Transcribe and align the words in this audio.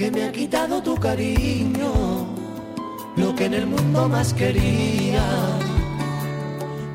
que 0.00 0.10
me 0.10 0.24
ha 0.24 0.32
quitado 0.32 0.82
tu 0.82 0.94
cariño, 0.96 1.92
lo 3.16 3.34
que 3.34 3.44
en 3.44 3.52
el 3.52 3.66
mundo 3.66 4.08
más 4.08 4.32
quería. 4.32 5.22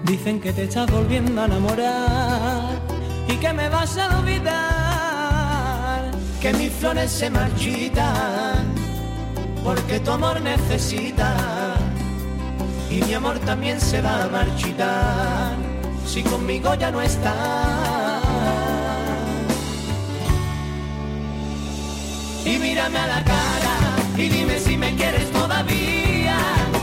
Dicen 0.05 0.41
que 0.41 0.51
te 0.51 0.63
estás 0.63 0.91
volviendo 0.91 1.39
a 1.39 1.45
enamorar 1.45 2.81
y 3.27 3.35
que 3.35 3.53
me 3.53 3.69
vas 3.69 3.95
a 3.99 4.17
olvidar, 4.17 6.09
que 6.41 6.51
mis 6.53 6.71
flores 6.71 7.11
se 7.11 7.29
marchitan 7.29 8.73
porque 9.63 9.99
tu 9.99 10.09
amor 10.09 10.41
necesita 10.41 11.75
y 12.89 13.03
mi 13.03 13.13
amor 13.13 13.37
también 13.45 13.79
se 13.79 14.01
va 14.01 14.23
a 14.23 14.29
marchitar 14.29 15.57
si 16.07 16.23
conmigo 16.23 16.73
ya 16.73 16.89
no 16.89 17.03
está. 17.03 17.74
Y 22.45 22.59
mírame 22.59 22.99
a 22.99 23.07
la 23.07 23.23
cara 23.23 23.75
y 24.15 24.29
dime 24.29 24.59
si 24.59 24.77
me 24.77 24.95
quieres 24.95 25.31
todavía, 25.31 26.37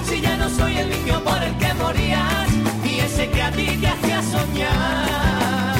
si 0.05 0.21
ya 0.21 0.37
no 0.37 0.51
soy 0.51 0.77
el 0.77 0.91
niño 0.91 1.23
por 1.23 1.41
el 1.41 1.57
que 1.57 1.73
morías 1.75 2.48
y 2.85 2.98
ese 2.98 3.30
que 3.30 3.43
a 3.43 3.52
ti 3.52 3.66
te 3.80 3.87
hacía 3.87 4.23
soñar. 4.23 5.77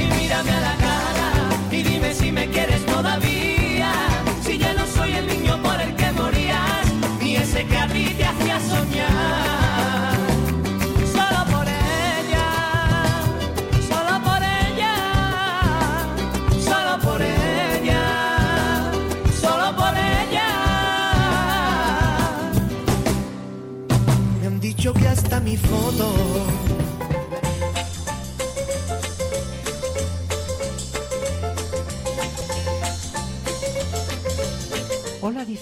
Y 0.00 0.20
mírame 0.20 0.50
a 0.50 0.60
la 0.60 0.74
cara 0.76 1.30
y 1.70 1.82
dime 1.82 2.14
si 2.14 2.32
me 2.32 2.48
quieres 2.48 2.85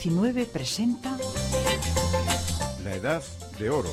Hola 0.05 0.13
19 0.13 0.45
presenta 0.45 1.17
La 2.85 2.95
Edad 2.95 3.23
de 3.59 3.71
Oro. 3.71 3.89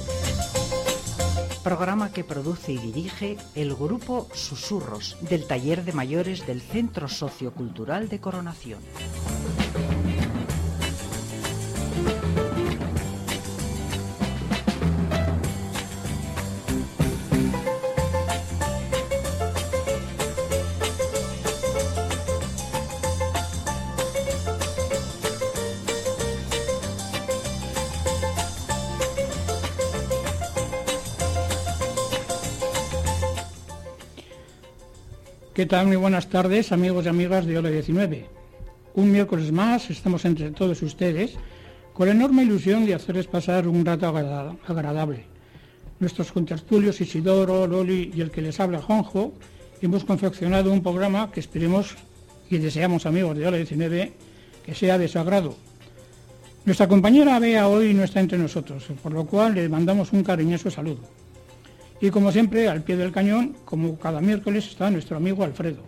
programa 1.64 2.12
que 2.12 2.26
produce 2.26 2.74
y 2.74 2.78
dirige 2.80 3.38
el 3.56 3.74
grupo 3.76 4.28
Susurros 4.34 5.16
del 5.22 5.48
Taller 5.48 5.86
de 5.86 5.94
Mayores 5.94 6.46
del 6.46 6.60
Centro 6.60 7.08
Sociocultural 7.08 8.10
de 8.10 8.20
Coronación. 8.20 8.82
¿Qué 35.62 35.68
tal? 35.68 35.86
Muy 35.86 35.96
buenas 35.96 36.28
tardes, 36.28 36.72
amigos 36.72 37.06
y 37.06 37.10
amigas 37.10 37.46
de 37.46 37.56
Hola 37.56 37.70
19. 37.70 38.26
Un 38.96 39.12
miércoles 39.12 39.52
más 39.52 39.92
estamos 39.92 40.26
entre 40.26 40.50
todos 40.50 40.82
ustedes 40.82 41.36
con 41.94 42.08
la 42.08 42.14
enorme 42.16 42.42
ilusión 42.42 42.84
de 42.84 42.96
hacerles 42.96 43.28
pasar 43.28 43.68
un 43.68 43.86
rato 43.86 44.08
agrada- 44.08 44.56
agradable. 44.66 45.26
Nuestros 46.00 46.32
contertulios 46.32 47.00
Isidoro, 47.00 47.68
Loli 47.68 48.12
y 48.12 48.22
el 48.22 48.32
que 48.32 48.42
les 48.42 48.60
habla 48.60 48.82
Juanjo 48.82 49.34
hemos 49.84 50.04
confeccionado 50.04 50.74
un 50.74 50.82
programa 50.82 51.32
que 51.32 51.42
esperemos 51.42 51.96
y 52.50 52.58
deseamos, 52.58 53.06
amigos 53.06 53.38
de 53.38 53.46
Hola 53.46 53.58
19, 53.58 54.14
que 54.66 54.74
sea 54.74 54.98
de 54.98 55.08
su 55.08 55.20
agrado. 55.20 55.56
Nuestra 56.66 56.88
compañera 56.88 57.38
Bea 57.38 57.68
hoy 57.68 57.94
no 57.94 58.04
está 58.04 58.20
entre 58.20 58.40
nosotros, 58.40 58.86
por 59.04 59.12
lo 59.12 59.28
cual 59.28 59.54
le 59.54 59.70
mandamos 59.70 60.12
un 60.12 60.24
cariñoso 60.24 60.72
saludo. 60.72 61.21
Y 62.02 62.10
como 62.10 62.32
siempre, 62.32 62.68
al 62.68 62.82
pie 62.82 62.98
del 62.98 63.12
cañón, 63.12 63.56
como 63.64 63.98
cada 64.00 64.22
miércoles, 64.22 64.68
está 64.68 64.90
nuestro 64.90 65.18
amigo 65.18 65.44
Alfredo. 65.44 65.84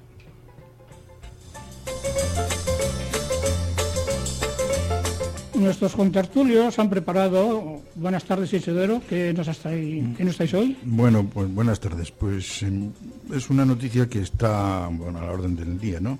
Nuestros 5.56 5.96
contertulios 5.96 6.78
han 6.78 6.90
preparado, 6.90 7.82
buenas 7.96 8.26
tardes 8.26 8.54
Isidoro, 8.54 9.02
¿qué 9.08 9.34
nos, 9.34 9.48
estáis, 9.48 10.54
hoy? 10.54 10.78
Bueno, 10.84 11.26
pues 11.34 11.52
buenas 11.52 11.80
tardes. 11.80 12.12
Pues 12.12 12.62
em, 12.64 12.92
es 13.34 13.50
una 13.50 13.66
noticia 13.66 14.08
que 14.08 14.20
está 14.20 14.90
bueno, 14.92 15.20
a 15.20 15.26
la 15.26 15.32
orden 15.32 15.56
del 15.56 15.80
día, 15.80 16.00
¿no? 16.00 16.20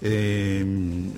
Eh, 0.00 0.64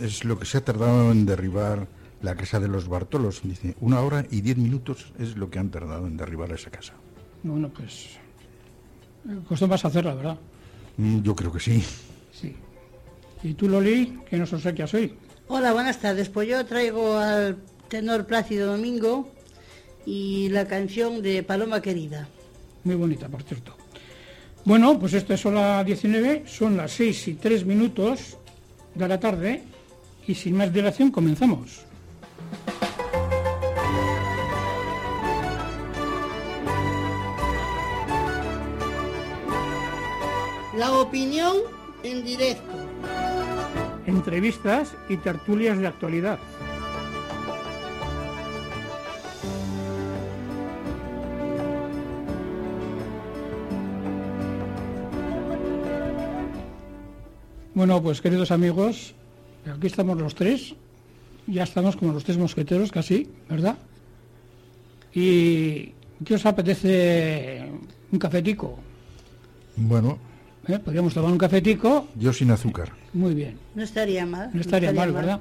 es 0.03 0.25
lo 0.25 0.39
que 0.39 0.47
se 0.47 0.59
ha 0.59 0.65
tardado 0.65 1.13
en 1.13 1.25
derribar 1.27 1.87
la 2.23 2.35
casa 2.35 2.61
de 2.61 2.69
los 2.69 2.89
Bartolos. 2.89 3.41
Dice, 3.45 3.77
una 3.81 4.01
hora 4.01 4.27
y 4.31 4.41
diez 4.41 4.57
minutos 4.57 5.13
es 5.19 5.37
lo 5.37 5.49
que 5.49 5.59
han 5.59 5.71
tardado 5.71 6.07
en 6.07 6.17
derribar 6.17 6.51
esa 6.51 6.71
casa. 6.71 6.95
Bueno, 7.43 7.69
pues 7.71 8.07
eh, 9.29 9.39
costó 9.49 9.67
más 9.67 9.85
hacerla, 9.85 10.15
¿verdad? 10.15 10.39
Mm, 10.97 11.23
Yo 11.23 11.35
creo 11.35 11.53
que 11.53 11.61
sí. 11.61 11.83
Sí. 12.33 12.55
¿Y 13.43 13.55
tú, 13.55 13.69
Loli, 13.69 14.19
qué 14.29 14.37
nos 14.37 14.53
obsequias 14.53 14.93
hoy? 14.95 15.15
Hola, 15.49 15.73
buenas 15.73 15.99
tardes. 15.99 16.29
Pues 16.29 16.49
yo 16.49 16.65
traigo 16.67 17.17
al 17.17 17.57
tenor 17.89 18.27
Plácido 18.27 18.71
Domingo 18.73 19.31
y 20.07 20.49
la 20.51 20.67
canción 20.67 21.23
de 21.23 21.43
Paloma 21.43 21.81
Querida. 21.81 22.29
Muy 22.85 22.95
bonita, 22.95 23.29
por 23.29 23.43
cierto. 23.43 23.77
Bueno, 24.65 24.99
pues 24.99 25.15
esto 25.15 25.33
es 25.35 25.45
hora 25.47 25.83
19, 25.83 26.45
son 26.47 26.77
las 26.77 26.93
6 26.93 27.29
y 27.29 27.35
3 27.35 27.65
minutos 27.65 28.37
de 28.95 29.09
la 29.09 29.19
tarde 29.19 29.63
y 30.27 30.35
sin 30.35 30.57
más 30.57 30.73
dilación 30.73 31.11
comenzamos. 31.11 31.85
La 40.81 40.93
opinión 40.93 41.59
en 42.03 42.25
directo. 42.25 42.73
Entrevistas 44.07 44.95
y 45.11 45.19
tertulias 45.19 45.77
de 45.77 45.87
actualidad. 45.87 46.39
Bueno, 57.75 58.03
pues 58.03 58.23
queridos 58.23 58.51
amigos, 58.51 59.15
aquí 59.71 59.87
estamos 59.87 60.17
los 60.17 60.35
tres, 60.35 60.75
ya 61.47 61.65
estamos 61.65 61.95
como 61.97 62.15
los 62.15 62.25
tres 62.25 62.39
mosqueteros 62.39 62.91
casi, 62.91 63.29
¿verdad? 63.51 63.77
¿Y 65.13 65.93
qué 66.25 66.37
os 66.37 66.47
apetece 66.47 67.71
un 68.11 68.19
cafetico? 68.19 68.79
Bueno, 69.77 70.30
¿Eh? 70.69 70.79
Podríamos 70.79 71.15
tomar 71.15 71.33
un 71.33 71.39
cafetico, 71.39 72.09
yo 72.17 72.33
sin 72.33 72.51
azúcar. 72.51 72.91
muy 73.13 73.35
bien. 73.35 73.59
No 73.75 73.83
estaría 73.83 74.27
mal. 74.27 74.51
No 74.53 74.61
estaría 74.61 74.93
mal, 74.93 75.13
¿verdad? 75.13 75.41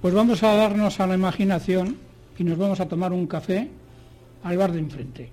Pues 0.00 0.14
vamos 0.14 0.42
a 0.42 0.54
darnos 0.54 1.00
a 1.00 1.06
la 1.06 1.14
imaginación 1.14 1.96
y 2.38 2.44
nos 2.44 2.56
vamos 2.58 2.80
a 2.80 2.86
tomar 2.86 3.12
un 3.12 3.26
café 3.26 3.68
al 4.42 4.56
bar 4.56 4.72
de 4.72 4.78
enfrente. 4.78 5.30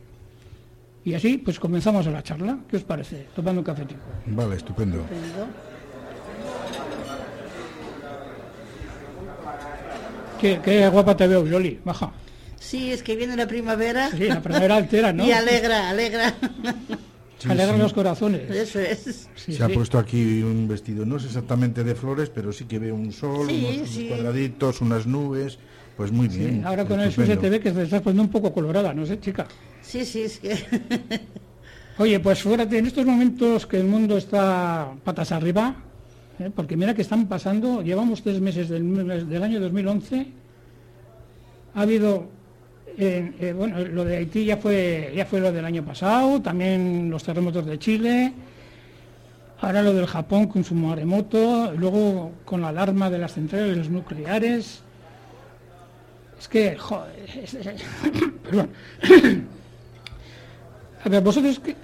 Y 1.03 1.13
así, 1.13 1.37
pues 1.37 1.59
comenzamos 1.59 2.05
la 2.07 2.21
charla. 2.23 2.59
¿Qué 2.69 2.77
os 2.77 2.83
parece? 2.83 3.27
Tomando 3.35 3.61
un 3.61 3.65
cafetico. 3.65 4.01
Vale, 4.27 4.55
estupendo. 4.55 4.97
Estupendo. 5.01 5.47
Qué, 10.39 10.59
qué 10.63 10.87
guapa 10.89 11.15
te 11.15 11.27
veo, 11.27 11.43
Loli. 11.43 11.79
Baja. 11.83 12.11
Sí, 12.59 12.91
es 12.91 13.03
que 13.03 13.15
viene 13.15 13.35
la 13.35 13.47
primavera 13.47 14.09
Sí, 14.11 14.27
la 14.27 14.41
primavera 14.41 14.77
altera, 14.77 15.11
¿no? 15.13 15.25
y 15.27 15.31
alegra, 15.31 15.89
alegra. 15.89 16.33
Sí, 17.41 17.49
Alegra 17.49 17.73
sí. 17.73 17.79
los 17.79 17.93
corazones. 17.93 18.49
Eso 18.51 18.79
es. 18.79 19.27
Sí, 19.35 19.53
se 19.53 19.63
ha 19.63 19.69
puesto 19.69 19.97
aquí 19.97 20.43
un 20.43 20.67
vestido, 20.67 21.05
no 21.05 21.17
es 21.17 21.25
exactamente 21.25 21.83
de 21.83 21.95
flores, 21.95 22.29
pero 22.29 22.53
sí 22.53 22.65
que 22.65 22.77
veo 22.77 22.93
un 22.93 23.11
sol, 23.11 23.47
Sí, 23.49 23.65
unos, 23.77 23.97
unos 23.97 24.07
cuadraditos, 24.09 24.81
unas 24.81 25.07
nubes. 25.07 25.57
Pues 25.97 26.11
muy 26.11 26.29
Sí, 26.29 26.37
bien. 26.39 26.65
ahora 26.65 26.85
con 26.85 26.99
eso 26.99 27.09
estupendo. 27.09 27.33
se 27.35 27.41
te 27.41 27.49
ve 27.49 27.59
que 27.59 27.71
te 27.71 27.83
estás 27.83 28.01
poniendo 28.01 28.23
un 28.23 28.29
poco 28.29 28.53
colorada, 28.53 28.93
no 28.93 29.05
sé, 29.05 29.19
chica. 29.19 29.47
Sí, 29.81 30.05
sí, 30.05 30.21
es 30.21 30.37
que. 30.39 30.55
Oye, 31.97 32.19
pues 32.19 32.41
fíjate, 32.43 32.77
en 32.77 32.85
estos 32.87 33.05
momentos 33.05 33.65
que 33.67 33.77
el 33.77 33.85
mundo 33.85 34.17
está 34.17 34.93
patas 35.03 35.31
arriba, 35.31 35.75
¿eh? 36.39 36.49
porque 36.55 36.77
mira 36.77 36.93
que 36.95 37.01
están 37.01 37.27
pasando, 37.27 37.81
llevamos 37.81 38.21
tres 38.23 38.39
meses 38.39 38.69
del, 38.69 39.27
del 39.29 39.43
año 39.43 39.59
2011, 39.59 40.27
ha 41.75 41.81
habido, 41.81 42.27
eh, 42.97 43.53
bueno, 43.57 43.79
lo 43.79 44.03
de 44.05 44.17
Haití 44.17 44.45
ya 44.45 44.57
fue, 44.57 45.13
ya 45.15 45.25
fue 45.25 45.39
lo 45.39 45.51
del 45.51 45.65
año 45.65 45.83
pasado, 45.83 46.41
también 46.41 47.09
los 47.09 47.23
terremotos 47.23 47.65
de 47.65 47.79
Chile, 47.79 48.33
Ahora 49.63 49.83
lo 49.83 49.93
del 49.93 50.07
Japón 50.07 50.47
con 50.47 50.63
su 50.63 50.73
maremoto, 50.73 51.71
luego 51.77 52.31
con 52.45 52.61
la 52.61 52.69
alarma 52.69 53.11
de 53.11 53.19
las 53.19 53.33
centrales 53.35 53.91
nucleares. 53.91 54.81
Es 56.39 56.47
que, 56.47 56.75
joder, 56.77 57.11
es-. 57.43 57.55
A 61.03 61.09
ver, 61.09 61.21
vosotros, 61.23 61.59
¿qué- 61.59 61.75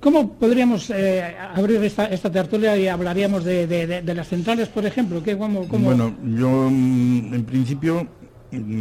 ¿cómo 0.00 0.32
podríamos 0.34 0.90
eh, 0.90 1.34
abrir 1.54 1.82
esta, 1.84 2.04
esta 2.06 2.30
tertulia 2.30 2.76
y 2.76 2.88
hablaríamos 2.88 3.44
de, 3.44 3.66
de- 3.66 4.14
las 4.14 4.28
centrales, 4.28 4.68
por 4.68 4.84
ejemplo? 4.84 5.22
¿Qué, 5.22 5.36
cómo, 5.38 5.66
cómo- 5.68 5.86
Bueno, 5.86 6.14
yo 6.36 6.68
mm, 6.70 7.32
en 7.34 7.44
principio 7.44 8.06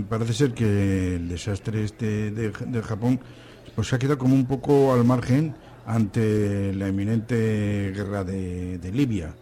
parece 0.08 0.34
ser 0.34 0.54
que 0.54 1.16
el 1.16 1.30
desastre 1.30 1.84
este 1.84 2.32
de, 2.32 2.82
Japón 2.82 3.20
pues 3.76 3.88
se 3.88 3.96
ha 3.96 4.00
quedado 4.00 4.18
como 4.18 4.36
un 4.36 4.46
poco 4.46 4.94
al 4.94 5.04
margen 5.06 5.56
ante 5.86 6.74
la 6.74 6.88
eminente 6.88 7.92
guerra 7.96 8.24
de, 8.24 8.92
Libia. 8.94 9.34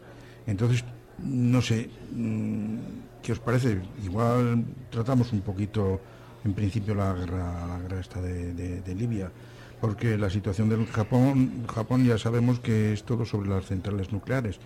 Entonces, 0.46 0.84
no 1.20 1.62
sé, 1.62 1.90
mm, 2.14 2.78
¿qué 3.22 3.32
os 3.32 3.40
parece? 3.40 3.82
Igual 4.04 4.64
tratamos 4.90 5.34
un 5.34 5.42
poquito 5.42 6.00
en 6.46 6.54
principio 6.54 6.96
la 6.96 7.14
guerra, 7.14 7.68
la 7.68 7.80
guerra 7.80 8.00
esta 8.00 8.22
de 8.22 8.96
Libia, 8.96 9.32
porque 9.80 10.18
la 10.18 10.30
situación 10.30 10.70
del 10.70 10.86
Japón, 10.88 11.66
Japón 11.68 12.06
ya 12.06 12.18
sabemos 12.18 12.60
que 12.60 12.94
es 12.94 13.04
todo 13.04 13.26
sobre 13.26 13.50
las 13.50 13.66
centrales 13.66 14.12
nucleares. 14.12 14.60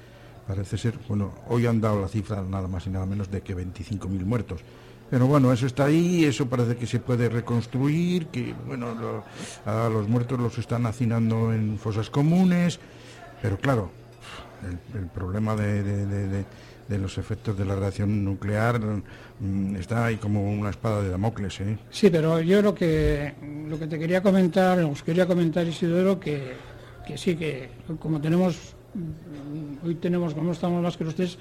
Parece 0.47 0.77
ser, 0.77 0.97
bueno, 1.07 1.33
hoy 1.47 1.65
han 1.65 1.81
dado 1.81 2.01
la 2.01 2.07
cifra 2.07 2.41
nada 2.41 2.67
más 2.67 2.87
y 2.87 2.89
nada 2.89 3.05
menos 3.05 3.29
de 3.29 3.41
que 3.41 3.55
25.000 3.55 4.25
muertos. 4.25 4.61
Pero 5.11 5.27
bueno, 5.27 5.51
eso 5.51 5.67
está 5.67 5.85
ahí, 5.85 6.23
eso 6.23 6.47
parece 6.47 6.77
que 6.77 6.87
se 6.87 6.99
puede 6.99 7.27
reconstruir, 7.27 8.27
que 8.27 8.55
bueno, 8.65 8.87
a 9.65 9.89
los 9.89 10.07
muertos 10.07 10.39
los 10.39 10.57
están 10.57 10.85
hacinando 10.85 11.53
en 11.53 11.77
fosas 11.77 12.09
comunes, 12.09 12.79
pero 13.41 13.57
claro, 13.57 13.91
el, 14.95 15.07
problema 15.07 15.55
de, 15.57 15.83
de- 15.83 16.05
de- 16.05 16.27
de- 16.87 16.97
los 16.97 17.17
efectos 17.17 17.57
de 17.57 17.63
la 17.65 17.75
radiación 17.75 18.23
nuclear 18.25 18.79
mm, 19.39 19.75
está 19.77 20.05
ahí 20.05 20.17
como 20.17 20.49
una 20.51 20.69
espada 20.69 21.01
de 21.01 21.09
Damocles, 21.09 21.59
¿eh? 21.61 21.77
Sí, 21.89 22.09
pero 22.09 22.39
yo 22.41 22.61
lo 22.61 22.73
que 22.75 23.33
lo 23.69 23.79
que 23.79 23.87
te 23.87 23.97
quería 23.97 24.21
comentar, 24.21 24.77
os 24.79 25.01
quería 25.01 25.25
comentar 25.25 25.65
Isidoro 25.65 26.19
que, 26.19 26.51
que 27.07 27.17
sí 27.17 27.35
que 27.37 27.69
como 27.99 28.19
tenemos 28.19 28.75
mm, 28.93 29.85
hoy 29.87 29.95
tenemos 29.95 30.33
como 30.33 30.51
estamos 30.51 30.81
más 30.83 30.97
que 30.97 31.05
tres, 31.05 31.37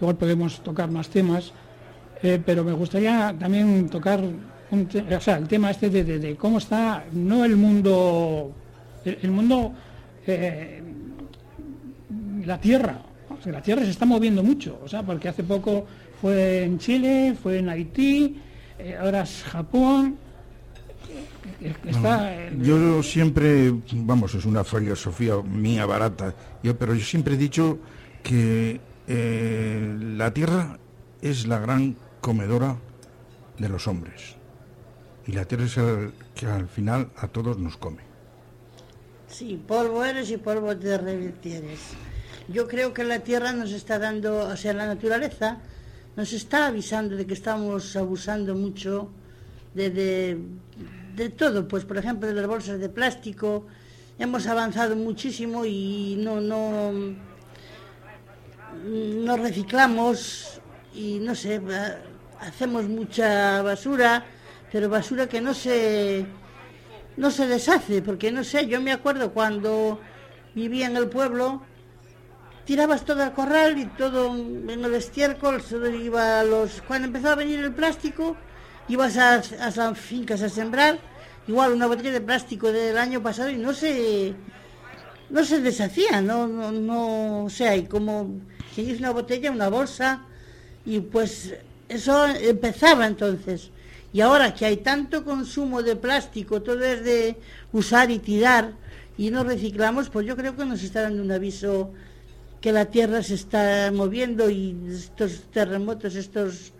igual 0.00 0.16
podemos 0.16 0.60
tocar 0.62 0.88
más 0.90 1.08
temas, 1.08 1.52
eh, 2.22 2.40
pero 2.44 2.62
me 2.64 2.72
gustaría 2.72 3.34
también 3.38 3.88
tocar 3.88 4.20
un 4.70 4.88
o 5.16 5.20
sea, 5.20 5.36
el 5.36 5.48
tema 5.48 5.70
este 5.70 5.90
de, 5.90 6.02
de- 6.04 6.18
de 6.18 6.36
cómo 6.36 6.58
está 6.58 7.04
no 7.12 7.44
el 7.44 7.56
mundo 7.56 8.52
el, 9.04 9.18
el 9.22 9.30
mundo 9.30 9.72
eh, 10.26 10.82
la 12.46 12.58
tierra. 12.60 12.98
O 13.38 13.42
sea, 13.42 13.52
la 13.52 13.62
tierra 13.62 13.82
se 13.82 13.90
está 13.90 14.04
moviendo 14.06 14.42
mucho, 14.42 14.78
o 14.84 14.88
sea, 14.88 15.02
porque 15.02 15.28
hace 15.28 15.42
poco 15.42 15.86
fue 16.20 16.64
en 16.64 16.78
Chile, 16.78 17.34
fue 17.42 17.58
en 17.58 17.68
Haití, 17.68 18.36
eh, 18.78 18.96
ahora 19.00 19.22
es 19.22 19.42
Japón. 19.44 20.16
Está, 21.84 22.50
Yo 22.60 23.02
siempre, 23.02 23.72
vamos, 23.92 24.34
es 24.34 24.44
una 24.44 24.64
filosofía 24.64 25.34
mía 25.42 25.86
barata, 25.86 26.34
yo, 26.62 26.76
pero 26.76 26.94
yo 26.94 27.04
siempre 27.04 27.34
he 27.34 27.36
dicho 27.36 27.78
que 28.22 28.80
eh, 29.06 29.96
la 30.16 30.32
tierra 30.32 30.78
es 31.20 31.46
la 31.46 31.58
gran 31.58 31.96
comedora 32.22 32.76
de 33.58 33.68
los 33.68 33.86
hombres. 33.86 34.36
Y 35.26 35.32
la 35.32 35.44
tierra 35.44 35.66
es 35.66 35.76
el 35.76 36.12
que 36.34 36.46
al 36.46 36.68
final 36.68 37.10
a 37.16 37.28
todos 37.28 37.58
nos 37.58 37.76
come. 37.76 38.02
Sí, 39.28 39.62
polvo 39.66 40.04
eres 40.04 40.30
y 40.30 40.38
polvo 40.38 40.74
te 40.76 40.96
revirtieres. 40.96 41.80
Yo 42.48 42.66
creo 42.68 42.94
que 42.94 43.04
la 43.04 43.20
tierra 43.20 43.52
nos 43.52 43.72
está 43.72 43.98
dando, 43.98 44.48
o 44.48 44.56
sea, 44.56 44.72
la 44.72 44.86
naturaleza 44.86 45.58
nos 46.16 46.32
está 46.32 46.66
avisando 46.66 47.16
de 47.16 47.26
que 47.26 47.34
estamos 47.34 47.96
abusando 47.96 48.54
mucho 48.54 49.10
de, 49.74 49.90
de, 49.90 50.38
de 51.16 51.28
todo. 51.30 51.66
Pues, 51.66 51.84
por 51.84 51.98
ejemplo, 51.98 52.28
de 52.28 52.34
las 52.34 52.46
bolsas 52.46 52.78
de 52.78 52.88
plástico. 52.88 53.66
Hemos 54.18 54.46
avanzado 54.46 54.94
muchísimo 54.94 55.64
y 55.64 56.16
no, 56.18 56.40
no, 56.40 56.92
no 58.84 59.36
reciclamos 59.36 60.60
y 60.94 61.18
no 61.20 61.34
sé, 61.34 61.60
hacemos 62.42 62.84
mucha 62.84 63.62
basura, 63.62 64.24
pero 64.70 64.88
basura 64.88 65.28
que 65.28 65.40
no 65.40 65.54
se 65.54 66.26
no 67.16 67.30
se 67.30 67.46
deshace, 67.46 68.02
porque 68.02 68.32
no 68.32 68.42
sé, 68.42 68.66
yo 68.66 68.80
me 68.80 68.92
acuerdo 68.92 69.32
cuando 69.32 70.00
vivía 70.54 70.86
en 70.86 70.96
el 70.96 71.08
pueblo, 71.08 71.62
tirabas 72.64 73.04
todo 73.04 73.22
al 73.22 73.32
corral 73.32 73.78
y 73.78 73.86
todo 73.86 74.34
en 74.34 74.84
el 74.84 74.94
estiércol, 74.94 75.62
iba 76.02 76.40
a 76.40 76.44
los... 76.44 76.82
Cuando 76.82 77.08
empezó 77.08 77.30
a 77.30 77.34
venir 77.34 77.60
el 77.60 77.72
plástico, 77.72 78.36
ibas 78.88 79.16
a, 79.16 79.34
a 79.34 79.70
las 79.70 79.98
fincas 79.98 80.42
a 80.42 80.48
sembrar, 80.48 80.98
igual 81.46 81.72
una 81.72 81.86
botella 81.86 82.12
de 82.12 82.20
plástico 82.20 82.72
del 82.72 82.96
año 82.96 83.22
pasado 83.22 83.50
y 83.50 83.56
no 83.56 83.72
se... 83.72 84.34
No 85.30 85.44
se 85.44 85.62
deshacía, 85.62 86.20
no, 86.20 86.46
no, 86.46 86.70
no, 86.72 87.44
o 87.44 87.50
sea, 87.50 87.74
y 87.74 87.86
como 87.86 88.28
es 88.76 88.98
una 88.98 89.12
botella, 89.12 89.50
una 89.50 89.70
bolsa, 89.70 90.26
y 90.84 91.00
pues 91.00 91.54
eso 91.92 92.26
empezaba 92.26 93.06
entonces. 93.06 93.70
Y 94.12 94.20
ahora 94.20 94.54
que 94.54 94.66
hay 94.66 94.78
tanto 94.78 95.24
consumo 95.24 95.82
de 95.82 95.96
plástico, 95.96 96.60
todo 96.60 96.84
es 96.84 97.02
de 97.02 97.36
usar 97.72 98.10
y 98.10 98.18
tirar, 98.18 98.72
y 99.16 99.30
no 99.30 99.44
reciclamos, 99.44 100.10
pues 100.10 100.26
yo 100.26 100.36
creo 100.36 100.56
que 100.56 100.64
nos 100.64 100.82
está 100.82 101.02
dando 101.02 101.22
un 101.22 101.32
aviso 101.32 101.92
que 102.60 102.72
la 102.72 102.86
Tierra 102.86 103.22
se 103.22 103.34
está 103.34 103.90
moviendo 103.92 104.50
y 104.50 104.76
estos 104.90 105.42
terremotos, 105.50 106.14
estos... 106.14 106.72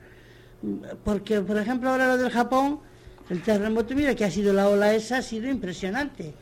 Porque, 1.04 1.40
por 1.40 1.58
ejemplo, 1.58 1.90
ahora 1.90 2.06
lo 2.08 2.18
del 2.18 2.30
Japón, 2.30 2.80
el 3.30 3.42
terremoto, 3.42 3.94
mira 3.94 4.14
que 4.14 4.24
ha 4.24 4.30
sido 4.30 4.52
la 4.52 4.68
ola 4.68 4.94
esa, 4.94 5.18
ha 5.18 5.22
sido 5.22 5.48
impresionante. 5.48 6.34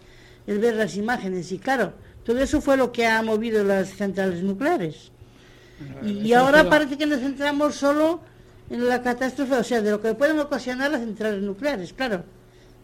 El 0.47 0.59
ver 0.59 0.75
las 0.75 0.97
imágenes, 0.97 1.53
y 1.53 1.59
claro, 1.59 1.95
todo 2.25 2.39
eso 2.39 2.61
fue 2.61 2.77
lo 2.77 2.93
que 2.93 3.07
ha 3.07 3.23
movido 3.23 3.65
las 3.65 3.91
centrales 3.95 4.43
nucleares. 4.43 5.11
Y, 6.03 6.29
y 6.29 6.33
ahora 6.35 6.69
parece 6.69 6.99
que 6.99 7.07
nos 7.07 7.21
centramos 7.21 7.77
solo 7.77 8.21
en 8.71 8.89
la 8.89 9.03
catástrofe, 9.03 9.55
o 9.55 9.65
sea, 9.65 9.83
de 9.83 9.91
lo 9.91 10.01
que 10.01 10.15
pueden 10.15 10.39
ocasionar 10.39 10.91
las 10.91 11.01
centrales 11.01 11.43
nucleares, 11.43 11.93
claro. 11.93 12.25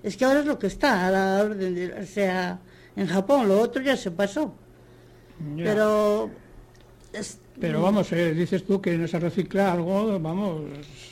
Es 0.03 0.17
que 0.17 0.25
ahora 0.25 0.41
es 0.41 0.47
lo 0.47 0.59
que 0.59 0.67
está 0.67 1.07
a 1.07 1.11
la 1.11 1.43
orden 1.45 1.75
de, 1.75 1.93
o 1.93 2.07
sea, 2.07 2.59
en 2.97 3.07
Japón, 3.07 3.49
lo 3.49 3.61
otro 3.61 3.83
ya 3.83 3.97
se 3.97 4.11
pasó. 4.11 4.55
ya. 5.57 5.65
Pero 5.65 6.31
es- 7.13 7.39
Pero 7.61 7.81
vamos, 7.83 8.13
eh, 8.13 8.35
dices 8.35 8.65
tú 8.67 8.81
que 8.81 8.97
no 8.99 9.07
se 9.09 9.19
recicla 9.19 9.73
algo, 9.73 10.19
vamos, 10.21 10.63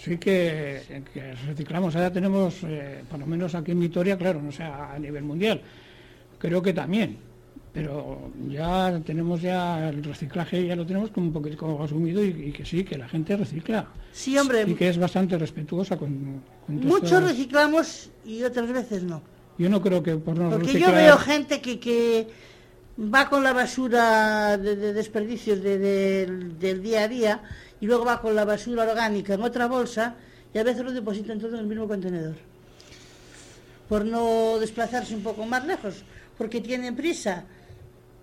sí 0.03 0.19
que, 0.19 1.02
que 1.12 1.35
reciclamos. 1.47 1.97
Ahora 1.97 2.12
tenemos, 2.12 2.57
eh, 2.64 3.02
por 3.09 3.19
lo 3.19 3.26
menos 3.26 3.54
aquí 3.54 3.71
en 3.73 3.81
Vitoria, 3.81 4.19
claro, 4.19 4.43
no 4.43 4.52
sé, 4.52 4.62
a 4.62 4.99
nivel 4.99 5.25
mundial, 5.25 5.61
creo 6.38 6.61
que 6.62 6.73
también. 6.75 7.16
Pero 7.75 8.31
ya 8.49 9.00
tenemos 9.04 9.43
ya 9.43 9.88
el 9.88 10.04
reciclaje, 10.04 10.64
ya 10.64 10.76
lo 10.76 10.87
tenemos 10.87 11.11
como 11.11 11.26
un 11.26 11.33
poquito 11.33 11.57
como 11.59 11.83
asumido 11.83 12.25
y, 12.25 12.28
y 12.28 12.52
que 12.52 12.64
sí, 12.64 12.85
que 12.85 12.97
la 12.97 13.09
gente 13.09 13.37
recicla. 13.37 13.88
sí, 14.12 14.38
hombre, 14.38 14.62
Y 14.62 14.75
que 14.75 14.88
es 14.88 14.97
bastante 14.97 15.37
respetuosa 15.37 15.97
con, 15.97 16.40
muchos 16.69 17.21
reciclamos 17.25 18.11
y 18.25 18.45
otras 18.45 18.71
veces 18.73 19.02
no. 19.02 19.21
Yo 19.59 19.69
no 19.69 19.83
creo 19.83 20.02
que 20.04 20.14
por 20.16 20.38
no 20.38 20.50
Porque 20.50 20.66
reciclar... 20.69 20.90
yo 20.93 20.97
veo 20.97 21.19
gente 21.19 21.61
que, 21.61 21.81
que 21.81 22.28
va 23.12 23.28
con 23.28 23.43
la 23.43 23.52
basura 23.52 24.57
de, 24.57 24.76
de 24.76 24.93
desperdicios 24.93 25.61
de- 25.61 25.78
del- 25.78 26.57
del 26.61 26.81
día 26.81 27.02
a 27.02 27.09
día 27.09 27.43
y 27.81 27.87
luego 27.87 28.04
va 28.04 28.21
con 28.21 28.37
la 28.37 28.45
basura 28.45 28.85
orgánica 28.85 29.35
en 29.35 29.43
otra 29.43 29.66
bolsa 29.66 30.14
y 30.54 30.59
a 30.59 30.62
veces 30.62 30.85
lo 30.85 30.93
depositan 30.93 31.40
todo 31.40 31.54
en 31.54 31.61
el 31.61 31.66
mismo 31.66 31.88
contenedor. 31.88 32.37
Por 33.88 34.04
no 34.04 34.59
desplazarse 34.61 35.14
un 35.14 35.23
poco 35.25 35.45
más 35.45 35.64
lejos, 35.66 36.04
porque 36.38 36.61
tienen 36.61 36.95
prisa. 36.95 37.47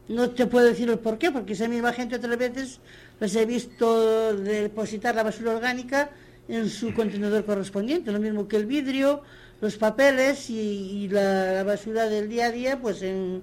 No 0.07 0.29
te 0.31 0.45
puedo 0.47 0.65
decir 0.65 0.89
el 0.89 0.99
por 0.99 1.17
qué, 1.17 1.31
porque 1.31 1.53
esa 1.53 1.67
misma 1.67 1.93
gente 1.93 2.15
otras 2.17 2.37
veces 2.37 2.79
les 3.19 3.35
he 3.35 3.45
visto 3.45 4.35
depositar 4.35 5.15
la 5.15 5.23
basura 5.23 5.53
orgánica 5.55 6.09
en 6.49 6.69
su 6.69 6.93
contenedor 6.93 7.45
correspondiente, 7.45 8.11
lo 8.11 8.19
mismo 8.19 8.47
que 8.47 8.57
el 8.57 8.65
vidrio, 8.65 9.21
los 9.61 9.77
papeles 9.77 10.49
y, 10.49 10.55
y 11.03 11.07
la, 11.07 11.53
la 11.53 11.63
basura 11.63 12.07
del 12.09 12.27
día 12.27 12.47
a 12.47 12.51
día, 12.51 12.81
pues 12.81 13.01
en, 13.03 13.41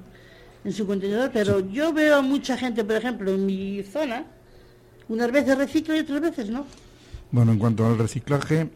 en 0.64 0.72
su 0.72 0.86
contenedor. 0.86 1.30
Pero 1.32 1.60
yo 1.60 1.92
veo 1.92 2.16
a 2.16 2.22
mucha 2.22 2.56
gente, 2.58 2.84
por 2.84 2.96
ejemplo, 2.96 3.32
en 3.32 3.46
mi 3.46 3.82
zona, 3.84 4.26
unas 5.08 5.30
veces 5.32 5.56
recicla 5.56 5.96
y 5.96 6.00
otras 6.00 6.20
veces 6.20 6.50
no. 6.50 6.66
Bueno, 7.30 7.52
en 7.52 7.58
cuanto 7.58 7.86
al 7.86 7.96
reciclaje, 7.96 8.68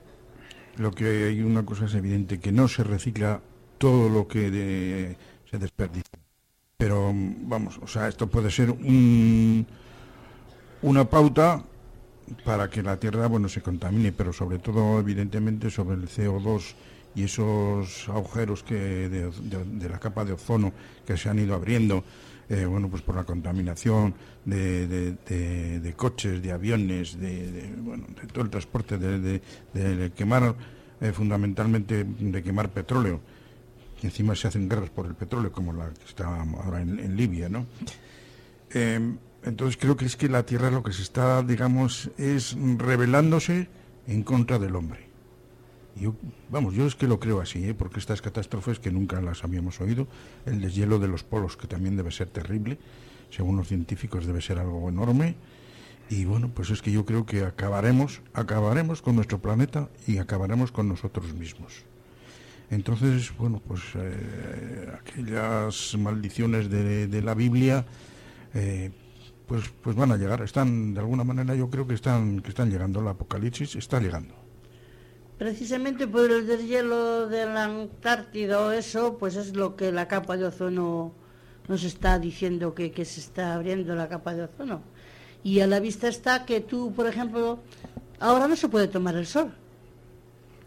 lo 0.78 0.92
que 0.92 1.26
hay 1.26 1.42
una 1.42 1.66
cosa 1.66 1.84
es 1.86 1.94
evidente, 1.94 2.38
que 2.40 2.52
no 2.52 2.68
se 2.68 2.84
recicla 2.84 3.42
todo 3.76 4.08
lo 4.08 4.28
que 4.28 4.50
de- 4.50 5.16
se 5.50 5.58
desperdicia. 5.58 6.21
Pero 6.82 7.12
vamos, 7.14 7.78
o 7.80 7.86
sea, 7.86 8.08
esto 8.08 8.26
puede 8.26 8.50
ser 8.50 8.68
un- 8.72 9.64
una 10.82 11.04
pauta 11.08 11.62
para 12.44 12.68
que 12.68 12.82
la 12.82 12.98
Tierra, 12.98 13.28
bueno, 13.28 13.48
se 13.48 13.62
contamine, 13.62 14.10
pero 14.10 14.32
sobre 14.32 14.58
todo, 14.58 14.98
evidentemente, 14.98 15.70
sobre 15.70 15.94
el 15.94 16.08
CO2 16.08 16.74
y 17.14 17.22
esos 17.22 18.08
agujeros 18.08 18.64
que 18.64 18.74
de, 18.74 19.30
de- 19.30 19.64
de 19.64 19.88
la 19.88 20.00
capa 20.00 20.24
de 20.24 20.32
ozono 20.32 20.72
que 21.06 21.16
se 21.16 21.28
han 21.28 21.38
ido 21.38 21.54
abriendo. 21.54 22.02
eh, 22.48 22.66
bueno, 22.66 22.88
pues 22.90 23.00
por 23.02 23.14
la 23.14 23.22
contaminación 23.24 24.12
de, 24.44 25.16
coches, 25.96 26.42
de 26.42 26.50
aviones, 26.52 27.18
de, 27.18 27.72
bueno, 27.78 28.04
de 28.20 28.26
todo 28.26 28.42
el 28.44 28.50
transporte, 28.50 28.98
de, 28.98 30.10
quemar, 30.16 30.54
eh, 31.00 31.12
fundamentalmente 31.12 32.04
de 32.04 32.42
quemar 32.42 32.68
petróleo. 32.70 33.20
Y 34.02 34.06
encima 34.06 34.34
se 34.34 34.48
hacen 34.48 34.68
guerras 34.68 34.90
por 34.90 35.06
el 35.06 35.14
petróleo, 35.14 35.52
como 35.52 35.72
la 35.72 35.90
que 35.90 36.04
está 36.04 36.42
ahora 36.42 36.80
en, 36.80 37.16
Libia, 37.16 37.48
¿no? 37.48 37.66
Em, 38.70 39.18
entonces 39.44 39.76
creo 39.76 39.96
que 39.96 40.06
es 40.06 40.16
que 40.16 40.28
la 40.28 40.44
Tierra 40.44 40.70
lo 40.70 40.82
que 40.82 40.92
se 40.92 41.02
está, 41.02 41.42
digamos, 41.42 42.10
es 42.18 42.56
rebelándose 42.78 43.68
en 44.06 44.22
contra 44.22 44.58
del 44.58 44.76
hombre. 44.76 45.08
Yo, 45.96 46.14
vamos, 46.50 46.74
yo 46.74 46.86
es 46.86 46.94
que 46.94 47.06
lo 47.06 47.20
creo 47.20 47.40
así, 47.40 47.64
¿eh? 47.68 47.74
porque 47.74 48.00
estas 48.00 48.22
catástrofes 48.22 48.78
que 48.78 48.90
nunca 48.90 49.20
las 49.20 49.44
habíamos 49.44 49.80
oído, 49.80 50.08
el 50.46 50.60
deshielo 50.60 50.98
de 50.98 51.08
los 51.08 51.22
polos, 51.22 51.56
que 51.56 51.66
también 51.66 51.96
debe 51.96 52.10
ser 52.10 52.28
terrible, 52.28 52.78
según 53.30 53.56
los 53.56 53.68
científicos 53.68 54.26
debe 54.26 54.40
ser 54.40 54.58
algo 54.58 54.88
enorme, 54.88 55.36
y 56.08 56.24
bueno, 56.24 56.50
pues 56.52 56.70
es 56.70 56.82
que 56.82 56.92
yo 56.92 57.04
creo 57.04 57.26
que 57.26 57.44
acabaremos, 57.44 58.20
acabaremos 58.32 59.02
con 59.02 59.16
nuestro 59.16 59.40
planeta 59.40 59.88
y 60.06 60.18
acabaremos 60.18 60.72
con 60.72 60.88
nosotros 60.88 61.32
mismos. 61.34 61.84
Entonces, 62.72 63.36
bueno, 63.36 63.60
pues 63.68 63.82
eh, 63.96 64.90
aquellas 64.98 65.94
maldiciones 65.98 66.70
de, 66.70 67.20
la 67.20 67.34
Biblia, 67.34 67.84
eh, 68.54 68.90
pues, 69.46 69.64
pues 69.82 69.94
van 69.94 70.10
a 70.10 70.16
llegar, 70.16 70.40
están, 70.40 70.94
de 70.94 71.00
alguna 71.00 71.22
manera 71.22 71.54
yo 71.54 71.68
creo 71.68 71.86
que 71.86 71.92
están, 71.92 72.40
que 72.40 72.48
están 72.48 72.70
llegando, 72.70 73.00
el 73.00 73.08
apocalipsis 73.08 73.76
está 73.76 74.00
llegando. 74.00 74.34
Precisamente 75.36 76.06
por 76.08 76.30
el 76.30 76.46
deshielo 76.46 77.28
de 77.28 77.44
la 77.44 77.64
Antártida 77.64 78.62
o 78.62 78.72
eso, 78.72 79.18
pues 79.18 79.36
es 79.36 79.54
lo 79.54 79.76
que 79.76 79.92
la 79.92 80.08
capa 80.08 80.38
de 80.38 80.46
ozono 80.46 81.12
nos 81.68 81.84
está 81.84 82.18
diciendo 82.18 82.74
que, 82.74 82.90
se 83.04 83.20
está 83.20 83.52
abriendo 83.52 83.94
la 83.94 84.08
capa 84.08 84.32
de 84.32 84.44
ozono. 84.44 84.80
Y 85.44 85.60
a 85.60 85.66
la 85.66 85.78
vista 85.78 86.08
está 86.08 86.46
que 86.46 86.60
tú, 86.60 86.94
por 86.94 87.06
ejemplo, 87.06 87.58
ahora 88.18 88.48
no 88.48 88.56
se 88.56 88.70
puede 88.70 88.88
tomar 88.88 89.14
el 89.16 89.26
sol. 89.26 89.52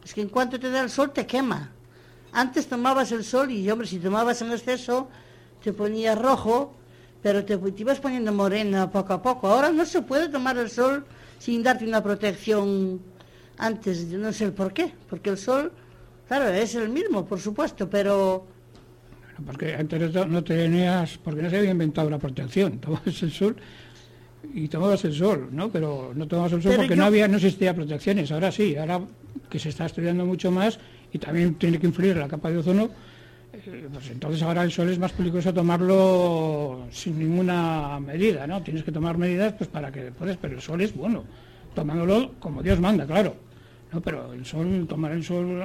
Es 0.04 0.14
que 0.14 0.22
en 0.22 0.30
cuanto 0.30 0.60
te 0.60 0.70
da 0.70 0.82
el 0.82 0.92
sol 0.92 1.12
te 1.12 1.26
quema. 1.26 1.72
Antes 2.36 2.68
tomabas 2.68 3.14
el 3.14 3.24
sol 3.24 3.50
y, 3.50 3.72
hombre, 3.72 3.88
si 3.88 3.98
tomabas 3.98 4.42
en 4.42 4.52
exceso 4.52 5.08
te 5.64 5.72
ponías 5.72 6.20
rojo, 6.22 6.76
pero 7.24 7.46
te, 7.46 7.58
te 7.58 7.82
ibas 7.82 8.02
poniendo 8.02 8.34
morena 8.34 8.92
poco 8.92 9.14
a 9.14 9.22
poco. 9.22 9.48
Ahora 9.48 9.72
no 9.72 9.86
se 9.86 10.02
puede 10.02 10.28
tomar 10.28 10.58
el 10.58 10.70
sol 10.70 11.06
sin 11.40 11.64
darte 11.64 11.88
una 11.88 12.04
protección 12.04 13.00
antes, 13.58 14.10
yo 14.10 14.18
no 14.18 14.34
sé 14.34 14.44
el 14.44 14.52
por 14.52 14.74
qué, 14.74 14.92
porque 15.10 15.30
el 15.30 15.38
sol, 15.38 15.72
claro, 16.28 16.50
es 16.50 16.76
el 16.76 16.90
mismo, 16.90 17.26
por 17.26 17.40
supuesto, 17.40 17.90
pero... 17.90 18.46
porque 19.46 19.74
antes 19.74 20.14
no 20.28 20.44
tenías, 20.44 21.18
porque 21.18 21.42
no 21.42 21.50
se 21.50 21.60
había 21.60 21.72
inventado 21.72 22.10
la 22.10 22.20
protección, 22.20 22.80
tomabas 22.82 23.24
el 23.24 23.32
sol 23.32 23.56
y 24.54 24.68
tomabas 24.68 25.06
el 25.06 25.14
sol, 25.14 25.48
¿no? 25.52 25.72
Pero 25.72 26.12
no 26.14 26.28
tomabas 26.28 26.52
el 26.52 26.62
sol 26.62 26.74
porque 26.76 26.98
no 26.98 27.06
había, 27.06 27.30
no 27.30 27.38
existía 27.38 27.74
protecciones, 27.74 28.30
ahora 28.34 28.52
sí, 28.52 28.76
ahora 28.76 29.02
que 29.50 29.58
se 29.58 29.70
está 29.70 29.86
estudiando 29.86 30.26
mucho 30.26 30.52
más 30.52 30.78
y 31.12 31.20
también 31.20 31.56
tiene 31.56 31.80
que 31.80 31.88
influir 31.88 32.18
la 32.18 32.28
capa 32.28 32.50
de 32.50 32.58
ozono, 32.58 32.90
eh, 33.54 33.88
pues 33.92 34.10
entonces 34.10 34.42
ahora 34.44 34.64
el 34.64 34.72
sol 34.72 34.90
es 34.90 35.00
más 35.00 35.12
peligroso 35.14 35.54
tomarlo 35.54 36.88
sin 36.92 37.20
ninguna 37.20 38.00
medida, 38.00 38.46
¿no? 38.46 38.62
Tienes 38.62 38.84
que 38.84 38.92
tomar 38.92 39.18
medidas 39.18 39.54
pues 39.54 39.70
para 39.70 39.92
que 39.92 40.12
puedas, 40.12 40.38
pero 40.38 40.56
el 40.56 40.62
sol 40.62 40.82
es 40.82 40.94
bueno, 40.94 41.24
tomándolo 41.74 42.34
como 42.40 42.62
Dios 42.62 42.80
manda, 42.80 43.06
claro. 43.06 43.36
No, 43.92 44.02
pero 44.02 44.34
el 44.34 44.46
sol, 44.46 44.86
tomar 44.90 45.12
el 45.14 45.24
sol... 45.24 45.64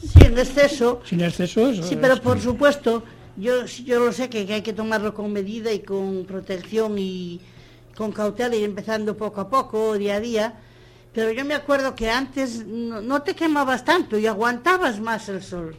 Sin 0.00 0.38
exceso. 0.38 1.00
Sin 1.04 1.20
exceso, 1.22 1.82
Sí, 1.82 1.98
pero 2.00 2.20
por 2.22 2.40
supuesto, 2.40 3.02
yo, 3.36 3.64
yo 3.64 3.98
lo 3.98 4.12
sé 4.12 4.28
que, 4.28 4.46
hay 4.52 4.62
que 4.62 4.72
tomarlo 4.72 5.12
con 5.12 5.32
medida 5.32 5.72
y 5.72 5.80
con 5.80 6.24
protección 6.24 6.96
y 6.98 7.40
con 7.96 8.12
cautela 8.12 8.54
y 8.54 8.62
empezando 8.62 9.16
poco 9.16 9.40
a 9.40 9.50
poco, 9.50 9.98
día 9.98 10.16
a 10.16 10.20
día. 10.20 10.54
Pero 11.12 11.32
yo 11.32 11.44
me 11.44 11.54
acuerdo 11.54 11.94
que 11.94 12.10
antes 12.10 12.64
no, 12.66 13.22
te 13.22 13.34
quemabas 13.34 13.84
tanto 13.84 14.18
y 14.18 14.26
aguantabas 14.26 15.00
más 15.00 15.28
el 15.28 15.42
sol. 15.42 15.74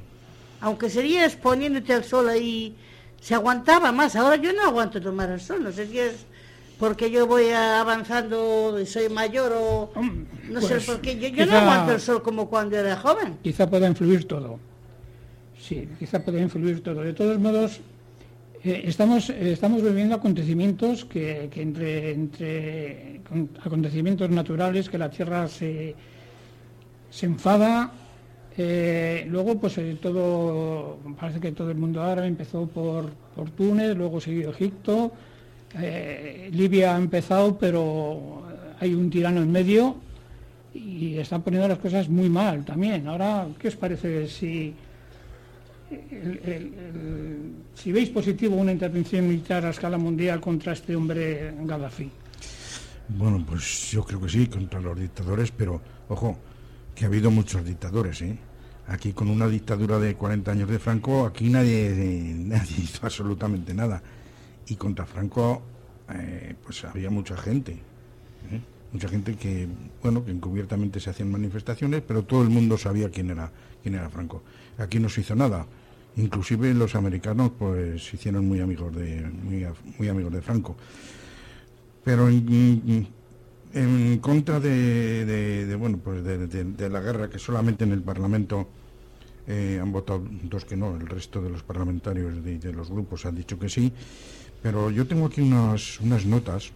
Aunque 0.62 0.90
sería 0.90 1.26
exponiéndote 1.26 1.94
al 1.94 2.04
sol 2.04 2.28
ahí, 2.30 2.76
se 3.22 3.36
aguantaba 3.36 3.92
más. 3.92 4.16
Ahora 4.16 4.36
yo 4.36 4.52
no 4.54 4.64
aguanto 4.64 5.02
tomar 5.02 5.30
el 5.30 5.40
sol, 5.40 5.64
no 5.64 5.72
sé 5.72 5.88
si 5.88 6.00
es 6.00 6.26
porque 6.80 7.12
yo 7.12 7.28
voy 7.28 7.50
avanzando, 7.50 8.78
soy 8.86 9.10
mayor 9.10 9.52
o 9.54 9.92
no 10.50 10.62
sé 10.62 10.76
pues, 10.76 10.86
por 10.86 11.02
qué. 11.02 11.32
Yo, 11.32 11.46
no 11.46 11.58
aguanto 11.58 11.92
el 11.92 12.00
sol 12.00 12.24
como 12.24 12.50
cuando 12.50 12.78
era 12.78 12.96
joven. 12.96 13.38
Quizá 13.44 13.70
pueda 13.70 13.88
influir 13.88 14.26
todo. 14.26 14.60
Sí, 15.60 15.90
quizá 16.00 16.24
pueda 16.24 16.40
influir 16.40 16.82
todo. 16.82 17.02
De 17.02 17.14
todos 17.14 17.38
modos, 17.38 17.82
eh, 18.64 18.84
estamos, 18.86 19.30
eh, 19.30 19.54
estamos 19.54 19.82
viviendo 19.82 20.16
acontecimientos 20.16 21.06
que, 21.06 21.50
entre, 21.56 22.12
entre 22.12 23.22
acontecimientos 23.64 24.30
naturales 24.30 24.90
que 24.90 24.98
la 24.98 25.10
Tierra 25.10 25.48
se, 25.48 25.96
se 27.10 27.26
enfada. 27.26 27.92
Eh, 28.58 29.26
luego, 29.30 29.58
pues 29.58 29.80
todo, 30.02 31.00
parece 31.18 31.40
que 31.40 31.54
todo 31.54 31.72
el 31.72 31.78
mundo 31.78 32.04
árabe 32.04 32.28
empezó 32.28 32.68
por, 32.68 33.10
por 33.36 33.50
Túnez, 33.52 33.96
luego 33.96 34.20
siguió 34.20 34.50
Egipto, 34.50 35.14
Libia 36.52 36.96
ha 36.96 36.98
empezado, 36.98 37.58
pero 37.58 38.44
hay 38.80 38.94
un 38.94 39.10
tirano 39.10 39.42
en 39.42 39.52
medio 39.52 39.96
y 40.74 41.18
están 41.18 41.42
poniendo 41.44 41.68
las 41.68 41.78
cosas 41.78 42.10
muy 42.10 42.30
mal 42.30 42.66
también. 42.66 43.08
Ahora, 43.08 43.48
¿qué 43.60 43.70
os 43.70 43.76
parece 43.76 44.28
si, 44.28 44.74
si 47.74 47.92
veis 47.92 48.10
positivo 48.10 48.56
una 48.56 48.72
intervención 48.72 49.28
militar 49.28 49.66
a 49.66 49.70
escala 49.70 49.98
mundial 49.98 50.40
contra 50.40 50.74
este 50.74 50.96
hombre 50.96 51.54
Gaddafi? 51.64 52.10
Bueno, 53.10 53.44
pues 53.46 53.92
yo 53.92 54.04
creo 54.04 54.22
que 54.22 54.30
sí, 54.30 54.48
contra 54.48 54.80
los 54.80 55.00
dictadores, 55.00 55.52
pero 55.52 55.82
ojo, 56.10 56.38
que 56.94 57.06
ha 57.06 57.08
habido 57.08 57.32
muchos 57.32 57.66
dictadores, 57.66 58.22
¿eh? 58.22 58.38
Aquí 58.88 59.14
con 59.14 59.30
una 59.30 59.48
dictadura 59.48 60.00
de 60.00 60.16
40 60.16 60.52
años 60.52 60.70
de 60.70 60.80
Franco, 60.80 61.26
aquí 61.26 61.50
nadie, 61.50 61.92
nadie 62.38 62.76
hizo 62.84 63.06
absolutamente 63.06 63.74
nada 63.74 64.02
y 64.70 64.76
contra 64.76 65.06
Franco 65.06 65.62
eh, 66.14 66.56
pues 66.64 66.84
había 66.86 67.10
mucha 67.10 67.36
gente 67.36 67.74
¿eh? 67.74 68.62
mucha 68.92 69.08
gente 69.08 69.36
que 69.36 69.68
bueno 70.02 70.24
que 70.24 70.32
encubiertamente 70.32 71.00
se 71.00 71.10
hacían 71.10 71.32
manifestaciones 71.32 72.02
pero 72.08 72.24
todo 72.24 72.44
el 72.44 72.50
mundo 72.50 72.78
sabía 72.78 73.10
quién 73.10 73.32
era 73.32 73.52
quién 73.82 73.96
era 73.96 74.10
Franco 74.10 74.44
aquí 74.78 75.00
no 75.00 75.10
se 75.10 75.22
hizo 75.22 75.36
nada 75.36 75.66
inclusive 76.16 76.74
los 76.74 76.96
americanos 76.96 77.52
pues 77.58 78.06
se 78.06 78.16
hicieron 78.16 78.48
muy 78.48 78.60
amigos 78.60 78.96
de 78.96 79.22
muy, 79.22 80.08
amigos 80.08 80.34
de 80.34 80.42
Franco 80.42 80.76
pero 82.04 82.30
en, 82.30 83.08
contra 84.22 84.60
de, 84.60 85.76
bueno 85.80 85.98
pues 85.98 86.24
de, 86.24 86.90
la 86.90 87.00
guerra 87.02 87.30
que 87.30 87.40
solamente 87.40 87.84
en 87.84 87.92
el 87.92 88.02
Parlamento 88.02 88.68
eh, 89.52 89.80
han 89.82 89.92
votado 89.92 90.24
dos 90.44 90.64
que 90.64 90.78
no, 90.78 90.96
el 90.96 91.08
resto 91.08 91.42
de 91.42 91.50
los 91.50 91.64
parlamentarios 91.64 92.44
de, 92.44 92.72
los 92.72 92.92
grupos 92.92 93.26
han 93.26 93.34
dicho 93.34 93.58
que 93.58 93.68
sí. 93.68 93.92
Pero 94.62 94.92
yo 94.92 95.08
tengo 95.08 95.26
aquí 95.26 95.42
unas, 95.42 96.00
unas 96.02 96.24
notas. 96.28 96.72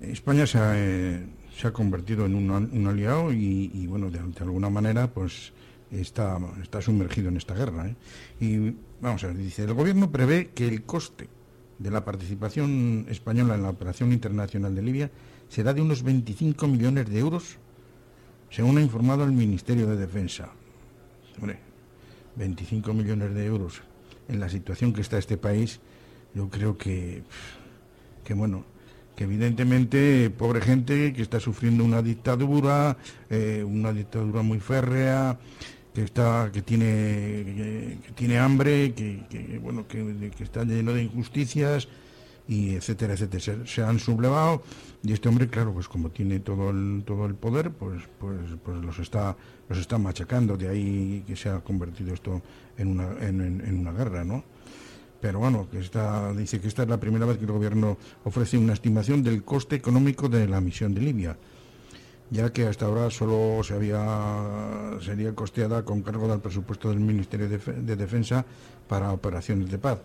España 0.00 0.46
se 0.46 0.58
ha, 0.58 0.72
eh, 0.76 1.26
se 1.54 1.68
ha 1.68 1.72
convertido 1.72 2.24
en 2.24 2.34
un, 2.34 2.86
aliado 2.86 3.30
y, 3.30 3.86
bueno, 3.88 4.10
de, 4.10 4.20
alguna 4.40 4.70
manera, 4.70 5.08
pues 5.08 5.52
está, 5.90 6.38
está 6.62 6.80
sumergido 6.80 7.28
en 7.28 7.36
esta 7.36 7.54
guerra. 7.54 7.88
¿eh? 7.88 7.96
Y 8.40 8.74
vamos 9.00 9.24
a 9.24 9.28
ver, 9.28 9.36
dice, 9.36 9.64
el 9.64 9.74
gobierno 9.74 10.10
prevé 10.10 10.50
que 10.54 10.68
el 10.68 10.82
coste 10.82 11.28
de 11.78 11.90
la 11.90 12.04
participación 12.04 13.06
española 13.08 13.54
en 13.54 13.62
la 13.62 13.70
operación 13.70 14.12
internacional 14.12 14.74
de 14.74 14.82
Libia 14.82 15.10
será 15.48 15.72
de 15.72 15.80
unos 15.80 16.02
25 16.02 16.68
millones 16.68 17.08
de 17.08 17.18
euros, 17.18 17.56
según 18.50 18.78
ha 18.78 18.82
informado 18.82 19.24
el 19.24 19.32
Ministerio 19.32 19.86
de 19.86 19.96
Defensa. 19.96 20.50
Hombre, 21.38 21.58
25 22.36 22.92
millones 22.92 23.34
de 23.34 23.46
euros 23.46 23.82
en 24.28 24.40
la 24.40 24.48
situación 24.48 24.92
que 24.92 25.00
está 25.00 25.18
este 25.18 25.36
país, 25.36 25.80
yo 26.34 26.48
creo 26.48 26.76
que, 26.76 27.22
que 28.22 28.34
bueno, 28.34 28.64
que 29.16 29.24
evidentemente 29.24 30.30
pobre 30.30 30.60
gente 30.60 31.12
que 31.12 31.22
está 31.22 31.40
sufriendo 31.40 31.84
una 31.84 32.00
dictadura, 32.00 32.96
eh, 33.28 33.64
una 33.66 33.92
dictadura 33.92 34.42
muy 34.42 34.60
férrea, 34.60 35.38
que 35.94 36.02
está, 36.04 36.50
que 36.52 36.62
tiene, 36.62 36.86
que, 38.06 38.12
tiene 38.14 38.38
hambre, 38.38 38.94
que, 38.94 39.58
bueno, 39.62 39.86
que, 39.88 40.32
está 40.40 40.64
lleno 40.64 40.92
de 40.92 41.02
injusticias 41.02 41.88
y 42.46 42.74
etcétera, 42.74 43.14
etcétera. 43.14 43.66
Se, 43.66 43.82
han 43.82 43.98
sublevado 43.98 44.62
y 45.02 45.12
este 45.12 45.28
hombre, 45.28 45.48
claro, 45.48 45.72
pues 45.72 45.88
como 45.88 46.10
tiene 46.10 46.40
todo 46.40 46.70
el, 46.70 47.02
todo 47.04 47.26
el 47.26 47.34
poder, 47.34 47.70
pues, 47.70 48.02
pues, 48.18 48.38
pues 48.64 48.82
los 48.84 48.98
está, 48.98 49.36
los 49.68 49.78
está 49.78 49.98
machacando. 49.98 50.56
De 50.56 50.68
ahí 50.68 51.24
que 51.26 51.36
se 51.36 51.48
ha 51.48 51.60
convertido 51.60 52.14
esto 52.14 52.40
en 52.76 52.88
una, 52.88 53.08
en, 53.20 53.78
una 53.80 53.92
guerra, 53.92 54.24
¿no? 54.24 54.44
Pero 55.20 55.38
bueno, 55.38 55.68
que 55.70 55.80
está, 55.80 56.32
dice 56.32 56.60
que 56.60 56.68
esta 56.68 56.84
es 56.84 56.88
la 56.88 56.98
primera 56.98 57.26
vez 57.26 57.36
que 57.36 57.44
el 57.44 57.52
gobierno 57.52 57.98
ofrece 58.24 58.56
una 58.56 58.72
estimación 58.72 59.22
del 59.22 59.44
coste 59.44 59.76
económico 59.76 60.28
de 60.28 60.48
la 60.48 60.60
misión 60.60 60.94
de 60.94 61.02
Libia. 61.02 61.36
Ya 62.30 62.52
que 62.52 62.66
hasta 62.66 62.86
ahora 62.86 63.10
solo 63.10 63.62
se 63.64 63.74
había 63.74 64.98
sería 65.00 65.34
costeada 65.34 65.84
con 65.84 66.02
cargo 66.02 66.28
del 66.28 66.40
presupuesto 66.40 66.90
del 66.90 67.00
Ministerio 67.00 67.48
de, 67.48 67.58
de 67.58 67.96
Defensa 67.96 68.44
para 68.88 69.12
operaciones 69.12 69.70
de 69.70 69.78
paz. 69.78 69.98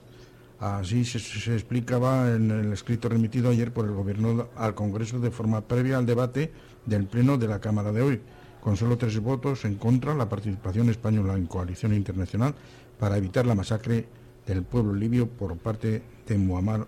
Así 0.60 1.04
se, 1.04 1.20
se, 1.20 1.54
explicaba 1.54 2.32
en 2.32 2.50
el 2.50 2.72
escrito 2.74 3.10
remitido 3.10 3.50
ayer 3.50 3.74
por 3.74 3.86
el 3.86 3.92
Gobierno 3.92 4.48
al 4.56 4.74
Congreso 4.74 5.20
de 5.20 5.30
forma 5.30 5.62
previa 5.62 5.98
al 5.98 6.06
debate 6.06 6.52
del 6.86 7.06
Pleno 7.06 7.38
de 7.38 7.48
la 7.48 7.60
Cámara 7.60 7.92
de 7.92 8.02
hoy. 8.02 8.22
Con 8.62 8.78
solo 8.78 8.98
tres 8.98 9.20
votos 9.20 9.66
en 9.66 9.76
contra, 9.76 10.16
la 10.16 10.30
participación 10.30 10.90
española 10.90 11.36
en 11.36 11.46
coalición 11.46 11.94
internacional 11.94 12.56
para 12.98 13.18
evitar 13.18 13.46
la 13.46 13.54
masacre 13.54 14.08
del 14.48 14.64
pueblo 14.64 14.94
libio 14.94 15.28
por 15.28 15.58
parte 15.58 16.02
de 16.26 16.38
Muammar 16.38 16.88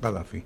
Gaddafi. 0.00 0.42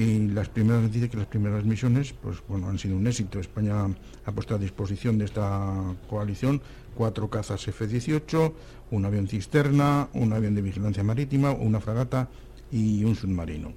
Y 0.00 0.28
las 0.28 0.48
primeras 0.48 0.80
noticias 0.80 1.10
que 1.10 1.18
las 1.18 1.26
primeras 1.26 1.62
misiones 1.66 2.14
pues 2.14 2.38
bueno 2.48 2.70
han 2.70 2.78
sido 2.78 2.96
un 2.96 3.06
éxito. 3.06 3.38
España 3.38 3.84
ha 4.24 4.32
puesto 4.32 4.54
a 4.54 4.58
disposición 4.58 5.18
de 5.18 5.26
esta 5.26 5.74
coalición 6.08 6.62
cuatro 6.94 7.28
cazas 7.28 7.68
F-18, 7.68 8.52
un 8.92 9.04
avión 9.04 9.28
cisterna, 9.28 10.08
un 10.14 10.32
avión 10.32 10.54
de 10.54 10.62
vigilancia 10.62 11.04
marítima, 11.04 11.50
una 11.50 11.80
fragata 11.80 12.30
y 12.72 13.04
un 13.04 13.14
submarino. 13.14 13.74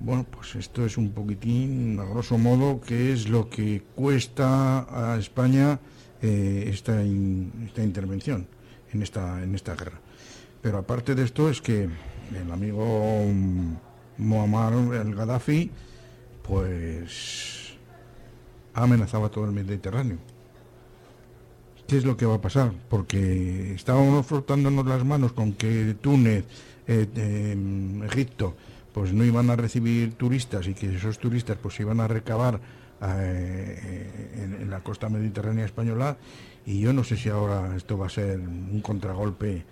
Bueno, 0.00 0.24
pues 0.24 0.54
esto 0.54 0.86
es 0.86 0.96
un 0.96 1.10
poquitín, 1.10 2.00
a 2.00 2.04
grosso 2.04 2.38
modo, 2.38 2.80
qué 2.80 3.12
es 3.12 3.28
lo 3.28 3.50
que 3.50 3.82
cuesta 3.94 4.86
a 4.88 5.18
España 5.18 5.80
eh, 6.22 6.64
esta, 6.72 7.02
esta 7.02 7.82
intervención 7.82 8.46
en 8.94 9.02
esta, 9.02 9.42
en 9.42 9.54
esta 9.54 9.74
guerra. 9.74 10.00
Pero 10.62 10.78
aparte 10.78 11.14
de 11.14 11.24
esto 11.24 11.50
es 11.50 11.60
que 11.60 11.90
el 12.34 12.50
amigo 12.50 13.22
Muammar 14.18 14.72
el 14.74 15.14
Gaddafi, 15.14 15.70
pues 16.42 17.74
ha 18.74 18.82
amenazado 18.82 19.24
a 19.24 19.30
todo 19.30 19.44
el 19.44 19.52
Mediterráneo. 19.52 20.18
¿Qué 21.86 21.96
es 21.96 22.04
lo 22.04 22.16
que 22.16 22.26
va 22.26 22.34
a 22.34 22.40
pasar? 22.40 22.72
Porque 22.90 23.74
estábamos 23.74 24.26
frotándonos 24.26 24.86
las 24.86 25.04
manos 25.04 25.32
con 25.32 25.54
que 25.54 25.96
Túnez, 26.00 26.44
eh, 26.86 27.06
eh, 27.16 28.04
Egipto, 28.04 28.54
pues 28.92 29.12
no 29.12 29.24
iban 29.24 29.48
a 29.48 29.56
recibir 29.56 30.14
turistas 30.14 30.66
y 30.66 30.74
que 30.74 30.94
esos 30.94 31.18
turistas 31.18 31.56
pues 31.62 31.78
iban 31.80 32.00
a 32.00 32.08
recabar 32.08 32.60
eh, 33.00 34.58
en, 34.60 34.70
la 34.70 34.80
costa 34.80 35.08
mediterránea 35.08 35.64
española 35.64 36.16
y 36.66 36.80
yo 36.80 36.92
no 36.92 37.04
sé 37.04 37.16
si 37.16 37.28
ahora 37.28 37.76
esto 37.76 37.96
va 37.96 38.06
a 38.06 38.10
ser 38.10 38.40
un 38.40 38.80
contragolpe 38.82 39.62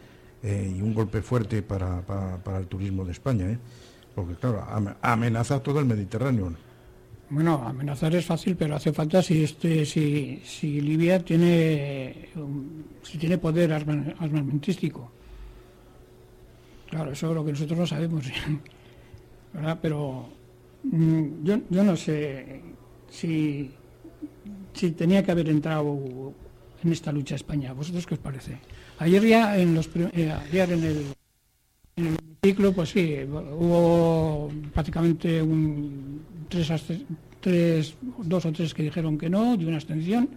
eh, 0.45 0.73
y 0.77 0.81
un 0.81 0.95
golpe 0.95 1.23
fuerte 1.23 1.61
para, 1.63 2.03
para, 2.03 2.37
para, 2.45 2.59
el 2.59 2.69
turismo 2.69 3.05
de 3.05 3.11
España. 3.11 3.59
Porque 4.17 4.35
claro, 4.35 4.67
amenaza 5.03 5.63
todo 5.63 5.79
el 5.79 5.85
Mediterráneo. 5.85 6.53
Bueno, 7.29 7.63
amenazar 7.67 8.15
es 8.15 8.25
fácil, 8.25 8.57
pero 8.57 8.77
hace 8.77 8.93
falta 8.93 9.21
si 9.21 9.45
este, 9.45 9.85
si, 9.85 10.41
si 10.43 10.81
Libia 10.81 11.23
tiene 11.23 12.31
si 13.03 13.19
tiene 13.19 13.37
poder 13.37 13.73
armamentístico. 13.73 15.13
Claro, 16.89 17.13
eso 17.13 17.29
es 17.29 17.35
lo 17.35 17.45
que 17.45 17.53
nosotros 17.53 17.79
no 17.79 17.87
sabemos. 17.87 18.25
¿verdad? 19.53 19.79
Pero 19.83 20.29
mm, 20.85 21.45
yo, 21.45 21.59
yo 21.69 21.85
no 21.85 21.95
sé 21.95 22.63
si, 23.11 23.71
si 24.73 24.91
tenía 24.93 25.23
que 25.23 25.33
haber 25.33 25.51
entrado 25.51 26.33
en 26.83 26.93
esta 26.93 27.13
lucha 27.13 27.35
España. 27.35 27.75
¿Vosotros 27.75 28.07
qué 28.07 28.15
os 28.15 28.21
parece? 28.21 28.59
Ayer 28.99 29.23
ya 29.27 29.59
en 29.59 29.75
los 29.75 29.91
eh, 29.95 30.33
ayer 30.33 30.73
en 30.73 30.85
el, 30.85 31.07
en 31.97 32.09
el 32.09 32.17
ciclo, 32.45 32.73
pues 32.73 32.91
sí, 32.91 33.21
hubo 33.27 34.51
prácticamente 34.75 35.41
un, 35.41 36.21
tres, 37.41 37.95
dos 38.19 38.45
o 38.45 38.53
tres 38.53 38.75
que 38.75 38.83
dijeron 38.83 39.17
que 39.17 39.31
no, 39.31 39.55
y 39.55 39.65
una 39.65 39.77
abstención, 39.77 40.29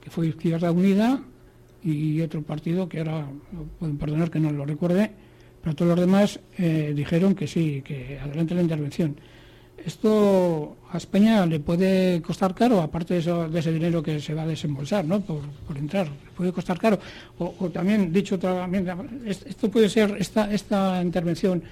que 0.00 0.10
fue 0.10 0.26
Izquierda 0.26 0.72
Unida, 0.72 1.22
y 1.84 2.20
otro 2.20 2.42
partido 2.42 2.88
que 2.88 2.98
ahora 2.98 3.28
pueden 3.78 3.98
perdonar 3.98 4.30
que 4.32 4.40
no 4.40 4.50
lo 4.50 4.64
recuerde, 4.64 5.12
pero 5.62 5.76
todos 5.76 5.90
los 5.90 6.00
demás 6.00 6.40
eh, 6.58 6.92
dijeron 6.94 7.36
que 7.36 7.46
sí, 7.46 7.82
que 7.82 8.18
adelante 8.18 8.56
la 8.56 8.62
intervención. 8.62 9.16
Esto 9.84 10.76
a 10.92 10.98
España 10.98 11.46
le 11.46 11.60
puede 11.60 12.20
costar 12.22 12.54
caro, 12.54 12.80
aparte 12.80 13.14
de, 13.14 13.20
eso, 13.20 13.48
de 13.48 13.60
ese 13.60 13.72
dinero 13.72 14.02
que 14.02 14.20
se 14.20 14.34
va 14.34 14.42
a 14.42 14.46
desembolsar 14.46 15.04
¿no? 15.04 15.20
por, 15.20 15.42
entrar, 15.76 16.06
le 16.06 16.30
puede 16.36 16.52
costar 16.52 16.78
caro. 16.78 16.98
O, 17.38 17.54
o 17.58 17.70
también, 17.70 18.12
dicho 18.12 18.38
también, 18.38 18.86
esto 19.24 19.70
puede 19.70 19.88
ser, 19.88 20.16
esta, 20.18 20.52
esta 20.52 21.02
intervención 21.02 21.62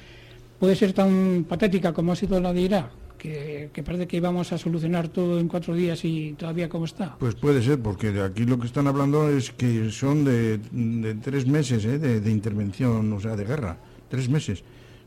puede 0.58 0.74
ser 0.74 0.92
tan 0.92 1.44
patética 1.48 1.92
como 1.92 2.12
ha 2.12 2.16
sido 2.16 2.40
la 2.40 2.52
de 2.52 2.60
Irak, 2.60 2.90
que, 3.18 3.82
parece 3.84 4.06
que 4.06 4.16
íbamos 4.16 4.52
a 4.52 4.58
solucionar 4.58 5.08
todo 5.08 5.38
en 5.40 5.48
cuatro 5.48 5.74
días 5.74 6.04
y 6.04 6.34
todavía 6.38 6.68
como 6.68 6.84
está. 6.84 7.16
Pues 7.18 7.34
puede 7.34 7.62
ser, 7.62 7.80
porque 7.80 8.08
aquí 8.20 8.44
lo 8.44 8.58
que 8.58 8.66
están 8.66 8.86
hablando 8.86 9.28
es 9.28 9.50
que 9.50 9.90
son 9.90 10.24
de, 10.24 10.58
de 10.58 11.14
tres 11.16 11.46
meses 11.46 11.84
¿eh? 11.84 11.98
de, 11.98 12.30
intervención, 12.30 13.12
o 13.12 13.20
sea, 13.20 13.36
de 13.36 13.44
guerra, 13.44 13.76
tres 14.08 14.28
meses. 14.28 14.62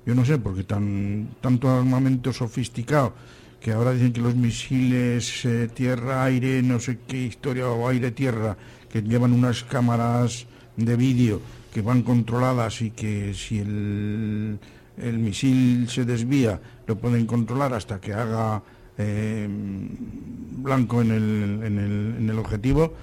Yo 0.06 0.16
no 0.16 0.26
sé, 0.26 0.38
porque 0.38 0.64
tan 0.64 1.30
tanto 1.42 1.70
armamento 1.70 2.34
sofisticado, 2.34 3.14
que 3.60 3.72
ahora 3.72 3.94
dicen 3.94 4.14
que 4.14 4.22
los 4.22 4.36
misiles 4.36 5.46
eh, 5.46 5.70
tierra-aire, 5.74 6.64
no 6.64 6.80
sé 6.80 7.00
qué 7.08 7.26
historia, 7.26 7.70
o 7.70 7.88
aire-tierra, 7.88 8.58
que 8.90 9.02
llevan 9.02 9.34
unas 9.34 9.64
cámaras 9.64 10.48
de 10.76 10.96
vídeo 10.96 11.42
que 11.72 11.82
van 11.82 12.02
controladas 12.02 12.82
y 12.82 12.92
que 12.92 13.34
si 13.34 13.60
el 13.60 14.60
el 14.98 15.18
misil 15.20 15.88
se 15.90 16.06
desvía, 16.06 16.60
lo 16.86 16.98
pueden 16.98 17.26
controlar 17.26 17.74
hasta 17.74 18.00
que 18.00 18.14
haga 18.14 18.62
eh, 18.98 19.48
blanco 20.58 21.02
en 21.02 21.12
el, 21.12 21.64
en 21.64 21.80
el, 21.80 22.16
en 22.20 22.30
el 22.30 22.40
objetivo 22.40 22.94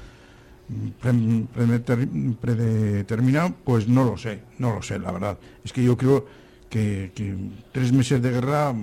predeterminado, 2.40 3.54
pues 3.64 3.88
no 3.88 4.04
lo 4.04 4.16
sé, 4.16 4.40
no 4.58 4.74
lo 4.74 4.82
sé, 4.82 4.98
la 4.98 5.12
verdad. 5.12 5.38
Es 5.64 5.72
que 5.72 5.82
yo 5.82 5.96
creo 5.96 6.26
que, 6.68 7.12
que 7.14 7.36
tres 7.72 7.92
meses 7.92 8.20
de 8.22 8.30
guerra, 8.30 8.74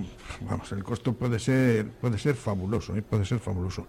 vamos, 0.48 0.72
el 0.72 0.82
costo 0.82 1.12
puede 1.14 1.38
ser, 1.38 1.90
puede 1.90 2.18
ser 2.18 2.34
fabuloso, 2.34 2.96
¿eh? 2.96 3.02
puede 3.02 3.24
ser 3.24 3.38
fabuloso. 3.38 3.86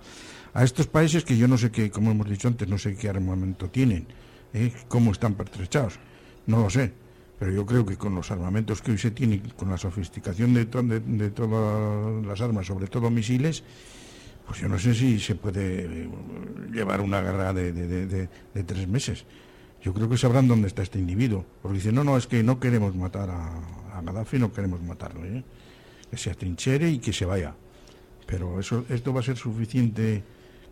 A 0.54 0.64
estos 0.64 0.88
países 0.88 1.24
que 1.24 1.38
yo 1.38 1.48
no 1.48 1.58
sé 1.58 1.72
qué, 1.72 1.92
como 1.92 2.12
hemos 2.12 2.30
dicho 2.30 2.48
antes, 2.48 2.68
no 2.68 2.78
sé 2.78 2.96
qué 2.96 3.10
armamento 3.10 3.70
tienen, 3.70 4.08
¿eh? 4.54 4.72
cómo 4.88 5.12
están 5.12 5.36
pertrechados, 5.36 6.00
no 6.46 6.62
lo 6.62 6.70
sé 6.70 6.94
pero 7.40 7.52
yo 7.52 7.66
creo 7.66 7.86
que 7.86 7.98
con 7.98 8.16
los 8.16 8.32
armamentos 8.32 8.82
que 8.82 8.92
hoy 8.92 8.98
se 8.98 9.12
tienen, 9.12 9.42
con 9.56 9.70
la 9.70 9.78
sofisticación 9.78 10.56
de, 10.56 10.66
to 10.66 10.82
de, 10.82 11.00
de 11.00 11.30
todas 11.30 12.26
las 12.26 12.42
armas, 12.42 12.66
sobre 12.66 12.88
todo 12.88 13.12
misiles, 13.12 13.64
pues 14.48 14.62
yo 14.62 14.70
no 14.70 14.80
sé 14.80 14.96
si 14.96 15.20
se 15.20 15.36
puede 15.36 16.10
llevar 16.72 17.02
una 17.02 17.22
guerra 17.22 17.54
de, 17.54 18.30
tres 18.66 18.88
meses. 18.88 19.26
Yo 19.84 19.94
creo 19.94 20.10
que 20.10 20.18
sabrán 20.18 20.48
dónde 20.48 20.68
está 20.68 20.82
este 20.82 21.00
individuo, 21.00 21.46
porque 21.62 21.78
dicen, 21.78 21.96
no, 21.96 22.04
no, 22.04 22.18
es 22.18 22.28
que 22.28 22.44
no 22.44 22.60
queremos 22.60 22.96
matar 22.96 23.30
a, 23.30 23.98
a 23.98 24.02
Gaddafi, 24.02 24.40
no 24.40 24.52
queremos 24.52 24.82
matarlo, 24.82 25.26
¿eh? 25.26 25.44
que 26.10 26.18
se 26.18 26.32
atrinchere 26.32 26.90
y 26.90 27.00
que 27.00 27.14
se 27.14 27.26
vaya. 27.26 27.54
Pero 28.26 28.60
eso, 28.60 28.86
esto 28.90 29.14
va 29.14 29.22
a 29.22 29.24
ser 29.24 29.38
suficiente 29.38 30.24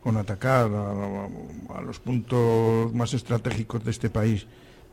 con 0.06 0.18
atacar 0.18 0.70
a, 0.72 1.82
los 1.82 2.00
puntos 2.00 2.94
más 2.94 3.16
estratégicos 3.16 3.84
de 3.84 3.90
este 3.90 4.12
país 4.12 4.46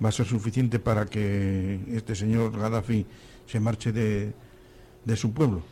va 0.02 0.08
a 0.08 0.12
ser 0.12 0.26
suficiente 0.26 0.78
para 0.78 1.04
que 1.04 1.78
este 1.92 2.14
señor 2.14 2.58
Gaddafi 2.58 3.04
se 3.46 3.60
marche 3.60 3.92
de, 3.92 4.32
de 5.04 5.16
su 5.16 5.32
pueblo. 5.32 5.62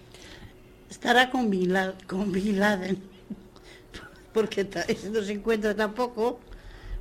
Estará 0.91 1.31
con 1.31 1.51
Bin 1.51 1.73
Laden, 1.73 3.03
porque 4.35 4.69
no 5.11 5.23
se 5.23 5.33
encuentra 5.33 5.75
tampoco, 5.75 6.41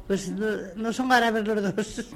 pues 0.09 0.31
no, 0.31 0.47
no, 0.75 0.91
son 0.91 1.11
árabes 1.11 1.45
los 1.45 1.75
dos. 1.75 2.07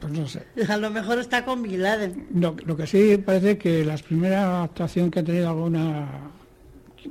Pues 0.00 0.12
no 0.12 0.28
sé. 0.28 0.46
A 0.68 0.76
lo 0.76 0.90
mejor 0.90 1.18
está 1.18 1.44
con 1.44 1.60
Bin 1.60 1.82
Laden. 1.82 2.28
No, 2.30 2.54
lo 2.64 2.76
que 2.76 2.86
sí 2.86 3.16
parece 3.16 3.58
que 3.58 3.84
la 3.84 3.96
primera 3.96 4.62
actuación 4.62 5.10
que 5.10 5.18
ha 5.18 5.24
tenido 5.24 5.48
alguna 5.48 6.06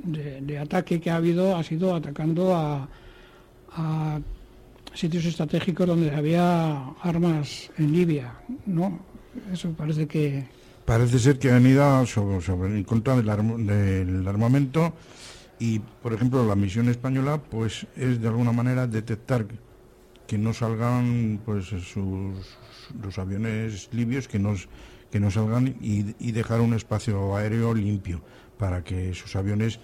de, 0.04 0.40
de 0.40 0.58
ataque 0.58 1.02
que 1.02 1.10
ha 1.10 1.16
habido 1.16 1.54
ha 1.54 1.62
sido 1.62 1.94
atacando 1.94 2.56
a, 2.56 2.88
a 3.72 4.18
sitios 4.94 5.26
estratégicos 5.26 5.86
donde 5.86 6.10
había 6.10 6.94
armas 7.02 7.70
en 7.76 7.92
Libia, 7.92 8.32
¿no? 8.64 8.98
Eso 9.52 9.68
parece 9.72 10.06
que... 10.06 10.46
Parece 10.86 11.18
ser 11.18 11.38
que 11.38 11.52
han 11.52 11.66
ido 11.66 12.06
sobre, 12.06 12.40
sobre, 12.40 12.74
en 12.74 12.84
contra 12.84 13.16
del, 13.16 13.26
del, 13.66 14.26
armamento 14.26 14.94
y, 15.58 15.78
por 15.78 16.14
ejemplo, 16.14 16.46
la 16.46 16.54
misión 16.54 16.88
española 16.88 17.38
pues 17.38 17.86
es 17.96 18.18
de 18.18 18.28
alguna 18.28 18.52
manera 18.52 18.86
detectar 18.86 19.44
que 20.26 20.38
no 20.38 20.52
salgan 20.52 21.40
pues 21.44 21.66
sus 21.66 22.58
los 23.02 23.18
aviones 23.18 23.88
libios 23.92 24.28
que 24.28 24.38
nos 24.38 24.68
que 25.10 25.20
no 25.20 25.30
salgan 25.30 25.76
y, 25.80 26.14
y 26.18 26.32
dejar 26.32 26.60
un 26.60 26.74
espacio 26.74 27.36
aéreo 27.36 27.74
limpio 27.74 28.22
para 28.58 28.82
que 28.82 29.14
sus 29.14 29.36
aviones 29.36 29.78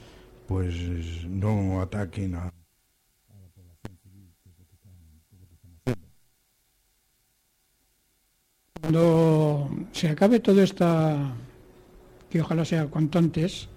pues 0.46 1.24
no 1.28 1.80
ataquen 1.80 2.34
a 2.34 2.52
Cuando 8.82 9.70
se 9.92 10.08
acabe 10.08 10.40
todo 10.40 10.60
esta, 10.60 11.32
que 12.28 12.40
ojalá 12.40 12.64
sea 12.64 12.88
cuanto 12.88 13.20
antes, 13.20 13.68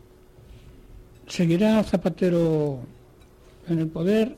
¿seguirá 1.28 1.84
Zapatero 1.84 2.80
en 3.68 3.80
el 3.80 3.88
poder 3.88 4.36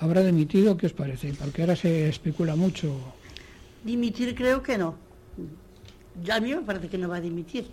habrá 0.00 0.22
dimitido, 0.22 0.76
¿qué 0.76 0.86
os 0.86 0.92
parece? 0.92 1.32
Porque 1.34 1.62
ahora 1.62 1.76
se 1.76 2.08
especula 2.08 2.56
mucho. 2.56 2.94
Dimitir 3.84 4.34
creo 4.34 4.62
que 4.62 4.78
no. 4.78 4.94
A 6.30 6.40
mí 6.40 6.54
me 6.54 6.62
parece 6.62 6.88
que 6.88 6.98
no 6.98 7.08
va 7.08 7.16
a 7.16 7.20
dimitir. 7.20 7.66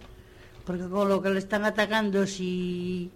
Porque 0.66 0.88
con 0.88 1.10
lo 1.10 1.22
que 1.22 1.30
le 1.30 1.40
están 1.40 1.66
atacando, 1.66 2.26
si, 2.26 3.10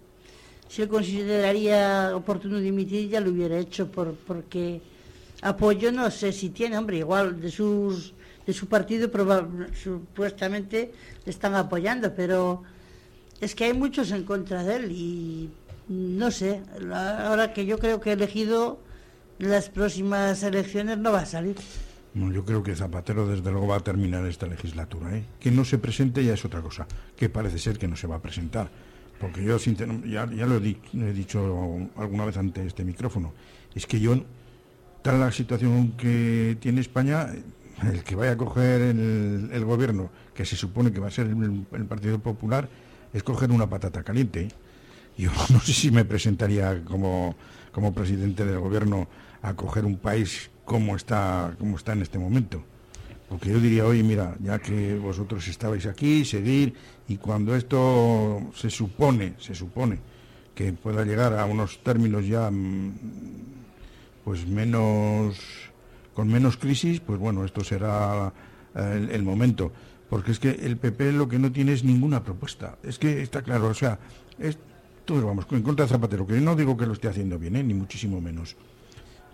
si 0.68 0.82
él 0.82 0.88
consideraría 0.88 2.12
oportuno 2.14 2.58
dimitir, 2.58 3.08
ya 3.08 3.20
lo 3.20 3.30
hubiera 3.30 3.58
hecho 3.58 3.90
por, 3.90 4.14
porque 4.14 4.80
apoyo 5.42 5.90
no 5.90 6.10
sé 6.10 6.32
si 6.32 6.50
tiene, 6.50 6.78
hombre, 6.78 6.98
igual 6.98 7.40
de 7.40 7.50
sus 7.50 8.14
de 8.46 8.54
su 8.54 8.66
partido 8.66 9.10
supuestamente 9.74 10.92
le 11.24 11.30
están 11.30 11.54
apoyando, 11.54 12.14
pero 12.14 12.62
es 13.40 13.54
que 13.54 13.64
hay 13.64 13.74
muchos 13.74 14.10
en 14.12 14.24
contra 14.24 14.64
de 14.64 14.76
él 14.76 14.92
y 14.92 15.50
no 15.88 16.30
sé, 16.30 16.62
ahora 16.92 17.52
que 17.52 17.66
yo 17.66 17.78
creo 17.78 18.00
que 18.00 18.10
he 18.10 18.12
elegido 18.14 18.80
las 19.40 19.70
próximas 19.70 20.42
elecciones 20.42 20.98
no 20.98 21.12
va 21.12 21.20
a 21.20 21.26
salir. 21.26 21.56
No, 22.12 22.32
yo 22.32 22.44
creo 22.44 22.62
que 22.62 22.74
Zapatero 22.74 23.26
desde 23.26 23.50
luego 23.50 23.68
va 23.68 23.76
a 23.76 23.80
terminar 23.80 24.26
esta 24.26 24.46
legislatura. 24.46 25.16
¿eh? 25.16 25.24
Que 25.38 25.50
no 25.50 25.64
se 25.64 25.78
presente 25.78 26.24
ya 26.24 26.34
es 26.34 26.44
otra 26.44 26.60
cosa, 26.60 26.86
que 27.16 27.28
parece 27.28 27.58
ser 27.58 27.78
que 27.78 27.86
no 27.86 27.96
se 27.96 28.06
va 28.06 28.16
a 28.16 28.22
presentar. 28.22 28.70
Porque 29.20 29.44
yo 29.44 29.58
ya, 29.58 30.28
ya 30.32 30.46
lo 30.46 30.56
he, 30.56 31.12
dicho 31.12 31.88
alguna 31.96 32.24
vez 32.24 32.36
ante 32.38 32.66
este 32.66 32.84
micrófono, 32.84 33.34
es 33.74 33.86
que 33.86 34.00
yo, 34.00 34.24
tal 35.02 35.20
la 35.20 35.30
situación 35.30 35.92
que 35.92 36.56
tiene 36.58 36.80
España, 36.80 37.28
el 37.82 38.02
que 38.02 38.16
vaya 38.16 38.32
a 38.32 38.36
coger 38.36 38.80
el, 38.80 39.64
gobierno, 39.64 40.10
que 40.34 40.46
se 40.46 40.56
supone 40.56 40.90
que 40.90 41.00
va 41.00 41.08
a 41.08 41.10
ser 41.10 41.26
el, 41.26 41.84
Partido 41.86 42.18
Popular, 42.18 42.68
es 43.12 43.22
coger 43.22 43.50
una 43.50 43.68
patata 43.68 44.02
caliente. 44.02 44.48
Yo 45.18 45.30
no 45.50 45.60
sé 45.60 45.74
si 45.74 45.90
me 45.90 46.06
presentaría 46.06 46.82
como, 46.82 47.36
como 47.72 47.92
presidente 47.92 48.46
del 48.46 48.58
gobierno 48.58 49.06
a 49.42 49.54
coger 49.54 49.84
un 49.84 49.96
país 49.96 50.50
como 50.64 50.96
está, 50.96 51.54
como 51.58 51.76
está 51.76 51.92
en 51.92 52.02
este 52.02 52.18
momento. 52.18 52.62
Porque 53.28 53.50
yo 53.50 53.60
diría, 53.60 53.86
oye, 53.86 54.02
mira, 54.02 54.34
ya 54.42 54.58
que 54.58 54.98
vosotros 54.98 55.46
estabais 55.46 55.86
aquí, 55.86 56.24
seguir, 56.24 56.74
y 57.06 57.16
cuando 57.16 57.54
esto 57.54 58.40
se 58.54 58.70
supone, 58.70 59.34
se 59.38 59.54
supone 59.54 59.98
que 60.54 60.72
pueda 60.72 61.04
llegar 61.04 61.38
a 61.38 61.44
unos 61.44 61.82
términos 61.82 62.26
ya 62.26 62.50
mm, 62.50 62.92
pues 64.24 64.46
menos 64.46 65.38
con 66.12 66.28
menos 66.28 66.56
crisis, 66.56 67.00
pues 67.00 67.18
bueno, 67.18 67.44
esto 67.44 67.64
será 67.64 68.32
eh, 68.74 69.08
el, 69.12 69.22
momento. 69.22 69.72
Porque 70.08 70.32
es 70.32 70.38
que 70.38 70.50
el 70.50 70.76
PP 70.76 71.12
lo 71.12 71.28
que 71.28 71.38
no 71.38 71.52
tiene 71.52 71.72
es 71.72 71.84
ninguna 71.84 72.22
propuesta. 72.22 72.76
Es 72.82 72.98
que 72.98 73.22
está 73.22 73.42
claro, 73.42 73.68
o 73.68 73.74
sea, 73.74 73.98
es, 74.38 74.58
todo 75.04 75.24
vamos 75.26 75.46
en 75.50 75.62
contra 75.62 75.86
de 75.86 75.88
Zapatero, 75.88 76.26
que 76.26 76.40
no 76.40 76.56
digo 76.56 76.76
que 76.76 76.86
lo 76.86 76.92
esté 76.92 77.08
haciendo 77.08 77.38
bien, 77.38 77.56
¿eh? 77.56 77.62
ni 77.62 77.74
muchísimo 77.74 78.20
menos. 78.20 78.56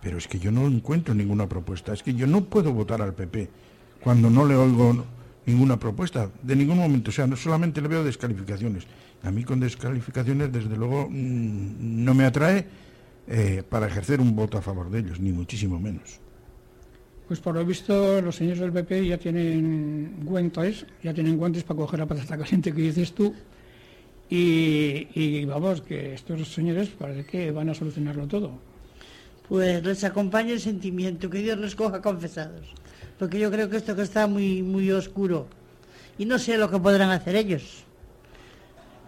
Pero 0.06 0.18
es 0.18 0.28
que 0.28 0.38
yo 0.38 0.52
no 0.52 0.68
encuentro 0.68 1.16
ninguna 1.16 1.48
propuesta. 1.48 1.92
Es 1.92 2.00
que 2.00 2.14
yo 2.14 2.28
no 2.28 2.44
puedo 2.44 2.72
votar 2.72 3.02
al 3.02 3.12
PP 3.12 3.48
cuando 4.00 4.30
no 4.30 4.46
le 4.46 4.54
oigo 4.54 5.04
ninguna 5.46 5.80
propuesta, 5.80 6.30
de 6.44 6.54
ningún 6.54 6.78
momento. 6.78 7.10
O 7.10 7.12
sea, 7.12 7.26
no 7.26 7.34
solamente 7.34 7.80
le 7.80 7.88
veo 7.88 8.04
descalificaciones. 8.04 8.86
A 9.24 9.32
mí 9.32 9.42
con 9.42 9.58
descalificaciones, 9.58 10.52
desde 10.52 10.76
luego, 10.76 11.08
mm, 11.10 12.04
no 12.04 12.14
me 12.14 12.24
atrae 12.24 12.64
eh, 13.26 13.64
para 13.68 13.88
ejercer 13.88 14.20
un 14.20 14.36
voto 14.36 14.56
a 14.56 14.62
favor 14.62 14.90
de 14.90 15.00
ellos, 15.00 15.18
ni 15.18 15.32
muchísimo 15.32 15.80
menos. 15.80 16.20
Pues 17.26 17.40
por 17.40 17.56
lo 17.56 17.64
visto 17.64 18.22
los 18.22 18.36
señores 18.36 18.60
del 18.60 18.70
PP 18.70 19.08
ya 19.08 19.18
tienen 19.18 20.20
guantes, 20.22 20.86
ya 21.02 21.12
tienen 21.12 21.36
guantes 21.36 21.64
para 21.64 21.78
coger 21.78 21.98
la 21.98 22.06
patata 22.06 22.38
caliente 22.38 22.72
que 22.72 22.80
dices 22.80 23.12
tú. 23.12 23.34
Y, 24.30 25.44
vamos, 25.46 25.80
que 25.80 26.14
estos 26.14 26.46
señores 26.54 26.90
parece 26.90 27.24
que 27.24 27.50
van 27.50 27.70
a 27.70 27.74
solucionarlo 27.74 28.28
todo. 28.28 28.75
Pues 29.48 29.84
les 29.84 30.04
acompaña 30.04 30.52
el 30.52 30.60
sentimiento, 30.60 31.30
que 31.30 31.38
Dios 31.38 31.58
les 31.58 31.74
coja 31.74 32.02
confesados. 32.02 32.66
Porque 33.18 33.38
yo 33.38 33.50
creo 33.50 33.70
que 33.70 33.76
esto 33.76 33.94
que 33.94 34.02
está 34.02 34.26
muy, 34.26 34.62
muy 34.62 34.90
oscuro. 34.90 35.46
Y 36.18 36.24
no 36.24 36.38
sé 36.38 36.56
lo 36.58 36.70
que 36.70 36.78
podrán 36.78 37.10
hacer 37.10 37.36
ellos. 37.36 37.84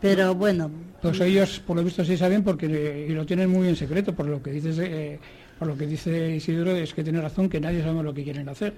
Pero 0.01 0.35
bueno. 0.35 0.71
Pues 1.03 1.21
ellos, 1.21 1.61
por 1.67 1.77
lo 1.77 1.83
visto, 1.83 2.05
sí 2.05 2.17
saben 2.17 2.45
porque 2.45 3.07
y 3.09 3.13
lo 3.13 3.27
tienen 3.27 3.51
muy 3.51 3.69
en 3.69 3.77
secreto, 3.77 4.15
por 4.15 4.27
lo 4.27 4.43
que 4.43 4.53
dices. 4.53 4.79
Eh, 4.79 5.19
por 5.59 5.67
lo 5.67 5.77
que 5.77 5.87
dice 5.87 6.37
Isidro 6.37 6.71
es 6.77 6.95
que 6.95 7.03
tiene 7.03 7.21
razón 7.21 7.49
que 7.49 7.61
nadie 7.61 7.83
sabe 7.83 8.03
lo 8.03 8.15
que 8.15 8.23
quieren 8.23 8.49
hacer. 8.49 8.75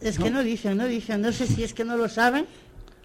Es 0.00 0.18
que 0.18 0.30
no 0.30 0.42
dicen, 0.42 0.76
no 0.76 0.86
dicen, 0.86 1.20
no 1.20 1.30
sé 1.30 1.46
si 1.46 1.62
es 1.62 1.72
que 1.72 1.84
no 1.84 1.96
lo 1.96 2.08
saben 2.08 2.46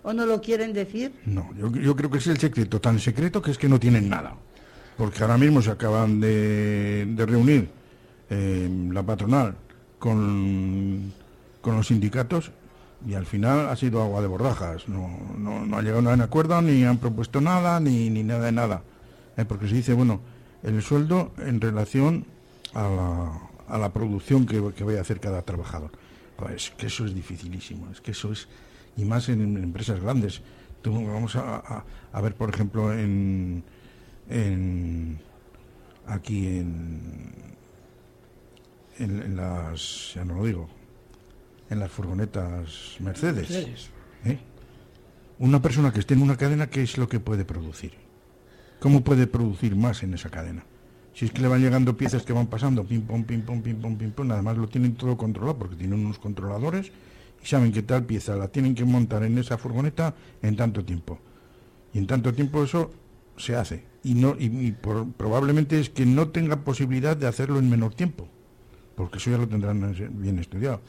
o 0.02 0.14
no 0.14 0.26
lo 0.26 0.42
quieren 0.42 0.74
decir. 0.74 1.12
No, 1.26 1.54
yo, 1.56 1.96
creo 1.96 2.10
que 2.10 2.18
es 2.18 2.28
el 2.28 2.38
secreto, 2.38 2.80
tan 2.80 3.00
secreto 3.00 3.42
que 3.42 3.52
es 3.52 3.58
que 3.58 3.70
no 3.70 3.80
tienen 3.80 4.10
nada. 4.10 4.36
Porque 4.98 5.22
ahora 5.24 5.38
mismo 5.38 5.62
se 5.62 5.72
acaban 5.72 6.20
de, 6.20 7.14
reunir 7.18 7.70
eh, 8.30 8.70
la 8.92 9.04
patronal 9.04 9.56
con, 10.00 11.12
con 11.62 11.76
los 11.76 11.88
sindicatos 11.88 12.52
y 13.06 13.14
al 13.14 13.26
final 13.26 13.70
ha 13.70 13.76
sido 13.76 14.02
agua 14.02 14.22
de 14.22 14.28
borrajas. 14.28 14.88
No, 14.88 15.10
no, 15.38 15.78
ha 15.78 15.82
llegado 15.82 16.10
a 16.10 16.14
un 16.14 16.22
acuerdo, 16.22 16.62
ni 16.62 16.84
han 16.84 16.98
propuesto 16.98 17.42
nada, 17.42 17.80
ni, 17.80 18.10
ni 18.10 18.24
nada 18.24 18.46
de 18.46 18.52
nada. 18.52 18.82
Eh, 19.38 19.46
porque 19.46 19.68
se 19.68 19.76
dice, 19.76 19.94
bueno, 19.94 20.22
el 20.64 20.82
sueldo 20.82 21.32
en 21.38 21.62
relación 21.62 22.26
a 22.74 22.90
la, 22.90 23.42
a 23.68 23.78
la 23.78 23.94
producción 23.94 24.46
que, 24.46 24.74
que 24.74 24.84
vaya 24.84 25.00
a 25.00 25.02
hacer 25.02 25.20
cada 25.20 25.42
trabajador. 25.44 25.92
Pues 26.38 26.72
que 26.72 26.88
eso 26.88 27.06
es 27.06 27.14
dificilísimo, 27.14 27.90
es 27.92 28.02
que 28.02 28.12
eso 28.12 28.32
es, 28.32 28.48
y 28.98 29.06
más 29.06 29.30
en, 29.30 29.58
empresas 29.58 30.00
grandes. 30.00 30.42
vamos 30.84 31.36
a, 31.36 31.84
a, 32.12 32.22
ver, 32.22 32.36
por 32.36 32.50
ejemplo, 32.50 32.92
en, 32.92 33.64
en 34.30 35.20
aquí 36.08 36.48
en, 36.48 37.34
en, 39.00 39.36
las, 39.36 40.14
ya 40.14 40.24
no 40.24 40.36
lo 40.36 40.46
digo, 40.46 40.70
en 41.70 41.80
las 41.80 41.92
furgonetas 41.92 42.98
Mercedes. 43.00 43.90
¿eh? 44.26 44.40
Una 45.40 45.62
persona 45.62 45.92
que 45.92 46.00
esté 46.00 46.14
en 46.14 46.22
una 46.22 46.38
cadena, 46.38 46.68
¿qué 46.68 46.82
es 46.82 46.98
lo 46.98 47.10
que 47.10 47.20
puede 47.20 47.46
producir? 47.46 47.94
¿Cómo 48.80 49.04
puede 49.04 49.28
producir 49.28 49.76
más 49.76 50.04
en 50.04 50.14
esa 50.14 50.30
cadena? 50.30 50.64
Si 51.14 51.26
es 51.26 51.32
que 51.32 51.42
le 51.42 51.48
van 51.48 51.62
llegando 51.62 51.96
piezas 51.96 52.24
que 52.24 52.34
van 52.34 52.48
pasando, 52.48 52.86
pim, 52.86 53.02
pom, 53.02 53.24
pim, 53.24 53.42
pom, 53.42 53.62
pim, 53.62 53.80
pom, 53.80 53.98
pim, 53.98 54.12
pom, 54.12 54.32
además 54.32 54.58
lo 54.58 54.68
tienen 54.68 54.96
todo 54.96 55.16
controlado 55.16 55.58
porque 55.58 55.76
tienen 55.76 56.06
unos 56.06 56.20
controladores 56.20 56.92
y 57.42 57.46
saben 57.46 57.72
que 57.72 57.84
tal 57.84 58.06
pieza 58.06 58.36
la 58.36 58.50
tienen 58.50 58.76
que 58.76 58.84
montar 58.84 59.24
en 59.24 59.38
esa 59.38 59.58
furgoneta 59.58 60.14
en 60.42 60.56
tanto 60.56 60.84
tiempo. 60.84 61.20
Y 61.94 62.00
en 62.00 62.08
tanto 62.08 62.34
tiempo 62.34 62.64
eso 62.64 62.92
se 63.38 63.56
hace. 63.56 63.95
Y, 64.06 64.14
no, 64.14 64.36
y, 64.38 64.72
probablemente 65.18 65.80
es 65.80 65.90
que 65.90 66.06
no 66.06 66.28
tenga 66.28 66.58
posibilidad 66.58 67.18
de 67.18 67.26
hacerlo 67.26 67.58
en 67.58 67.68
menor 67.68 67.96
tiempo, 67.96 68.28
porque 68.96 69.18
eso 69.18 69.32
ya 69.32 69.40
lo 69.40 69.48
tendrán 69.48 69.96
bien 70.12 70.38
estudiado. 70.38 70.80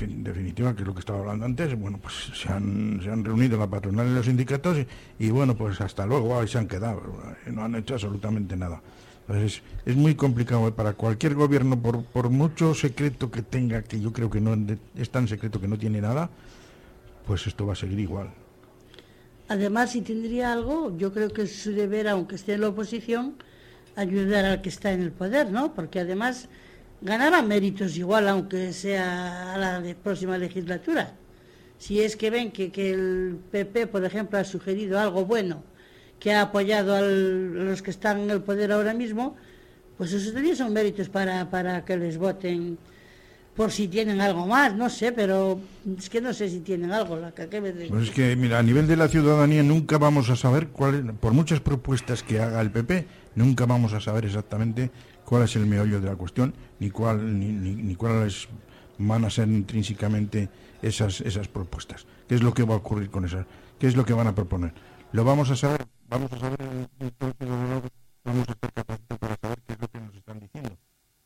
En 0.00 0.24
definitiva, 0.24 0.74
que 0.74 0.82
es 0.82 0.88
lo 0.88 0.92
que 0.92 0.98
estaba 0.98 1.20
hablando 1.20 1.44
antes, 1.44 1.78
bueno, 1.78 1.98
pues 2.02 2.32
se 2.34 2.52
han, 2.52 3.00
se 3.00 3.10
han 3.12 3.24
reunido 3.24 3.56
la 3.56 3.68
patronal 3.68 4.08
y 4.08 4.14
los 4.14 4.26
sindicatos 4.26 4.76
y, 5.20 5.30
bueno, 5.30 5.54
pues 5.54 5.80
hasta 5.80 6.04
luego, 6.04 6.36
ahí 6.36 6.48
se 6.48 6.58
han 6.58 6.66
quedado, 6.66 7.00
no 7.46 7.62
han 7.62 7.76
hecho 7.76 7.94
absolutamente 7.94 8.56
nada. 8.56 8.82
Pues 9.28 9.62
es, 9.86 9.96
muy 9.96 10.16
complicado 10.16 10.74
para 10.74 10.94
cualquier 10.94 11.36
gobierno, 11.36 11.80
por, 11.80 12.04
por 12.06 12.28
mucho 12.28 12.74
secreto 12.74 13.30
que 13.30 13.42
tenga, 13.42 13.82
que 13.82 14.00
yo 14.00 14.12
creo 14.12 14.30
que 14.30 14.40
no 14.40 14.56
es 14.96 15.10
tan 15.10 15.28
secreto 15.28 15.60
que 15.60 15.68
no 15.68 15.78
tiene 15.78 16.00
nada, 16.00 16.28
pues 17.24 17.46
esto 17.46 17.66
va 17.66 17.74
a 17.74 17.76
seguir 17.76 18.00
igual. 18.00 18.30
Además, 19.52 19.90
si 19.92 20.00
tendría 20.00 20.50
algo, 20.50 20.96
yo 20.96 21.12
creo 21.12 21.28
que 21.28 21.42
es 21.42 21.52
su 21.62 21.72
deber, 21.72 22.08
aunque 22.08 22.36
esté 22.36 22.54
en 22.54 22.62
la 22.62 22.68
oposición, 22.68 23.36
ayudar 23.96 24.46
al 24.46 24.62
que 24.62 24.70
está 24.70 24.92
en 24.92 25.02
el 25.02 25.12
poder, 25.12 25.50
¿no? 25.50 25.74
Porque 25.74 26.00
además 26.00 26.48
ganará 27.02 27.42
méritos 27.42 27.98
igual, 27.98 28.28
aunque 28.28 28.72
sea 28.72 29.52
a 29.52 29.58
la 29.58 29.94
próxima 30.02 30.38
legislatura. 30.38 31.12
Si 31.76 32.00
es 32.00 32.16
que 32.16 32.30
ven 32.30 32.50
que, 32.50 32.72
que 32.72 32.92
el 32.92 33.40
PP, 33.50 33.88
por 33.88 34.02
ejemplo, 34.06 34.38
ha 34.38 34.44
sugerido 34.44 34.98
algo 34.98 35.26
bueno 35.26 35.62
que 36.18 36.32
ha 36.32 36.40
apoyado 36.40 36.96
a 36.96 37.02
los 37.02 37.82
que 37.82 37.90
están 37.90 38.20
en 38.20 38.30
el 38.30 38.40
poder 38.40 38.72
ahora 38.72 38.94
mismo, 38.94 39.36
pues 39.98 40.14
eso 40.14 40.32
también 40.32 40.56
son 40.56 40.72
méritos 40.72 41.10
para, 41.10 41.50
para 41.50 41.84
que 41.84 41.98
les 41.98 42.16
voten 42.16 42.78
por 43.56 43.70
si 43.70 43.88
tienen 43.88 44.20
algo 44.20 44.46
más, 44.46 44.74
no 44.74 44.88
sé, 44.88 45.12
pero 45.12 45.60
es 45.98 46.08
que 46.08 46.20
no 46.20 46.32
sé 46.32 46.48
si 46.48 46.60
tienen 46.60 46.90
algo. 46.90 47.16
La 47.16 47.32
que 47.32 47.46
Pues 47.46 48.04
es 48.04 48.10
que, 48.10 48.34
mira, 48.36 48.58
a 48.58 48.62
nivel 48.62 48.86
de 48.86 48.96
la 48.96 49.08
ciudadanía 49.08 49.62
nunca 49.62 49.98
vamos 49.98 50.30
a 50.30 50.36
saber 50.36 50.68
cuál, 50.68 51.14
por 51.14 51.32
muchas 51.32 51.60
propuestas 51.60 52.22
que 52.22 52.40
haga 52.40 52.60
el 52.60 52.70
PP, 52.70 53.06
nunca 53.34 53.66
vamos 53.66 53.92
a 53.92 54.00
saber 54.00 54.24
exactamente 54.24 54.90
cuál 55.24 55.42
es 55.42 55.56
el 55.56 55.66
meollo 55.66 56.00
de 56.00 56.08
la 56.08 56.16
cuestión, 56.16 56.54
ni 56.80 56.90
cuál, 56.90 57.38
ni, 57.38 57.52
ni, 57.52 57.94
cuáles 57.94 58.48
van 58.98 59.24
a 59.24 59.30
ser 59.30 59.48
intrínsecamente 59.48 60.48
esas, 60.80 61.20
esas 61.20 61.48
propuestas. 61.48 62.06
¿Qué 62.28 62.34
es 62.36 62.42
lo 62.42 62.54
que 62.54 62.62
va 62.62 62.74
a 62.74 62.78
ocurrir 62.78 63.10
con 63.10 63.24
esas? 63.24 63.46
¿Qué 63.78 63.86
es 63.86 63.96
lo 63.96 64.04
que 64.04 64.14
van 64.14 64.28
a 64.28 64.34
proponer? 64.34 64.72
Lo 65.12 65.24
vamos 65.24 65.50
a 65.50 65.56
saber 65.56 65.86
vamos 66.08 66.32
a 66.32 66.38
saber 66.38 66.58
vamos 68.24 68.48
a 68.48 68.52
estar 68.52 68.72
capacitados 68.72 69.18
para 69.18 69.36
saber 69.36 69.58
qué 69.66 69.72
es 69.72 69.80
lo 69.80 69.88
que 69.88 70.00
nos 70.00 70.14
están 70.14 70.40
diciendo. 70.40 70.76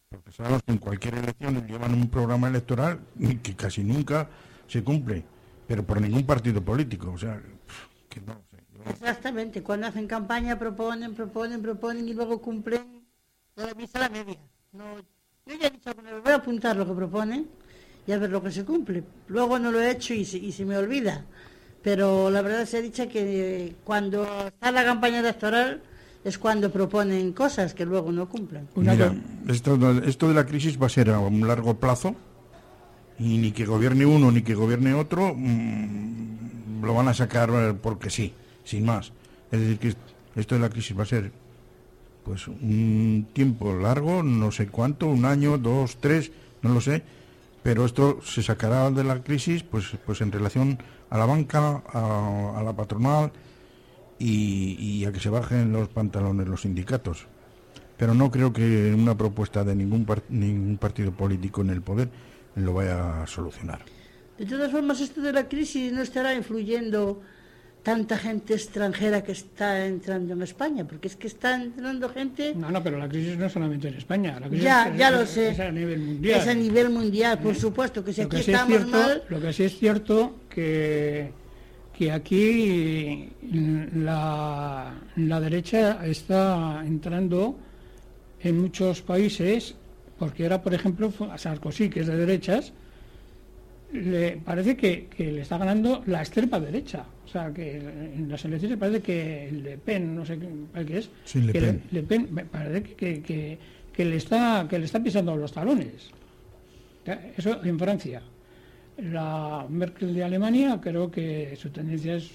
Porque 0.08 0.30
sabemos 0.30 0.62
que 0.62 0.72
en 0.72 0.78
cualquier 0.78 1.14
elección 1.14 1.66
llevan 1.66 1.94
un 1.94 2.08
programa 2.08 2.48
electoral 2.48 3.00
que 3.42 3.56
casi 3.56 3.82
nunca 3.82 4.28
se 4.68 4.84
cumple, 4.84 5.24
pero 5.66 5.84
por 5.84 6.00
ningún 6.00 6.24
partido 6.24 6.62
político. 6.62 7.12
O 7.12 7.18
sea, 7.18 7.40
Exactamente, 8.88 9.62
cuando 9.62 9.88
hacen 9.88 10.06
campaña 10.06 10.58
proponen, 10.58 11.14
proponen, 11.14 11.60
proponen 11.60 12.08
y 12.08 12.14
luego 12.14 12.40
cumplen 12.40 13.04
la 13.56 13.74
misa 13.74 13.98
a 13.98 14.02
la 14.02 14.08
media. 14.08 14.38
No, 14.72 14.96
yo 15.44 15.54
ya 15.60 15.66
he 15.66 15.70
dicho 15.70 15.92
que 15.94 16.02
me 16.02 16.20
voy 16.20 16.32
a 16.32 16.36
apuntar 16.36 16.76
lo 16.76 16.86
que 16.86 16.94
proponen 16.94 17.48
y 18.06 18.12
a 18.12 18.18
ver 18.18 18.30
lo 18.30 18.40
que 18.42 18.52
se 18.52 18.64
cumple. 18.64 19.02
Luego 19.26 19.58
no 19.58 19.72
lo 19.72 19.80
he 19.80 19.90
hecho 19.90 20.14
y 20.14 20.24
se, 20.24 20.38
y 20.38 20.52
se 20.52 20.64
me 20.64 20.78
olvida. 20.78 21.24
Pero 21.82 22.30
la 22.30 22.42
verdad 22.42 22.64
se 22.64 22.78
ha 22.78 22.80
dicho 22.80 23.08
que 23.08 23.74
cuando 23.84 24.46
está 24.46 24.70
la 24.70 24.84
campaña 24.84 25.18
electoral 25.18 25.82
es 26.26 26.38
cuando 26.38 26.72
proponen 26.72 27.32
cosas 27.32 27.72
que 27.72 27.86
luego 27.86 28.10
no 28.10 28.28
cumplen. 28.28 28.66
Mira, 28.74 29.14
esto, 29.46 29.78
esto 30.00 30.26
de 30.26 30.34
la 30.34 30.44
crisis 30.44 30.76
va 30.76 30.86
a 30.86 30.88
ser 30.88 31.10
a 31.10 31.20
un 31.20 31.46
largo 31.46 31.78
plazo 31.78 32.16
y 33.16 33.38
ni 33.38 33.52
que 33.52 33.64
gobierne 33.64 34.04
uno 34.06 34.32
ni 34.32 34.42
que 34.42 34.56
gobierne 34.56 34.92
otro 34.92 35.32
mm, 35.36 36.82
lo 36.82 36.94
van 36.94 37.06
a 37.06 37.14
sacar 37.14 37.50
eh, 37.52 37.74
porque 37.80 38.10
sí, 38.10 38.34
sin 38.64 38.84
más. 38.84 39.12
Es 39.52 39.60
decir, 39.60 39.78
que 39.78 39.94
esto 40.34 40.56
de 40.56 40.60
la 40.62 40.68
crisis 40.68 40.98
va 40.98 41.04
a 41.04 41.06
ser 41.06 41.30
pues 42.24 42.48
un 42.48 43.28
tiempo 43.32 43.72
largo, 43.74 44.24
no 44.24 44.50
sé 44.50 44.66
cuánto, 44.66 45.06
un 45.06 45.26
año, 45.26 45.58
dos, 45.58 45.98
tres, 45.98 46.32
no 46.60 46.74
lo 46.74 46.80
sé, 46.80 47.04
pero 47.62 47.84
esto 47.84 48.18
se 48.24 48.42
sacará 48.42 48.90
de 48.90 49.04
la 49.04 49.22
crisis 49.22 49.62
pues, 49.62 49.92
pues 50.04 50.20
en 50.22 50.32
relación 50.32 50.76
a 51.08 51.18
la 51.18 51.26
banca, 51.26 51.84
a, 51.86 52.58
a 52.58 52.62
la 52.64 52.72
patronal 52.72 53.30
y, 54.18 54.76
y 54.80 55.04
a 55.04 55.12
que 55.12 55.20
se 55.20 55.28
bajen 55.28 55.72
los 55.72 55.88
pantalones 55.88 56.46
los 56.48 56.62
sindicatos 56.62 57.26
pero 57.98 58.12
no 58.12 58.30
creo 58.30 58.52
que 58.52 58.92
una 58.94 59.16
propuesta 59.16 59.64
de 59.64 59.74
ningún, 59.74 60.04
par- 60.04 60.22
ningún 60.28 60.76
partido 60.76 61.12
político 61.12 61.62
en 61.62 61.70
el 61.70 61.80
poder 61.80 62.10
lo 62.56 62.74
vaya 62.74 63.22
a 63.22 63.26
solucionar. 63.26 63.78
De 64.36 64.44
todas 64.44 64.70
formas, 64.70 65.00
esto 65.00 65.22
de 65.22 65.32
la 65.32 65.48
crisis 65.48 65.90
no 65.94 66.02
estará 66.02 66.34
influyendo 66.34 67.22
tanta 67.82 68.18
gente 68.18 68.52
extranjera 68.52 69.24
que 69.24 69.32
está 69.32 69.86
entrando 69.86 70.34
en 70.34 70.42
España, 70.42 70.84
porque 70.86 71.08
es 71.08 71.16
que 71.16 71.26
está 71.26 71.54
entrando 71.54 72.10
gente 72.10 72.54
No, 72.54 72.70
no, 72.70 72.82
pero 72.82 72.98
la 72.98 73.08
crisis 73.08 73.38
no 73.38 73.46
es 73.46 73.52
solamente 73.52 73.88
en 73.88 73.94
España. 73.94 74.38
La 74.40 74.48
crisis 74.48 74.64
Ya, 74.64 74.88
es, 74.92 74.98
ya 74.98 75.10
lo 75.10 75.22
es- 75.22 75.30
sé. 75.30 75.48
es 75.52 75.60
a 75.60 75.70
nivel 75.72 76.00
mundial. 76.00 76.40
es 76.40 76.46
a 76.48 76.54
nivel 76.54 76.90
mundial, 76.90 77.38
por 77.38 77.54
supuesto, 77.54 78.04
que 78.04 78.12
si 78.12 78.20
lo, 78.20 78.26
aquí 78.26 78.36
que 78.36 78.42
sí 78.42 78.50
es 78.50 78.56
estamos 78.58 78.76
cierto, 78.76 78.98
mal, 78.98 79.22
lo 79.30 79.40
que 79.40 79.52
sí 79.54 79.62
es 79.64 79.78
cierto 79.78 80.34
que, 80.50 81.32
que 81.96 82.12
aquí 82.12 83.28
la, 83.94 84.92
la 85.16 85.40
derecha 85.40 86.04
está 86.06 86.82
entrando 86.86 87.58
en 88.40 88.60
muchos 88.60 89.02
países, 89.02 89.74
porque 90.18 90.44
ahora, 90.44 90.62
por 90.62 90.74
ejemplo, 90.74 91.12
a 91.30 91.38
Sarkozy, 91.38 91.88
que 91.88 92.00
es 92.00 92.06
de 92.06 92.16
derechas, 92.16 92.72
le 93.92 94.36
parece 94.38 94.76
que, 94.76 95.06
que 95.06 95.32
le 95.32 95.40
está 95.42 95.58
ganando 95.58 96.02
la 96.06 96.20
extrema 96.20 96.60
derecha. 96.60 97.04
O 97.24 97.28
sea, 97.28 97.52
que 97.52 97.76
en 97.78 98.28
las 98.28 98.44
elecciones 98.44 98.76
parece 98.78 99.00
que 99.00 99.50
Le 99.52 99.78
Pen, 99.78 100.14
no 100.14 100.24
sé 100.24 100.38
qué 100.38 100.48
parece 100.72 100.92
que 100.92 100.98
es, 100.98 101.10
Sí, 101.24 101.40
Le 101.40 101.52
que 101.52 101.60
Pen. 101.60 101.82
Le 101.92 102.02
Pen 102.02 102.26
parece 102.50 102.82
que, 102.94 103.22
que, 103.22 103.58
que- 103.92 104.04
le 104.04 104.16
está 104.16 104.66
que 104.68 104.78
le 104.78 104.84
está 104.84 105.02
pisando 105.02 105.34
los 105.36 105.50
talones. 105.52 106.10
Eso 107.36 107.64
en 107.64 107.78
Francia. 107.78 108.20
La 108.98 109.66
Merkel 109.68 110.14
de 110.14 110.24
Alemania 110.24 110.80
creo 110.80 111.10
que 111.10 111.56
su 111.60 111.68
tendencia 111.70 112.16
es 112.16 112.30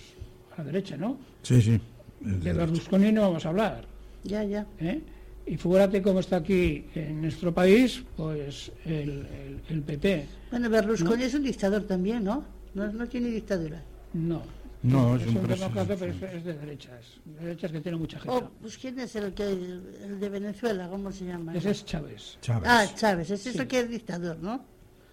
a 0.56 0.60
la 0.60 0.66
derecha, 0.66 0.96
¿no? 0.98 1.18
Sí, 1.42 1.62
sí. 1.62 1.80
De 2.20 2.38
de- 2.38 2.54
Berlusconi 2.54 3.12
no 3.12 3.22
vamos 3.22 3.46
a 3.46 3.50
hablar. 3.50 3.86
ya, 4.24 4.44
ya. 4.44 4.66
¿eh? 4.80 5.02
Y 5.48 5.58
figúrate 5.58 6.04
cómo 6.04 6.20
está 6.20 6.36
aquí 6.38 6.86
en 6.94 7.22
nuestro 7.22 7.52
país, 7.52 8.04
pues 8.16 8.72
el, 8.86 9.26
el- 9.26 9.62
el 9.70 9.82
PP. 9.82 10.26
Bueno, 10.52 10.70
Berlusconi 10.70 11.24
es 11.24 11.34
un 11.34 11.44
dictador 11.44 11.84
también, 11.84 12.24
¿no? 12.24 12.44
No, 12.76 12.92
no 12.92 13.08
tiene 13.08 13.30
dictadura. 13.30 13.82
No. 14.14 14.44
No, 14.84 15.16
es 15.16 15.24
es 15.24 15.28
un 15.36 15.48
demócrata, 15.48 15.96
pero 15.96 16.12
es, 16.12 16.22
es 16.22 16.44
de 16.44 16.54
derechas. 16.54 17.06
De 17.26 17.46
derechas 17.46 17.72
que 17.72 17.82
tiene 17.82 17.98
mucha 17.98 18.20
gente. 18.20 18.36
Oh, 18.36 18.50
pues 18.62 18.78
¿quién 18.78 18.98
es 19.00 19.16
el 19.16 19.34
que 19.34 19.44
el 19.44 20.20
de 20.20 20.30
Venezuela? 20.30 20.88
¿Cómo 20.90 21.12
se 21.12 21.26
llama? 21.26 21.56
Ese 21.56 21.72
es 21.72 21.86
Chávez. 21.86 22.38
Chávez. 22.42 22.68
Ah, 22.72 22.86
Chávez, 22.96 23.30
es 23.32 23.46
eso 23.46 23.62
Sí. 23.64 23.68
que 23.68 23.80
es 23.80 23.90
dictador, 23.90 24.38
¿no? 24.40 24.64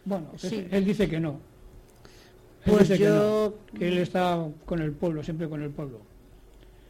Bueno, 0.08 0.26
Sí. 0.36 0.66
él 0.70 0.84
dice 0.86 1.06
que 1.08 1.20
no. 1.20 1.38
Él 2.64 2.72
Pues 2.72 2.88
dice 2.88 2.98
yo- 2.98 3.54
que, 3.70 3.74
no, 3.74 3.78
que 3.78 3.88
él 3.88 3.98
está 3.98 4.42
con 4.64 4.80
el 4.80 4.92
pueblo, 4.92 5.22
siempre 5.22 5.48
con 5.48 5.62
el 5.62 5.70
pueblo. 5.70 6.00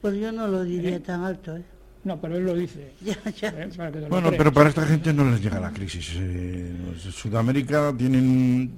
Pues 0.00 0.14
yo 0.16 0.30
no 0.30 0.46
lo 0.46 0.62
diría 0.62 0.96
¿Eh? 0.96 1.00
tan 1.00 1.22
alto, 1.24 1.56
¿eh? 1.56 1.62
No, 2.04 2.20
pero 2.20 2.36
él 2.36 2.44
lo 2.44 2.54
dice. 2.54 2.92
Ya, 3.04 3.16
ya. 3.30 3.48
¿eh? 3.48 3.68
Para 3.76 3.90
que 3.90 3.98
te 3.98 4.04
lo 4.04 4.08
Bueno, 4.08 4.30
pero 4.38 4.52
para 4.52 4.68
esta 4.68 4.86
gente 4.86 5.12
no 5.12 5.28
les 5.30 5.42
llega 5.42 5.58
la 5.58 5.72
crisis. 5.72 6.12
eh, 6.16 6.72
Sudamérica 7.10 7.92
tienen, 7.98 8.70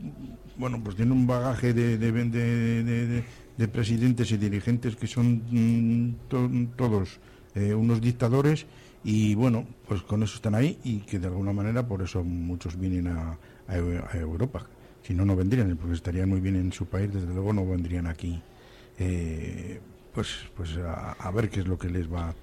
bueno, 0.56 0.80
pues 0.82 0.96
tienen 0.96 1.12
un 1.12 1.26
bagaje 1.26 1.74
de, 1.74 1.98
de, 1.98 2.10
de- 2.12 2.24
de- 2.82 3.06
de- 3.06 3.24
de 3.58 3.68
presidentes 3.68 4.30
y 4.32 4.38
dirigentes 4.38 4.96
que 4.96 5.06
son 5.06 5.42
mm, 5.50 6.14
to- 6.28 6.50
todos 6.76 7.20
eh, 7.54 7.74
unos 7.74 8.00
dictadores 8.00 8.64
y 9.04 9.34
bueno, 9.34 9.66
pues 9.86 10.00
con 10.02 10.22
eso 10.22 10.36
están 10.36 10.54
ahí 10.54 10.78
y 10.82 11.00
que 11.00 11.18
de 11.18 11.26
alguna 11.26 11.52
manera 11.52 11.86
por 11.86 12.00
eso 12.00 12.24
muchos 12.24 12.78
vienen 12.80 13.08
a, 13.08 13.36
a 13.70 13.76
Eu- 13.78 14.04
a 14.12 14.16
Europa. 14.18 14.66
Si 15.02 15.14
no, 15.14 15.24
no 15.24 15.34
vendrían, 15.36 15.76
porque 15.76 15.94
estarían 15.94 16.28
muy 16.28 16.40
bien 16.40 16.56
en 16.56 16.72
su 16.72 16.84
país, 16.86 17.12
desde 17.12 17.32
luego 17.32 17.52
no 17.52 17.64
vendrían 17.66 18.06
aquí. 18.06 18.40
eh, 18.98 19.80
pues 20.14 20.28
pues 20.56 20.76
a, 20.76 21.12
a 21.12 21.30
ver 21.30 21.48
qué 21.48 21.60
es 21.60 21.66
lo 21.68 21.78
que 21.78 21.88
les 21.88 22.06
va 22.12 22.34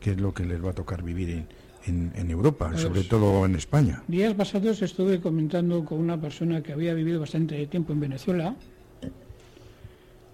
qué 0.00 0.12
es 0.12 0.20
lo 0.20 0.32
que 0.32 0.44
les 0.46 0.58
va 0.64 0.70
a 0.70 0.72
tocar 0.72 1.02
vivir 1.02 1.28
en, 1.30 1.46
en, 1.86 2.12
en 2.16 2.30
Europa, 2.30 2.70
Pues- 2.70 2.80
sobre 2.80 3.02
todo 3.04 3.44
en 3.46 3.54
España. 3.54 4.02
Días 4.08 4.32
pasados 4.34 4.80
estuve 4.82 5.20
comentando 5.20 5.84
con 5.84 5.98
una 6.00 6.18
persona 6.18 6.62
que 6.62 6.72
había 6.72 6.94
vivido 6.94 7.20
bastante 7.20 7.64
tiempo 7.66 7.92
en 7.92 8.00
Venezuela 8.00 8.56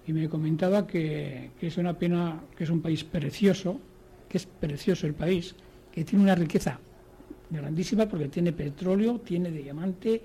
y 0.07 0.13
me 0.13 0.29
comentaba 0.29 0.87
que, 0.87 1.51
que 1.59 1.67
es 1.67 1.77
una 1.77 1.93
pena, 1.99 2.39
que 2.57 2.63
es 2.63 2.69
un 2.69 2.81
país 2.81 3.03
precioso, 3.03 3.79
que 4.29 4.37
es 4.37 4.45
precioso 4.45 5.05
el 5.05 5.13
país, 5.13 5.53
que 5.91 6.05
tiene 6.05 6.23
una 6.23 6.35
riqueza 6.35 6.79
grandísima 7.49 8.05
porque 8.07 8.27
tiene 8.27 8.51
petróleo, 8.51 9.19
tiene 9.19 9.51
diamante, 9.51 10.21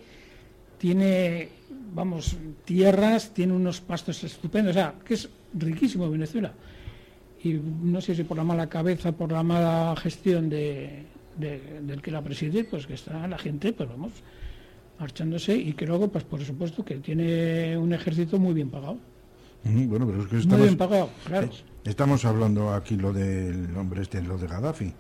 tiene, 0.79 1.49
vamos, 1.95 2.37
tierras, 2.65 3.33
tiene 3.33 3.53
unos 3.53 3.81
pastos 3.81 4.25
estupendos, 4.25 4.71
o 4.73 4.75
sea, 4.75 4.95
que 5.05 5.15
es 5.15 5.29
riquísimo 5.55 6.11
Venezuela. 6.11 6.53
Y 7.45 7.55
no 7.55 8.01
sé 8.01 8.15
si 8.15 8.25
por 8.25 8.37
la 8.37 8.45
mala 8.45 8.69
cabeza, 8.69 9.13
por 9.13 9.31
la 9.33 9.43
mala 9.43 9.95
gestión 9.97 10.49
de, 10.49 11.05
de- 11.39 11.81
del 11.83 12.01
que 12.03 12.11
la 12.11 12.23
preside, 12.23 12.65
pues 12.65 12.87
que 12.87 12.95
está 12.95 13.27
la 13.27 13.39
gente, 13.39 13.73
pues 13.73 13.89
vamos, 13.89 14.13
marchándose 14.99 15.57
y 15.57 15.73
que 15.73 15.87
luego, 15.87 16.09
pues 16.09 16.25
por 16.25 16.41
supuesto, 16.45 16.85
que 16.85 16.97
tiene 16.97 17.77
un 17.77 17.93
ejército 17.93 18.39
muy 18.39 18.55
bien 18.55 18.71
pagado. 18.71 18.99
Bueno, 19.65 20.07
pero 20.07 20.23
es 20.23 20.27
que 20.29 20.49
Muy 20.49 20.63
bien 20.63 20.77
pagado, 20.77 21.09
claro. 21.25 21.49
estamos 21.85 22.25
hablando 22.25 22.73
aquí 22.75 22.97
lo 22.97 23.13
del 23.13 23.77
hombre 23.77 24.03
este, 24.03 24.21
lo 24.21 24.37
de 24.37 24.49
Gaddafi. 24.49 24.93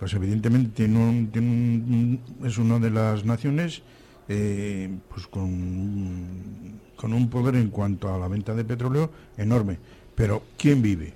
Pues 0.00 0.14
evidentemente 0.14 0.70
tiene 0.74 0.98
un, 0.98 1.26
tiene 1.30 1.48
un- 1.48 2.46
es 2.46 2.56
una 2.58 2.78
de 2.80 2.90
las 2.90 3.24
naciones 3.24 3.82
eh, 4.28 4.88
pues 5.08 5.26
con, 5.26 6.80
con 6.96 7.12
un 7.12 7.28
poder 7.28 7.56
en 7.56 7.68
cuanto 7.68 8.12
a 8.12 8.18
la 8.18 8.26
venta 8.26 8.54
de 8.54 8.64
petróleo 8.64 9.10
enorme. 9.36 9.78
Pero 10.14 10.42
¿quién 10.56 10.80
vive? 10.82 11.12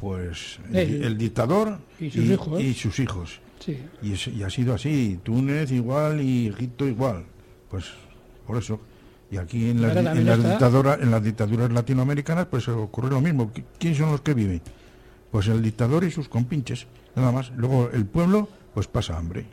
Pues 0.00 0.58
el, 0.72 1.16
dictador 1.16 1.78
Y 2.00 2.10
sus 2.10 2.24
hijos. 2.30 2.62
y 2.62 2.74
sus 2.74 2.98
hijos. 2.98 3.40
Sí. 3.60 3.78
Y, 4.02 4.12
es- 4.12 4.28
y 4.28 4.42
ha 4.42 4.50
sido 4.50 4.74
así, 4.74 5.18
Túnez 5.22 5.70
igual 5.72 6.20
y 6.20 6.48
Egipto 6.48 6.86
igual. 6.86 7.24
Pues 7.70 7.86
por 8.46 8.58
eso. 8.58 8.80
Y 9.30 9.36
aquí 9.38 9.70
en 9.70 9.80
las, 9.82 9.96
en 9.96 10.26
las 10.26 10.42
dictaduras, 10.44 11.00
en 11.00 11.10
las 11.10 11.24
dictaduras 11.24 11.72
latinoamericanas, 11.72 12.46
pues 12.46 12.68
ocurre 12.68 13.10
lo 13.10 13.20
mismo. 13.20 13.50
¿Qui- 13.52 13.64
¿Quién 13.78 13.94
son 13.94 14.12
los 14.12 14.20
que 14.20 14.34
viven? 14.34 14.60
Pues 15.32 15.48
el 15.48 15.62
dictador 15.62 16.04
y 16.04 16.10
sus 16.10 16.28
compinches, 16.28 16.86
nada 17.16 17.32
más. 17.32 17.50
Luego 17.56 17.90
el 17.92 18.06
pueblo, 18.06 18.48
pues 18.72 18.86
pasa 18.86 19.16
hambre. 19.16 19.46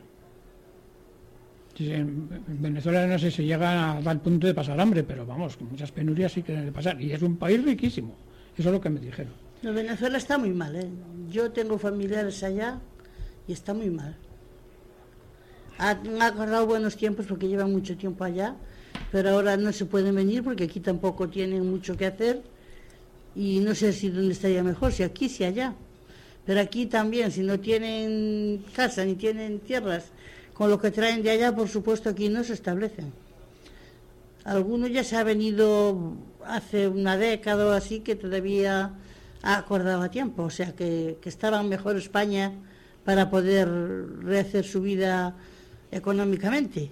Sí, 1.76 1.92
en 1.92 2.28
Venezuela 2.48 3.08
no 3.08 3.18
sé 3.18 3.32
si 3.32 3.44
llega 3.44 3.94
a 3.94 4.02
tal 4.02 4.20
punto 4.20 4.46
de 4.48 4.54
pasar 4.54 4.80
hambre, 4.80 5.04
pero 5.04 5.26
vamos, 5.26 5.58
con 5.58 5.70
muchas 5.70 5.92
penurias 5.92 6.32
sí 6.32 6.44
que 6.44 6.52
deben 6.52 6.68
de 6.68 6.72
pasar. 6.72 7.02
Y 7.02 7.12
es 7.12 7.22
un 7.22 7.38
país 7.38 7.64
riquísimo. 7.64 8.16
Eso 8.58 8.70
es 8.70 8.74
lo 8.74 8.82
que 8.82 8.90
me 8.90 9.00
dijeron. 9.00 9.34
No, 9.62 9.74
Venezuela 9.74 10.18
está 10.18 10.38
muy 10.38 10.52
mal, 10.52 10.76
¿eh? 10.76 10.90
Yo 11.30 11.52
tengo 11.52 11.78
familiares 11.78 12.44
allá 12.44 12.80
y 13.48 13.54
está 13.54 13.74
muy 13.74 13.90
mal. 13.90 14.18
Han 15.78 16.22
acordado 16.22 16.66
buenos 16.66 16.98
tiempos 16.98 17.26
porque 17.26 17.48
llevan 17.48 17.72
mucho 17.72 17.96
tiempo 17.96 18.24
allá, 18.24 18.56
pero 19.12 19.30
ahora 19.30 19.58
no 19.58 19.72
se 19.72 19.86
pueden 19.86 20.16
venir 20.16 20.44
porque 20.44 20.66
aquí 20.66 20.80
tampoco 20.80 21.30
tienen 21.30 21.68
mucho 21.70 21.96
que 21.96 22.06
hacer 22.06 22.44
y 23.36 23.60
no 23.60 23.74
sé 23.74 23.94
si 23.94 24.10
dónde 24.10 24.34
estaría 24.34 24.64
mejor, 24.64 24.92
si 24.92 25.04
aquí, 25.04 25.30
si 25.30 25.44
allá. 25.44 25.74
Pero 26.46 26.60
aquí 26.60 26.86
también, 26.88 27.32
si 27.32 27.42
no 27.42 27.60
tienen 27.60 28.64
casa 28.76 29.06
ni 29.06 29.16
tienen 29.16 29.60
tierras, 29.60 30.06
con 30.54 30.70
lo 30.70 30.80
que 30.80 30.92
traen 30.92 31.24
de 31.24 31.32
allá, 31.32 31.56
por 31.56 31.68
supuesto, 31.68 32.10
aquí 32.10 32.30
no 32.30 32.44
se 32.44 32.54
establecen. 32.54 33.12
Algunos 34.44 34.92
ya 34.92 35.04
se 35.04 35.18
ha 35.18 35.24
venido 35.24 36.16
hace 36.46 36.88
una 36.88 37.18
década 37.18 37.68
o 37.68 37.72
así 37.72 38.00
que 38.00 38.16
todavía 38.16 38.94
ha 39.44 39.58
acordado 39.58 40.02
a 40.02 40.10
tiempo, 40.10 40.44
o 40.44 40.50
sea 40.50 40.76
que, 40.76 41.18
que 41.22 41.30
estaban 41.30 41.70
mejor 41.70 41.96
España 41.98 42.54
para 43.06 43.30
poder 43.30 43.68
rehacer 44.24 44.66
su 44.66 44.82
vida 44.82 45.36
económicamente. 45.92 46.92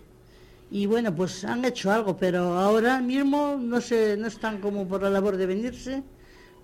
Y 0.71 0.85
bueno, 0.85 1.15
pues 1.15 1.43
han 1.45 1.65
hecho 1.65 1.91
algo, 1.91 2.15
pero 2.17 2.59
ahora 2.59 3.01
mismo 3.01 3.57
no, 3.59 3.81
se, 3.81 4.15
no 4.17 4.27
están 4.27 4.61
como 4.61 4.87
por 4.87 5.01
la 5.01 5.09
labor 5.09 5.37
de 5.37 5.47
venirse, 5.47 6.03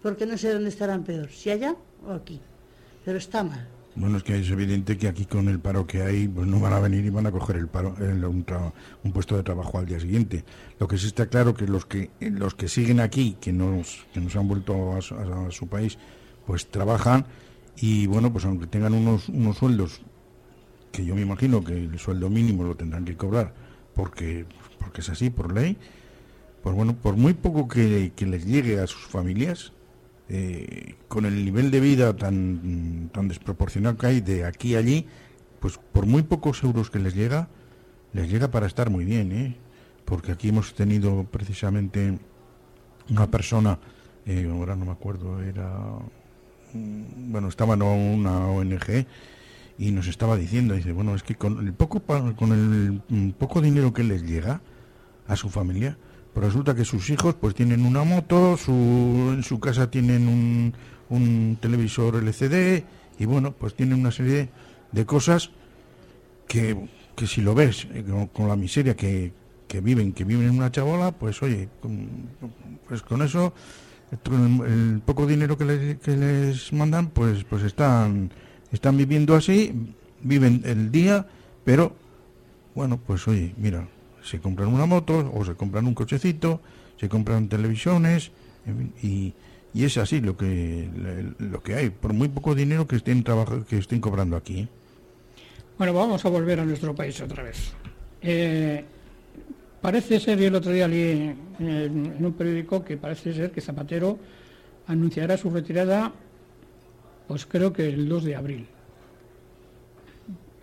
porque 0.02 0.28
no 0.28 0.38
sé 0.38 0.54
dónde 0.54 0.70
estarán 0.70 1.04
peor, 1.04 1.32
si 1.32 1.50
allá 1.50 1.76
o 2.08 2.14
aquí. 2.14 2.40
Pero 3.06 3.18
está 3.18 3.44
mal. 3.44 3.68
Bueno, 3.96 4.18
es 4.18 4.24
que 4.24 4.38
es 4.38 4.50
evidente 4.50 4.98
que 4.98 5.08
aquí 5.08 5.26
con 5.26 5.48
el 5.48 5.60
paro 5.60 5.88
que 5.88 6.02
hay, 6.02 6.28
pues 6.28 6.46
no 6.48 6.60
van 6.60 6.74
a 6.74 6.80
venir 6.82 7.06
y 7.06 7.10
van 7.10 7.28
a 7.28 7.32
coger 7.32 7.56
el 7.56 7.70
paro, 7.70 7.96
el- 8.00 8.26
un, 8.26 8.46
un 9.06 9.12
puesto 9.14 9.38
de 9.38 9.44
trabajo 9.44 9.78
al 9.80 9.86
día 9.86 10.00
siguiente. 10.02 10.44
Lo 10.80 10.88
que 10.90 10.98
sí 10.98 11.08
está 11.08 11.28
claro 11.28 11.54
que 11.54 11.66
los 11.66 11.86
que 11.86 12.10
los 12.20 12.56
que 12.56 12.68
siguen 12.68 13.00
aquí, 13.00 13.38
que 13.40 13.54
nos 13.54 14.06
que 14.14 14.20
nos 14.20 14.36
han 14.36 14.50
vuelto 14.50 14.92
a, 14.94 14.98
a 14.98 15.52
su 15.52 15.68
país, 15.68 15.98
pues 16.46 16.68
trabajan 16.70 17.26
y 17.78 18.08
bueno, 18.08 18.34
pues 18.34 18.44
aunque 18.46 18.68
tengan 18.68 18.94
unos 18.94 19.30
unos 19.30 19.58
sueldos 19.58 20.02
que 20.92 21.06
yo 21.06 21.16
me 21.16 21.22
imagino 21.22 21.64
que 21.64 21.74
el 21.78 21.98
sueldo 22.00 22.30
mínimo 22.30 22.64
lo 22.66 22.76
tendrán 22.76 23.06
que 23.06 23.16
cobrar 23.16 23.54
porque 23.94 24.46
porque 24.78 25.00
es 25.02 25.10
así 25.10 25.30
por 25.30 25.54
ley, 25.54 25.78
pues 26.64 26.76
bueno, 26.76 26.96
por 26.98 27.16
muy 27.16 27.34
poco 27.34 27.70
que, 27.70 28.12
que 28.14 28.26
les 28.26 28.46
llegue 28.46 28.80
a 28.82 28.88
sus 28.88 29.06
familias, 29.08 29.72
eh, 30.28 30.96
con 31.08 31.26
el 31.26 31.46
nivel 31.46 31.70
de 31.70 31.80
vida 31.80 32.16
tan, 32.16 33.10
tan 33.14 33.28
desproporcionado 33.28 33.98
que 33.98 34.08
hay 34.08 34.22
de 34.22 34.46
aquí 34.46 34.76
a 34.76 34.80
allí, 34.80 35.06
pues 35.60 35.80
por 35.92 36.06
muy 36.06 36.24
pocos 36.24 36.64
euros 36.64 36.90
que 36.90 37.00
les 37.00 37.14
llega, 37.14 37.48
les 38.14 38.30
llega 38.30 38.50
para 38.50 38.66
estar 38.66 38.90
muy 38.90 39.06
bien, 39.06 39.32
¿eh? 39.32 39.56
Porque 40.04 40.32
aquí 40.32 40.50
hemos 40.50 40.74
tenido 40.74 41.26
precisamente 41.26 42.18
una 43.10 43.30
persona, 43.30 43.80
eh, 44.26 44.50
ahora 44.52 44.76
no 44.76 44.86
me 44.86 44.92
acuerdo, 44.92 45.42
era, 45.44 45.70
mm, 46.74 47.32
bueno, 47.32 47.48
estaba 47.48 47.76
en 47.76 47.84
una 47.84 48.48
ONG 48.48 49.06
y 49.78 49.92
nos 49.92 50.08
estaba 50.08 50.38
diciendo, 50.38 50.74
dice, 50.74 50.92
bueno, 50.92 51.16
es 51.16 51.24
que 51.24 51.36
con 51.36 51.66
el 51.66 51.74
poco, 51.74 52.02
con 52.36 52.52
el 52.52 53.34
poco 53.38 53.62
dinero 53.62 53.94
que 53.94 54.04
les 54.04 54.24
llega 54.24 54.62
a 55.28 55.36
su 55.36 55.50
familia, 55.50 55.98
pues 56.36 56.48
resulta 56.48 56.76
que 56.76 56.84
sus 56.84 57.10
hijos 57.10 57.34
pues 57.36 57.56
tienen 57.56 57.86
una 57.86 58.04
moto, 58.04 58.58
su, 58.58 58.74
en 59.34 59.42
su 59.42 59.58
casa 59.62 59.90
tienen 59.90 60.28
un, 60.28 60.74
un 61.08 61.58
televisor 61.62 62.18
LCD 62.18 62.84
y 63.18 63.26
bueno, 63.26 63.54
pues 63.54 63.74
tienen 63.74 64.02
una 64.02 64.12
serie 64.12 64.50
de 64.92 65.06
cosas 65.06 65.52
que, 66.46 66.90
que 67.16 67.26
si 67.26 67.40
lo 67.40 67.56
ves 67.56 67.88
eh, 67.94 68.04
con, 68.34 68.50
la 68.50 68.58
miseria 68.58 68.98
que, 68.98 69.32
que 69.70 69.80
viven, 69.80 70.12
que 70.12 70.26
viven 70.26 70.50
en 70.50 70.58
una 70.58 70.74
chabola, 70.74 71.14
pues 71.14 71.42
oye, 71.42 71.70
con, 71.82 72.10
pues 72.86 73.02
con 73.02 73.22
eso, 73.22 73.54
el, 74.12 74.66
el 74.68 75.02
poco 75.06 75.26
dinero 75.26 75.58
que 75.58 75.64
les, 75.64 76.00
que 76.00 76.18
les 76.18 76.74
mandan, 76.74 77.12
pues 77.12 77.46
pues 77.46 77.64
están 77.64 78.30
están 78.74 78.98
viviendo 78.98 79.36
así, 79.36 79.74
viven 80.22 80.64
el 80.66 80.92
día, 80.92 81.28
pero 81.64 81.96
bueno, 82.76 83.00
pues 83.08 83.26
oye, 83.30 83.54
mira, 83.56 83.88
se 84.26 84.40
compran 84.40 84.74
una 84.74 84.86
moto 84.86 85.32
o 85.34 85.46
se 85.46 85.56
compran 85.56 85.86
un 85.86 85.94
cochecito, 85.94 86.60
se 87.00 87.08
compran 87.08 87.48
televisiones 87.48 88.32
en 88.66 88.78
fin, 88.78 88.94
y, 89.02 89.34
y 89.74 89.86
es 89.86 89.98
así 89.98 90.22
lo 90.22 90.36
que 90.36 90.90
lo 91.40 91.62
que 91.62 91.76
hay, 91.76 91.90
por 91.90 92.14
muy 92.14 92.30
poco 92.30 92.56
dinero 92.56 92.88
que 92.88 92.96
estén 92.96 93.24
trabajando, 93.24 93.66
que 93.66 93.78
estén 93.78 94.02
cobrando 94.02 94.36
aquí. 94.36 94.62
¿eh? 94.62 94.68
Bueno, 95.78 95.94
vamos 95.94 96.24
a 96.24 96.30
volver 96.30 96.62
a 96.62 96.66
nuestro 96.66 96.96
país 96.96 97.20
otra 97.20 97.44
vez. 97.44 97.74
Eh, 98.22 98.86
parece 99.82 100.20
ser, 100.22 100.40
yo 100.40 100.48
el 100.48 100.56
otro 100.56 100.72
día 100.72 100.88
leí 100.88 101.36
en, 101.60 102.26
un 102.26 102.34
periódico 102.34 102.84
que 102.84 102.96
parece 102.96 103.34
ser 103.34 103.52
que 103.52 103.60
Zapatero 103.60 104.18
anunciará 104.88 105.36
su 105.36 105.50
retirada, 105.50 106.14
pues 107.28 107.46
creo 107.46 107.74
que 107.74 107.90
el 107.90 108.08
2 108.08 108.24
de 108.24 108.36
abril. 108.36 108.68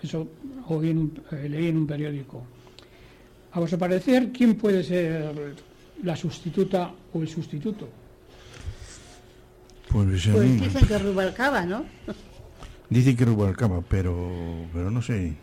Eso 0.02 0.26
oí 0.68 0.90
en 0.90 1.12
eh, 1.30 1.48
leí 1.48 1.68
en 1.68 1.76
un 1.76 1.86
periódico. 1.86 2.42
A 3.52 3.58
vuestro 3.58 3.78
parecer, 3.78 4.30
¿quién 4.32 4.54
puede 4.54 4.82
ser 4.82 5.54
la 6.02 6.16
sustituta 6.16 6.90
o 7.12 7.20
el 7.22 7.28
sustituto? 7.28 7.88
Pues, 9.88 10.26
Pues 10.26 10.60
dicen 10.60 10.86
que 10.86 10.98
Rubalcaba, 10.98 11.66
¿no? 11.66 11.84
Dice 12.88 13.14
que 13.14 13.24
Rubalcaba, 13.24 13.82
pero, 13.82 14.66
pero 14.72 14.90
no 14.90 15.00
sé, 15.00 15.34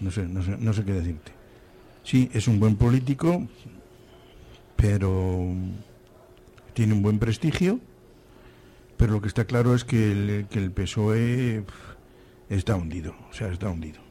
no 0.00 0.10
sé, 0.10 0.26
no 0.26 0.42
sé, 0.42 0.56
no 0.58 0.72
sé 0.72 0.84
qué 0.84 0.92
decirte. 0.92 1.32
Sí, 2.04 2.30
es 2.32 2.48
un 2.48 2.58
buen 2.58 2.76
político, 2.76 3.46
pero 4.76 5.54
tiene 6.74 6.92
un 6.94 7.02
buen 7.02 7.18
prestigio, 7.18 7.80
pero 8.96 9.12
lo 9.12 9.20
que 9.20 9.28
está 9.28 9.44
claro 9.44 9.74
es 9.74 9.84
que 9.84 10.12
el, 10.12 10.46
que 10.50 10.58
el 10.58 10.70
PSOE 10.70 11.64
está 12.48 12.76
hundido, 12.76 13.14
o 13.30 13.32
sea, 13.32 13.48
está 13.48 13.68
hundido. 13.68 14.09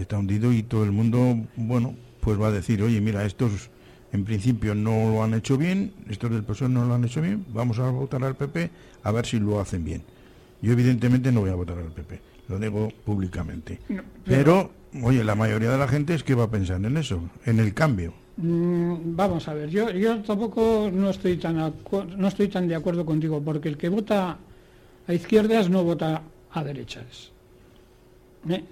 Está 0.00 0.18
hundido 0.18 0.52
y 0.52 0.62
todo 0.62 0.84
el 0.84 0.92
mundo, 0.92 1.36
bueno, 1.56 1.94
pues 2.20 2.40
va 2.40 2.48
a 2.48 2.52
decir, 2.52 2.82
oye, 2.82 3.00
mira, 3.00 3.24
estos 3.24 3.70
en 4.12 4.24
principio 4.24 4.74
no 4.74 5.10
lo 5.10 5.22
han 5.22 5.34
hecho 5.34 5.56
bien, 5.56 5.92
estos 6.08 6.30
del 6.30 6.42
PSOE 6.42 6.68
no 6.68 6.84
lo 6.84 6.94
han 6.94 7.04
hecho 7.04 7.20
bien, 7.20 7.44
vamos 7.52 7.78
a 7.78 7.90
votar 7.90 8.24
al 8.24 8.36
PP 8.36 8.70
a 9.02 9.12
ver 9.12 9.26
si 9.26 9.38
lo 9.38 9.60
hacen 9.60 9.84
bien. 9.84 10.02
Yo 10.62 10.72
evidentemente 10.72 11.32
no 11.32 11.40
voy 11.40 11.50
a 11.50 11.54
votar 11.54 11.78
al 11.78 11.92
PP, 11.92 12.20
lo 12.48 12.58
digo 12.58 12.88
públicamente. 13.04 13.78
No, 13.88 14.02
Pero, 14.24 14.70
oye, 15.02 15.22
la 15.24 15.34
mayoría 15.34 15.70
de 15.70 15.78
la 15.78 15.88
gente 15.88 16.14
es 16.14 16.24
que 16.24 16.34
va 16.34 16.44
a 16.44 16.50
pensar 16.50 16.84
en 16.84 16.96
eso, 16.96 17.20
en 17.46 17.60
el 17.60 17.72
cambio. 17.72 18.12
Mm, 18.36 19.16
vamos 19.16 19.46
a 19.48 19.54
ver, 19.54 19.68
yo, 19.70 19.90
yo 19.90 20.20
tampoco 20.22 20.90
no 20.92 21.10
estoy 21.10 21.36
tan 21.36 21.56
no 22.16 22.28
estoy 22.28 22.48
tan 22.48 22.68
de 22.68 22.74
acuerdo 22.74 23.04
contigo, 23.04 23.40
porque 23.42 23.68
el 23.68 23.76
que 23.76 23.88
vota 23.88 24.38
a 25.06 25.14
izquierdas 25.14 25.70
no 25.70 25.84
vota 25.84 26.22
a 26.52 26.64
derechas. 26.64 27.32
¿Eh? 28.48 28.64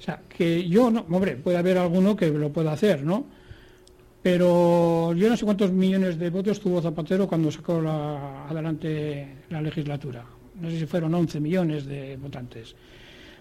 O 0.00 0.02
sea, 0.02 0.20
que 0.28 0.66
yo 0.66 0.90
no, 0.90 1.04
hombre, 1.10 1.36
puede 1.36 1.58
haber 1.58 1.76
alguno 1.78 2.16
que 2.16 2.28
lo 2.30 2.50
pueda 2.50 2.72
hacer, 2.72 3.04
¿no? 3.04 3.26
Pero 4.22 5.14
yo 5.14 5.28
no 5.28 5.36
sé 5.36 5.44
cuántos 5.44 5.72
millones 5.72 6.18
de 6.18 6.28
votos 6.30 6.60
tuvo 6.60 6.82
Zapatero 6.82 7.26
cuando 7.26 7.50
sacó 7.50 7.80
la- 7.80 8.46
adelante 8.48 9.26
la 9.48 9.62
legislatura. 9.62 10.24
No 10.60 10.68
sé 10.70 10.78
si 10.80 10.86
fueron 10.86 11.14
11 11.14 11.40
millones 11.40 11.86
de 11.86 12.16
votantes. 12.16 12.74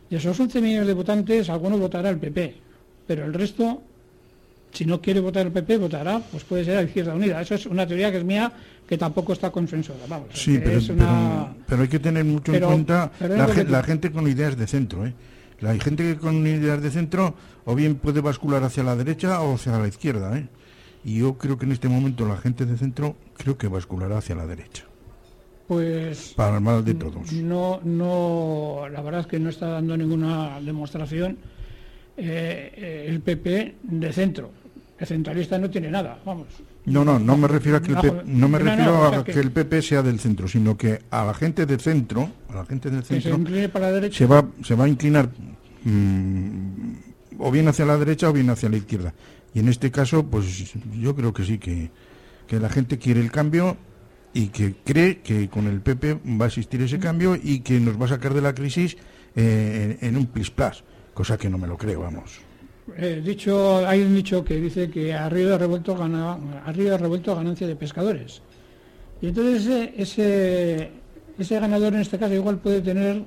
De 0.10 0.17
esos 0.17 0.39
11 0.39 0.62
millones 0.62 0.88
de 0.88 0.93
votantes, 0.93 1.50
alguno 1.50 1.78
votará 1.78 2.10
al 2.10 2.17
PP, 2.17 2.56
pero 3.08 3.26
el 3.26 3.34
resto 3.34 3.82
si 4.72 4.86
no 4.86 5.02
quiere 5.02 5.19
votar 5.19 5.48
el 5.48 5.52
PP, 5.52 5.78
votará, 5.78 6.19
pues 6.32 6.43
puede 6.43 6.63
ser 6.63 6.78
a 6.78 6.84
Izquierda 6.84 7.15
Unida. 7.15 7.41
Eso 7.41 7.56
es 7.56 7.65
una 7.65 7.88
teoría 7.88 8.12
que 8.12 8.19
es 8.19 8.24
mía, 8.24 8.52
que 8.88 9.00
tampoco 9.00 9.34
está 9.34 9.50
consensuada. 9.50 10.02
Vamos, 10.08 10.28
Sí, 10.34 10.60
pero, 10.63 10.78
es 10.78 10.89
una- 10.89 11.48
pero, 11.56 11.65
pero 11.67 11.82
hay 11.82 11.88
que 11.88 12.00
tener 12.00 12.24
mucho 12.24 12.52
Pero- 12.52 12.67
en 12.67 12.72
cuenta 12.74 13.12
pero 13.17 13.36
la, 13.36 13.48
la 13.63 13.84
gente 13.84 14.12
con 14.12 14.28
ideas 14.28 14.56
de 14.56 14.67
centro. 14.67 15.06
¿eh? 15.08 15.13
La 15.62 15.74
gente 15.76 16.04
que 16.04 16.17
con 16.17 16.45
ideas 16.48 16.82
de 16.82 16.91
centro 16.91 17.36
o 17.65 17.76
bien 17.76 17.95
puede 17.95 18.22
bascular 18.22 18.63
hacia 18.63 18.84
la 18.84 18.95
derecha 18.95 19.41
o 19.41 19.56
hacia 19.56 19.78
la 19.78 19.88
izquierda. 19.88 20.38
¿eh? 20.38 20.48
Y 21.04 21.19
yo 21.19 21.38
creo 21.38 21.58
que 21.58 21.65
en 21.65 21.72
este 21.72 21.89
momento 21.89 22.26
la 22.26 22.38
gente 22.38 22.65
de 22.65 22.78
centro 22.78 23.15
creo 23.38 23.58
que 23.58 23.67
basculará 23.67 24.17
hacia 24.17 24.36
la 24.36 24.48
derecha. 24.48 24.86
Pues 25.67 26.34
Para 26.36 26.56
el 26.56 26.62
mal 26.62 26.84
de 26.84 26.95
todos. 26.95 27.32
no, 27.32 27.80
no, 27.84 28.88
la 28.91 29.02
verdad 29.02 29.22
es 29.22 29.28
que 29.28 29.39
no 29.39 29.50
está 29.50 29.67
dando 29.67 29.95
ninguna 29.95 30.60
demostración 30.62 31.38
eh, 32.17 32.74
eh, 32.76 33.06
el 33.08 33.22
PP 33.22 33.76
de 33.84 34.13
centro. 34.13 34.52
El 34.98 35.08
centralista 35.08 35.58
no 35.58 35.69
tiene 35.69 35.91
nada, 35.91 36.19
vamos. 36.26 36.48
No, 36.89 37.06
no, 37.06 37.19
no 37.19 37.38
me 37.38 37.47
refiero 37.47 37.78
a 37.78 37.82
que 37.82 37.89
el, 37.89 37.95
Bajo- 37.95 38.17
P- 38.19 38.23
no 38.25 38.47
me 38.49 38.60
no, 38.60 38.65
no, 38.65 38.71
refiero 38.71 38.99
o 39.02 39.10
sea 39.10 39.19
a 39.19 39.23
que- 39.23 39.32
el 39.39 39.52
PP 39.52 39.82
sea 39.82 40.02
del 40.04 40.19
centro, 40.19 40.47
sino 40.47 40.75
que 40.78 40.99
a 41.12 41.25
la 41.25 41.34
gente 41.34 41.65
de 41.65 41.78
centro, 41.80 42.30
a 42.49 42.56
la 42.56 42.65
gente 42.65 42.89
del 42.89 43.04
se 43.04 43.21
centro, 43.21 43.71
para 43.71 43.91
la 43.91 44.12
se 44.12 44.25
va, 44.25 44.45
se 44.63 44.75
va 44.75 44.86
a 44.86 44.88
inclinar 44.88 45.30
mm, 45.84 46.91
o 47.39 47.52
bien 47.52 47.67
hacia 47.67 47.86
la 47.86 47.97
derecha 47.97 48.30
o 48.30 48.34
bien 48.34 48.49
hacia 48.49 48.69
la 48.69 48.78
izquierda. 48.78 49.13
Y 49.54 49.60
en 49.60 49.69
este 49.69 49.91
caso, 49.91 50.25
pues 50.25 50.73
yo 50.99 51.15
creo 51.15 51.34
que 51.34 51.43
sí, 51.43 51.58
que, 51.58 51.89
que 52.47 52.60
la 52.60 52.69
gente 52.69 52.97
quiere 52.97 53.19
el 53.21 53.32
cambio 53.32 53.78
y 54.34 54.47
que 54.47 54.75
cree 54.84 55.19
que 55.21 55.49
con 55.49 55.67
el 55.67 55.82
PP 55.82 56.19
va 56.39 56.45
a 56.45 56.47
existir 56.49 56.82
ese 56.82 56.99
cambio 56.99 57.36
y 57.41 57.62
que 57.62 57.80
nos 57.80 57.99
va 57.99 58.06
a 58.06 58.10
sacar 58.10 58.34
de 58.34 58.41
la 58.41 58.54
crisis 58.54 58.95
eh, 59.36 59.97
en, 60.02 60.10
en 60.10 60.17
un 60.17 60.28
plis 60.28 60.52
plas, 60.52 60.84
cosa 61.13 61.38
que 61.38 61.49
no 61.49 61.58
me 61.58 61.67
lo 61.67 61.78
creo, 61.78 62.02
vamos. 62.02 62.39
Eh, 62.97 63.21
dicho, 63.23 63.86
hay 63.88 64.02
un 64.02 64.15
dicho 64.15 64.43
que 64.43 64.56
dice 64.56 64.89
que 64.89 65.13
a 65.13 65.30
río 65.30 65.58
revuelto 65.58 65.95
revuelto 65.95 67.36
ganancia 67.36 67.67
de 67.67 67.75
pescadores. 67.75 68.41
Y 69.21 69.28
entonces 69.28 69.65
ese, 69.65 69.93
ese, 69.97 70.91
ese 71.38 71.60
ganador 71.60 71.93
en 71.93 72.02
este 72.02 72.17
caso 72.17 72.34
igual 72.34 72.58
puede 72.58 72.82
tener 72.82 73.23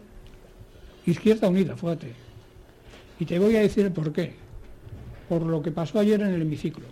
Izquierda 1.07 1.49
Unida, 1.49 1.77
fíjate. 1.77 2.13
Y 3.19 3.25
te 3.25 3.39
voy 3.39 3.57
a 3.57 3.61
decir 3.61 3.87
el 3.87 3.93
por 3.93 4.13
qué. 4.13 4.35
Por 5.29 5.43
lo 5.43 5.63
que 5.63 5.71
pasó 5.71 5.99
ayer 5.99 6.21
en 6.21 6.29
el 6.29 6.43
hemiciclo. 6.43 6.87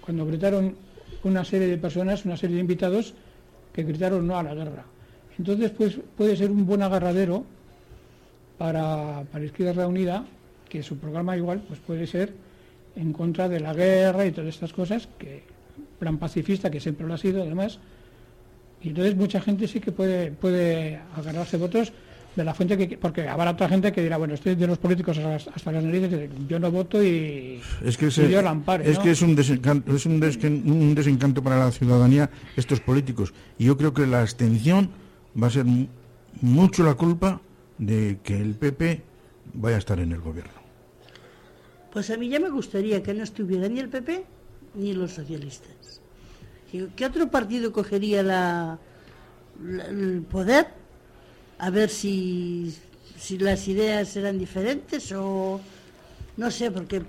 Cuando 0.00 0.26
gritaron 0.26 0.76
una 1.24 1.44
serie 1.44 1.68
de 1.68 1.78
personas, 1.78 2.24
una 2.24 2.36
serie 2.36 2.56
de 2.56 2.62
invitados, 2.62 3.14
que 3.72 3.82
gritaron 3.82 4.26
no 4.26 4.38
a 4.38 4.42
la 4.42 4.54
guerra. 4.54 4.84
Entonces 5.38 5.70
pues, 5.70 5.98
puede 6.16 6.36
ser 6.36 6.50
un 6.50 6.66
buen 6.66 6.82
agarradero 6.82 7.44
para, 8.56 9.24
para 9.30 9.44
Izquierda 9.44 9.86
Unida, 9.86 10.24
que 10.68 10.82
su 10.82 10.96
programa 10.98 11.36
igual 11.36 11.62
pues 11.66 11.80
puede 11.80 12.06
ser 12.06 12.32
en 12.96 13.12
contra 13.12 13.48
de 13.48 13.60
la 13.60 13.72
guerra 13.74 14.26
y 14.26 14.32
todas 14.32 14.48
estas 14.54 14.72
cosas, 14.72 15.08
que 15.18 15.42
plan 15.98 16.18
pacifista, 16.18 16.70
que 16.70 16.80
siempre 16.80 17.06
lo 17.06 17.14
ha 17.14 17.18
sido 17.18 17.42
además, 17.42 17.78
y 18.82 18.88
entonces 18.90 19.16
mucha 19.16 19.40
gente 19.40 19.66
sí 19.68 19.80
que 19.80 19.92
puede, 19.92 20.30
puede 20.32 21.00
agarrarse 21.16 21.56
votos 21.56 21.92
de 22.36 22.44
la 22.44 22.54
fuente 22.54 22.76
que 22.78 22.96
porque 22.96 23.26
habrá 23.28 23.50
otra 23.50 23.68
gente 23.68 23.90
que 23.90 24.00
dirá, 24.02 24.16
bueno, 24.16 24.34
estoy 24.34 24.54
de 24.54 24.66
los 24.68 24.78
políticos 24.78 25.18
hasta 25.18 25.72
las, 25.72 25.82
narices, 25.84 26.08
que 26.08 26.30
yo 26.48 26.60
no 26.60 26.70
voto 26.70 27.02
y, 27.02 27.60
Es 27.84 27.96
que, 27.96 28.04
y 28.04 28.08
ese- 28.08 28.42
la 28.42 28.50
ampare, 28.50 28.88
es, 28.88 28.98
que 29.00 29.10
es 29.10 29.22
un 29.22 29.34
desencanto, 29.34 29.94
es 29.96 30.06
un, 30.06 30.20
desencanto 30.94 31.42
para 31.42 31.58
la 31.58 31.72
ciudadanía 31.72 32.30
estos 32.56 32.80
políticos. 32.80 33.32
Y 33.58 33.64
yo 33.64 33.76
creo 33.76 33.92
que 33.92 34.06
la 34.06 34.20
abstención 34.20 34.90
va 35.40 35.48
a 35.48 35.50
ser 35.50 35.64
mu- 35.64 35.86
mucho 36.40 36.84
la 36.84 36.94
culpa 36.94 37.40
de 37.78 38.18
que 38.22 38.36
el 38.40 38.54
PP 38.54 39.02
vaya 39.54 39.76
a 39.76 39.78
estar 39.80 39.98
en 39.98 40.12
el 40.12 40.20
gobierno. 40.20 40.52
Pues 41.92 42.10
a 42.10 42.16
mí 42.16 42.28
ya 42.28 42.38
me 42.38 42.50
gustaría 42.50 43.02
que 43.02 43.14
no 43.14 43.24
estuviera 43.24 43.68
ni 43.68 43.80
el 43.80 43.88
PP 43.88 44.24
ni 44.74 44.92
los 44.92 45.12
socialistas. 45.12 46.00
¿Qué 46.70 47.06
otro 47.06 47.30
partido 47.30 47.72
cogería 47.72 48.22
la, 48.22 48.78
el 49.88 50.22
poder? 50.30 50.68
A 51.58 51.70
ver 51.70 51.88
si, 51.88 52.76
si 53.18 53.38
las 53.38 53.66
ideas 53.68 54.14
eran 54.16 54.38
diferentes 54.38 55.10
o 55.12 55.60
no 56.36 56.50
sé, 56.50 56.70
porque 56.70 57.02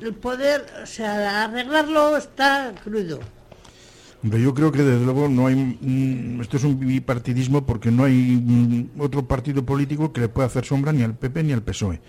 el 0.00 0.14
poder, 0.14 0.66
o 0.82 0.86
sea, 0.86 1.44
arreglarlo 1.44 2.16
está 2.16 2.74
crudo. 2.82 3.20
yo 4.22 4.54
creo 4.54 4.72
que 4.72 4.82
desde 4.82 5.04
luego 5.04 5.28
no 5.28 5.46
hay. 5.46 5.54
Mm, 5.80 6.40
esto 6.40 6.56
es 6.56 6.64
un 6.64 6.80
bipartidismo 6.80 7.64
porque 7.64 7.90
no 7.90 8.04
hay 8.04 8.42
mm, 8.42 9.00
otro 9.00 9.26
partido 9.26 9.64
político 9.64 10.12
que 10.12 10.22
le 10.22 10.28
pueda 10.28 10.48
hacer 10.48 10.64
sombra 10.64 10.92
ni 10.92 11.02
al 11.02 11.14
PP 11.14 11.44
ni 11.44 11.52
al 11.52 11.62
PSOE. 11.62 12.00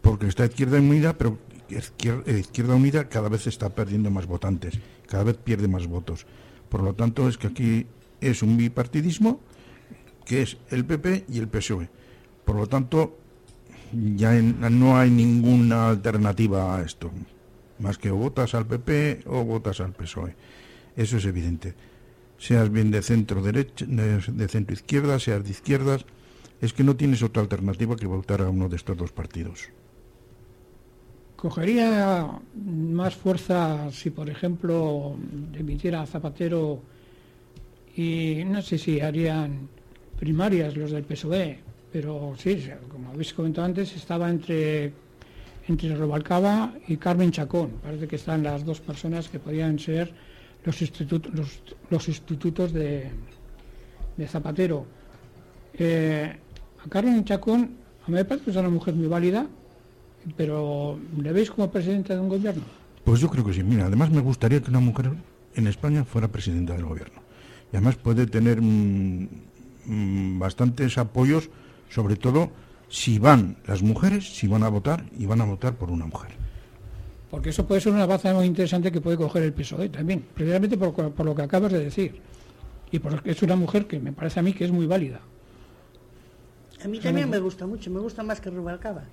Porque 0.00 0.26
está 0.26 0.44
Izquierda 0.44 0.78
Unida, 0.78 1.16
pero 1.16 1.38
Izquierda, 1.78 2.22
eh, 2.26 2.38
Izquierda 2.38 2.74
Unida 2.74 3.08
cada 3.08 3.28
vez 3.28 3.46
está 3.46 3.70
perdiendo 3.70 4.10
más 4.10 4.26
votantes, 4.26 4.78
cada 5.06 5.24
vez 5.24 5.36
pierde 5.36 5.68
más 5.68 5.86
votos. 5.86 6.26
Por 6.68 6.82
lo 6.82 6.94
tanto, 6.94 7.28
es 7.28 7.36
que 7.38 7.48
aquí 7.48 7.86
es 8.20 8.42
un 8.42 8.56
bipartidismo 8.56 9.40
que 10.24 10.42
es 10.42 10.56
el 10.70 10.84
PP 10.84 11.26
y 11.28 11.38
el 11.38 11.48
PSOE. 11.48 11.88
Por 12.44 12.56
lo 12.56 12.66
tanto, 12.66 13.18
ya 13.92 14.32
no 14.32 14.96
hay 14.96 15.10
ninguna 15.10 15.90
alternativa 15.90 16.76
a 16.76 16.82
esto, 16.82 17.10
más 17.78 17.98
que 17.98 18.10
votas 18.10 18.54
al 18.54 18.66
PP 18.66 19.22
o 19.26 19.44
votas 19.44 19.80
al 19.80 19.92
PSOE. 19.92 20.34
Eso 20.96 21.16
es 21.16 21.24
evidente. 21.24 21.74
Seas 22.38 22.70
bien 22.70 22.90
de 22.90 23.02
centro 23.02 23.42
derecha, 23.42 23.84
de, 23.86 24.48
centro 24.48 24.74
izquierda, 24.74 25.18
seas 25.18 25.44
de 25.44 25.50
izquierdas, 25.50 26.04
es 26.60 26.72
que 26.72 26.84
no 26.84 26.96
tienes 26.96 27.22
otra 27.22 27.42
alternativa 27.42 27.96
que 27.96 28.06
votar 28.06 28.40
a 28.42 28.48
uno 28.48 28.68
de 28.68 28.76
estos 28.76 28.96
dos 28.96 29.12
partidos. 29.12 29.70
¿Cogería 31.42 32.38
más 32.54 33.16
fuerza 33.16 33.90
si, 33.90 34.10
por 34.10 34.30
ejemplo, 34.30 35.16
emitiera 35.52 36.06
Zapatero 36.06 36.80
y 37.96 38.44
no 38.46 38.62
sé 38.62 38.78
si 38.78 39.00
harían 39.00 39.68
primarias 40.20 40.76
los 40.76 40.92
del 40.92 41.02
PSOE 41.02 41.58
pero 41.92 42.32
sí, 42.38 42.70
como 42.88 43.10
habéis 43.10 43.34
comentado 43.34 43.66
antes, 43.66 43.92
estaba 43.96 44.30
entre, 44.30 44.92
entre 45.66 45.96
Robalcaba 45.96 46.74
y 46.86 46.96
Carmen 46.96 47.32
Chacón. 47.32 47.72
Parece 47.82 48.06
que 48.06 48.16
están 48.16 48.44
las 48.44 48.64
dos 48.64 48.80
personas 48.80 49.28
que 49.28 49.40
podían 49.40 49.80
ser 49.80 50.14
los, 50.64 50.80
institutos, 50.80 51.60
los, 51.90 52.06
institutos 52.06 52.72
de, 52.72 53.10
Zapatero. 54.28 54.86
Eh, 55.74 56.36
a 56.86 56.88
Carmen 56.88 57.24
Chacón, 57.24 57.62
a 58.06 58.08
mí 58.08 58.14
me 58.14 58.24
parece 58.24 58.44
que 58.44 58.50
es 58.52 58.56
una 58.56 58.70
mujer 58.70 58.94
muy 58.94 59.08
válida, 59.08 59.48
pero 60.36 60.98
¿le 61.20 61.32
veis 61.32 61.50
como 61.50 61.70
presidenta 61.70 62.14
de 62.14 62.20
un 62.20 62.28
gobierno? 62.28 62.62
Pues 63.04 63.20
yo 63.20 63.28
creo 63.28 63.44
que 63.44 63.52
sí. 63.52 63.62
Mira, 63.62 63.86
además 63.86 64.10
me 64.10 64.20
gustaría 64.20 64.60
que 64.60 64.70
una 64.70 64.80
mujer 64.80 65.12
en 65.54 65.66
España 65.66 66.04
fuera 66.04 66.28
presidenta 66.28 66.74
del 66.74 66.84
gobierno. 66.84 67.20
Y 67.72 67.76
además 67.76 67.96
puede 67.96 68.26
tener 68.26 68.60
mm, 68.60 69.28
mm, 69.86 70.38
bastantes 70.38 70.98
apoyos 70.98 71.50
sobre 71.88 72.16
todo 72.16 72.50
si 72.88 73.18
van 73.18 73.56
las 73.66 73.82
mujeres, 73.82 74.36
si 74.36 74.46
van 74.46 74.62
a 74.62 74.68
votar 74.68 75.04
y 75.18 75.26
van 75.26 75.40
a 75.40 75.44
votar 75.44 75.74
por 75.74 75.90
una 75.90 76.06
mujer. 76.06 76.32
Porque 77.30 77.50
eso 77.50 77.66
puede 77.66 77.80
ser 77.80 77.92
una 77.92 78.04
baza 78.04 78.32
muy 78.34 78.44
interesante 78.44 78.92
que 78.92 79.00
puede 79.00 79.16
coger 79.16 79.42
el 79.42 79.52
PSOE 79.54 79.88
también, 79.88 80.24
precisamente 80.34 80.76
por, 80.76 81.24
lo 81.24 81.34
que 81.34 81.42
acabas 81.42 81.72
de 81.72 81.84
decir. 81.84 82.20
Y 82.90 82.98
porque 82.98 83.30
es 83.30 83.42
una 83.42 83.56
mujer 83.56 83.86
que 83.86 83.98
me 83.98 84.12
parece 84.12 84.40
a 84.40 84.42
mí 84.42 84.52
que 84.52 84.66
es 84.66 84.70
muy 84.70 84.86
válida. 84.86 85.20
A 86.84 86.88
mí 86.88 86.98
también 86.98 87.30
me 87.30 87.38
gusta 87.38 87.66
mucho, 87.66 87.90
me 87.90 88.00
gusta 88.00 88.22
más 88.22 88.40
que 88.40 88.50
Rubalcaba. 88.50 89.04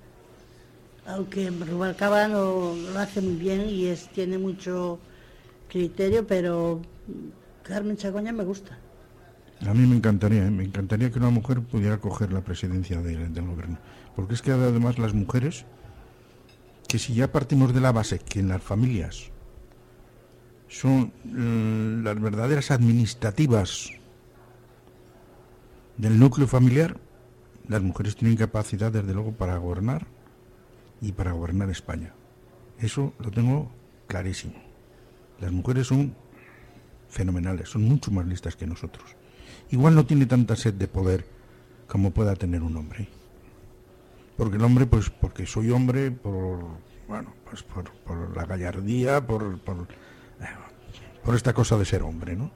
Aunque 1.12 1.50
Rubalcaba 1.50 2.28
lo, 2.28 2.74
lo 2.76 2.98
hace 2.98 3.20
muy 3.20 3.34
bien 3.34 3.68
y 3.68 3.86
es, 3.86 4.08
tiene 4.08 4.38
mucho 4.38 4.98
criterio, 5.68 6.26
pero 6.26 6.80
Carmen 7.62 7.96
Chagoña 7.96 8.32
me 8.32 8.44
gusta. 8.44 8.78
A 9.66 9.74
mí 9.74 9.86
me 9.86 9.96
encantaría, 9.96 10.46
¿eh? 10.46 10.50
me 10.50 10.64
encantaría 10.64 11.10
que 11.10 11.18
una 11.18 11.30
mujer 11.30 11.60
pudiera 11.60 11.98
coger 11.98 12.32
la 12.32 12.40
presidencia 12.40 13.00
del 13.02 13.46
gobierno. 13.46 13.78
Porque 14.16 14.34
es 14.34 14.42
que 14.42 14.52
además 14.52 14.98
las 14.98 15.12
mujeres, 15.12 15.66
que 16.88 16.98
si 16.98 17.14
ya 17.14 17.30
partimos 17.30 17.74
de 17.74 17.80
la 17.80 17.92
base 17.92 18.18
que 18.18 18.40
en 18.40 18.48
las 18.48 18.62
familias 18.62 19.30
son 20.68 21.12
mm, 21.24 22.04
las 22.04 22.20
verdaderas 22.20 22.70
administrativas 22.70 23.90
del 25.98 26.18
núcleo 26.18 26.46
familiar, 26.46 26.96
las 27.68 27.82
mujeres 27.82 28.16
tienen 28.16 28.36
capacidad, 28.36 28.90
desde 28.90 29.12
luego, 29.12 29.32
para 29.32 29.56
gobernar 29.58 30.06
y 31.00 31.12
para 31.12 31.32
gobernar 31.32 31.70
España. 31.70 32.12
Eso 32.78 33.12
lo 33.18 33.30
tengo 33.30 33.70
clarísimo. 34.06 34.54
Las 35.40 35.52
mujeres 35.52 35.86
son 35.86 36.14
fenomenales, 37.08 37.68
son 37.68 37.82
mucho 37.82 38.10
más 38.10 38.26
listas 38.26 38.56
que 38.56 38.66
nosotros 38.66 39.16
igual 39.70 39.94
no 39.94 40.04
tiene 40.04 40.26
tanta 40.26 40.56
sed 40.56 40.74
de 40.74 40.88
poder 40.88 41.24
como 41.86 42.10
pueda 42.10 42.34
tener 42.36 42.62
un 42.62 42.76
hombre. 42.76 43.08
Porque 44.36 44.56
el 44.56 44.64
hombre, 44.64 44.86
pues 44.86 45.10
porque 45.10 45.46
soy 45.46 45.70
hombre, 45.70 46.10
por, 46.10 46.60
bueno, 47.08 47.32
pues 47.48 47.62
por, 47.62 48.36
la 48.36 48.46
gallardía, 48.46 49.24
por, 49.26 49.58
por, 49.60 49.86
por 51.24 51.34
esta 51.34 51.52
cosa 51.52 51.76
de 51.76 51.84
ser 51.84 52.02
hombre, 52.02 52.36
¿no? 52.36 52.50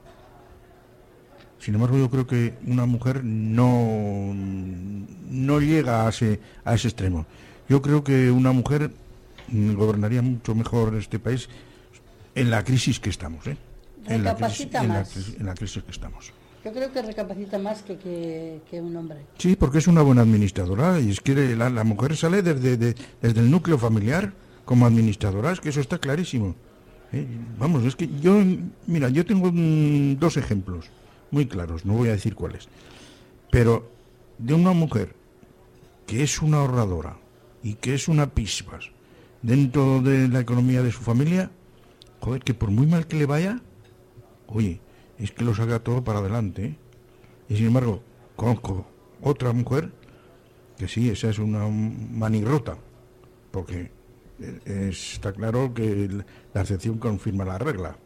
Sin 1.59 1.75
embargo, 1.75 1.97
yo 1.97 2.09
creo 2.09 2.27
que 2.27 2.57
una 2.67 2.85
mujer 2.85 3.23
no, 3.23 4.33
no 4.33 5.59
llega 5.59 6.05
a 6.05 6.09
ese, 6.09 6.39
a 6.63 6.75
ese 6.75 6.89
extremo. 6.89 7.25
Yo 7.67 7.81
creo 7.81 8.03
que 8.03 8.31
una 8.31 8.51
mujer 8.51 8.91
gobernaría 9.51 10.21
mucho 10.21 10.55
mejor 10.55 10.95
este 10.95 11.19
país 11.19 11.49
en 12.33 12.49
la 12.49 12.63
crisis 12.63 12.99
que 12.99 13.09
estamos, 13.09 13.47
¿eh? 13.47 13.57
En 14.07 14.23
la, 14.23 14.31
en 14.31 15.45
la 15.45 15.55
crisis 15.55 15.83
que 15.83 15.91
estamos. 15.91 16.31
Yo 16.63 16.73
creo 16.73 16.91
que 16.91 17.01
recapacita 17.01 17.59
más 17.59 17.83
que, 17.83 18.61
que, 18.69 18.81
un 18.81 18.95
hombre. 18.95 19.19
Sí, 19.37 19.55
porque 19.55 19.79
es 19.79 19.87
una 19.87 20.01
buena 20.01 20.21
administradora 20.21 20.99
y 20.99 21.11
es 21.11 21.21
que 21.21 21.55
la, 21.55 21.83
mujer 21.83 22.15
sale 22.15 22.41
desde, 22.41 22.77
desde 22.77 23.39
el 23.39 23.51
núcleo 23.51 23.77
familiar 23.77 24.33
como 24.63 24.85
administradora, 24.85 25.51
es 25.51 25.59
que 25.59 25.69
eso 25.69 25.79
está 25.79 25.99
clarísimo. 25.99 26.55
¿eh? 27.13 27.25
Vamos, 27.59 27.83
es 27.85 27.95
que 27.95 28.09
yo, 28.19 28.41
mira, 28.87 29.09
yo 29.09 29.25
tengo 29.25 29.51
mm, 29.51 30.17
dos 30.17 30.37
ejemplos 30.37 30.89
muy 31.31 31.45
claros, 31.45 31.85
no 31.85 31.93
voy 31.93 32.09
a 32.09 32.13
decir 32.13 32.35
cuáles, 32.35 32.67
pero 33.51 33.89
de 34.37 34.53
una 34.53 34.71
mujer 34.71 35.15
que 36.07 36.23
es 36.23 36.41
una 36.41 36.57
ahorradora 36.57 37.17
y 37.65 37.73
que 37.73 37.95
es 37.95 38.07
una 38.07 38.29
pispas 38.29 38.91
dentro 39.41 39.99
de 39.99 40.27
la 40.27 40.39
economía 40.39 40.83
de 40.83 40.91
su 40.91 41.01
familia, 41.01 41.49
joder, 42.19 42.43
que 42.43 42.53
por 42.53 42.69
muy 42.69 42.85
mal 42.85 43.07
que 43.07 43.17
le 43.17 43.25
vaya, 43.25 43.59
oye, 44.45 44.81
es 45.17 45.31
que 45.31 45.43
lo 45.43 45.55
saca 45.55 45.79
todo 45.79 46.03
para 46.03 46.19
adelante. 46.19 46.63
¿eh? 46.63 46.75
Y 47.49 47.55
sin 47.55 47.65
embargo, 47.65 48.03
conozco 48.35 48.85
otra 49.19 49.51
mujer 49.51 49.91
que 50.77 50.87
sí, 50.87 51.09
esa 51.09 51.31
es 51.31 51.39
una 51.39 51.67
manirrota, 51.67 52.77
porque 53.49 53.89
eh, 54.39 54.89
está 54.91 55.33
claro 55.33 55.73
que 55.73 56.23
la 56.53 56.61
excepción 56.61 56.99
confirma 56.99 57.45
la 57.45 57.57
regla. 57.57 57.97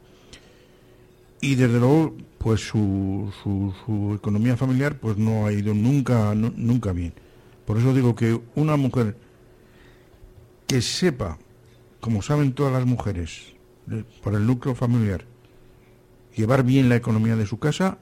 Y 1.41 1.55
desde 1.55 1.79
luego, 1.79 2.15
pues 2.37 2.61
su, 2.61 3.29
su, 3.43 4.15
economía 4.15 4.55
familiar 4.55 4.97
pues 4.99 5.17
no 5.17 5.45
ha 5.45 5.51
ido 5.51 5.73
nunca, 5.73 6.33
nunca 6.33 6.93
bien. 6.93 7.13
Por 7.65 7.77
eso 7.77 7.93
digo 7.93 8.15
que 8.15 8.39
una 8.55 8.77
mujer 8.77 9.17
que 10.69 10.83
sepa, 10.83 11.39
como 11.99 12.21
saben 12.21 12.53
todas 12.53 12.71
las 12.71 12.85
mujeres, 12.85 13.55
por 14.21 14.35
el 14.35 14.45
núcleo 14.45 14.75
familiar, 14.75 15.25
llevar 16.35 16.63
bien 16.63 16.89
la 16.89 16.95
economía 16.95 17.35
de 17.35 17.47
su 17.47 17.57
casa 17.57 17.97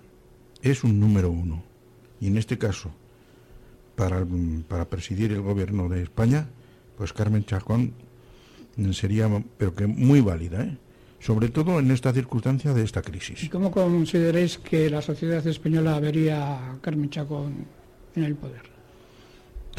es 0.62 0.84
un 0.84 1.00
número 1.00 1.32
uno. 1.32 1.64
Y 2.20 2.28
en 2.28 2.38
este 2.38 2.58
caso, 2.58 2.92
para, 3.96 4.28
para 4.68 4.90
presidir 4.90 5.32
el 5.32 5.42
gobierno 5.42 5.88
de 5.88 6.04
España, 6.04 6.50
pues 6.98 7.14
Carmen 7.14 7.46
Chacón 7.46 7.94
sería, 8.92 9.30
pero 9.58 9.74
que 9.74 9.88
muy 9.88 10.20
válida, 10.20 10.62
¿eh? 10.64 10.78
sobre 11.20 11.48
todo 11.48 11.80
en 11.80 11.90
esta 11.90 12.12
circunstancia 12.12 12.74
de 12.74 12.84
esta 12.84 13.02
crisis. 13.02 13.46
¿Y 13.46 13.48
cómo 13.48 13.72
consideráis 13.72 14.58
que 14.58 14.90
la 14.90 15.02
sociedad 15.02 15.46
española 15.48 15.98
vería 16.02 16.74
a 16.74 16.82
Carmen 16.82 17.10
Chacón 17.10 17.66
en 18.14 18.24
el 18.26 18.36
poder? 18.36 18.77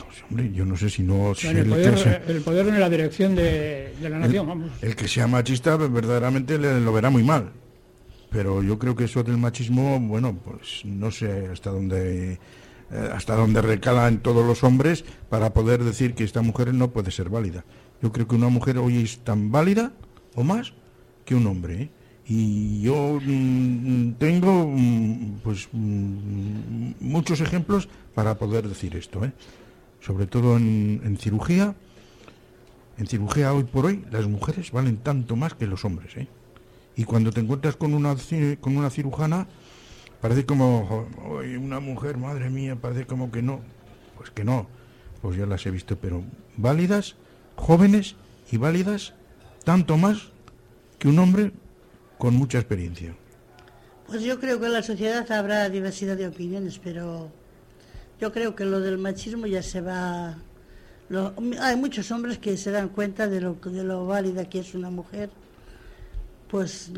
Pues, 0.04 0.22
hombre, 0.28 0.50
yo 0.52 0.64
no 0.64 0.76
sé 0.76 0.90
si 0.90 1.02
no... 1.02 1.32
el, 1.32 2.42
poder, 2.42 2.68
en 2.68 2.80
la 2.80 2.88
dirección 2.88 3.34
de, 3.34 3.94
la 4.02 4.18
nación, 4.18 4.42
el, 4.42 4.48
vamos. 4.48 4.70
El 4.82 4.96
que 4.96 5.08
sea 5.08 5.26
machista 5.26 5.76
verdaderamente 5.76 6.58
lo 6.58 6.92
verá 6.92 7.10
muy 7.10 7.22
mal 7.22 7.52
pero 8.30 8.62
yo 8.62 8.78
creo 8.78 8.94
que 8.94 9.04
eso 9.04 9.22
del 9.22 9.38
machismo, 9.38 9.98
bueno, 10.00 10.38
pues 10.44 10.82
no 10.84 11.10
sé 11.10 11.48
hasta 11.50 11.70
dónde 11.70 12.38
eh, 12.90 13.10
hasta 13.12 13.36
dónde 13.36 13.60
recala 13.60 14.08
en 14.08 14.20
todos 14.20 14.46
los 14.46 14.64
hombres 14.64 15.04
para 15.28 15.52
poder 15.52 15.84
decir 15.84 16.14
que 16.14 16.24
esta 16.24 16.42
mujer 16.42 16.72
no 16.72 16.90
puede 16.90 17.10
ser 17.10 17.28
válida. 17.28 17.64
Yo 18.02 18.12
creo 18.12 18.26
que 18.26 18.34
una 18.34 18.48
mujer 18.48 18.78
hoy 18.78 19.02
es 19.02 19.18
tan 19.18 19.50
válida 19.50 19.92
o 20.34 20.44
más 20.44 20.72
que 21.24 21.34
un 21.34 21.46
hombre. 21.46 21.82
¿eh? 21.82 21.90
Y 22.26 22.80
yo 22.80 23.18
mm, 23.22 24.12
tengo 24.12 24.66
mm, 24.68 25.40
pues 25.42 25.68
mm, 25.72 26.92
muchos 27.00 27.40
ejemplos 27.40 27.88
para 28.14 28.38
poder 28.38 28.68
decir 28.68 28.96
esto. 28.96 29.24
¿eh? 29.24 29.32
Sobre 30.00 30.26
todo 30.26 30.56
en, 30.56 31.16
cirugía. 31.20 31.74
En 32.96 33.06
cirugía 33.06 33.52
hoy 33.52 33.64
por 33.64 33.86
hoy 33.86 34.04
las 34.10 34.26
mujeres 34.26 34.72
valen 34.72 34.98
tanto 34.98 35.36
más 35.36 35.54
que 35.54 35.66
los 35.66 35.84
hombres. 35.84 36.16
¿eh? 36.16 36.28
Y 36.96 37.04
cuando 37.04 37.30
te 37.30 37.40
encuentras 37.40 37.76
con 37.76 37.94
una, 37.94 38.16
con 38.60 38.76
una 38.76 38.90
cirujana, 38.90 39.46
parece 40.20 40.44
como, 40.46 40.86
jo, 40.86 41.08
"Oye, 41.36 41.56
una 41.58 41.80
mujer, 41.80 42.16
madre 42.16 42.50
mía, 42.50 42.76
parece 42.76 43.06
como 43.06 43.30
que 43.30 43.42
no. 43.42 43.60
Pues 44.16 44.30
que 44.30 44.42
no, 44.44 44.66
pues 45.22 45.36
ya 45.36 45.46
las 45.46 45.64
he 45.66 45.70
visto, 45.70 45.96
pero 45.96 46.24
válidas, 46.56 47.14
jóvenes 47.54 48.16
y 48.50 48.56
válidas, 48.56 49.14
tanto 49.64 49.96
más 49.96 50.30
que 50.98 51.08
un 51.08 51.18
hombre 51.20 51.52
con 52.18 52.34
mucha 52.34 52.58
experiencia. 52.58 53.14
Pues 54.08 54.22
yo 54.22 54.40
creo 54.40 54.58
que 54.58 54.66
en 54.66 54.72
la 54.72 54.82
sociedad 54.82 55.30
habrá 55.30 55.68
diversidad 55.68 56.16
de 56.16 56.26
opiniones, 56.26 56.80
pero 56.82 57.30
yo 58.20 58.32
creo 58.32 58.54
que 58.54 58.64
lo 58.64 58.80
del 58.80 58.98
machismo 58.98 59.46
ya 59.46 59.62
se 59.62 59.80
va... 59.80 60.36
lo- 61.08 61.32
hay 61.60 61.76
muchos 61.76 62.10
hombres 62.10 62.38
que 62.38 62.56
se 62.56 62.70
dan 62.70 62.88
cuenta 62.88 63.28
de 63.28 63.40
lo, 63.40 63.54
de 63.54 63.84
lo 63.84 64.06
válida 64.06 64.48
que 64.48 64.60
es 64.60 64.74
una 64.74 64.90
mujer, 64.90 65.30
pues 66.50 66.90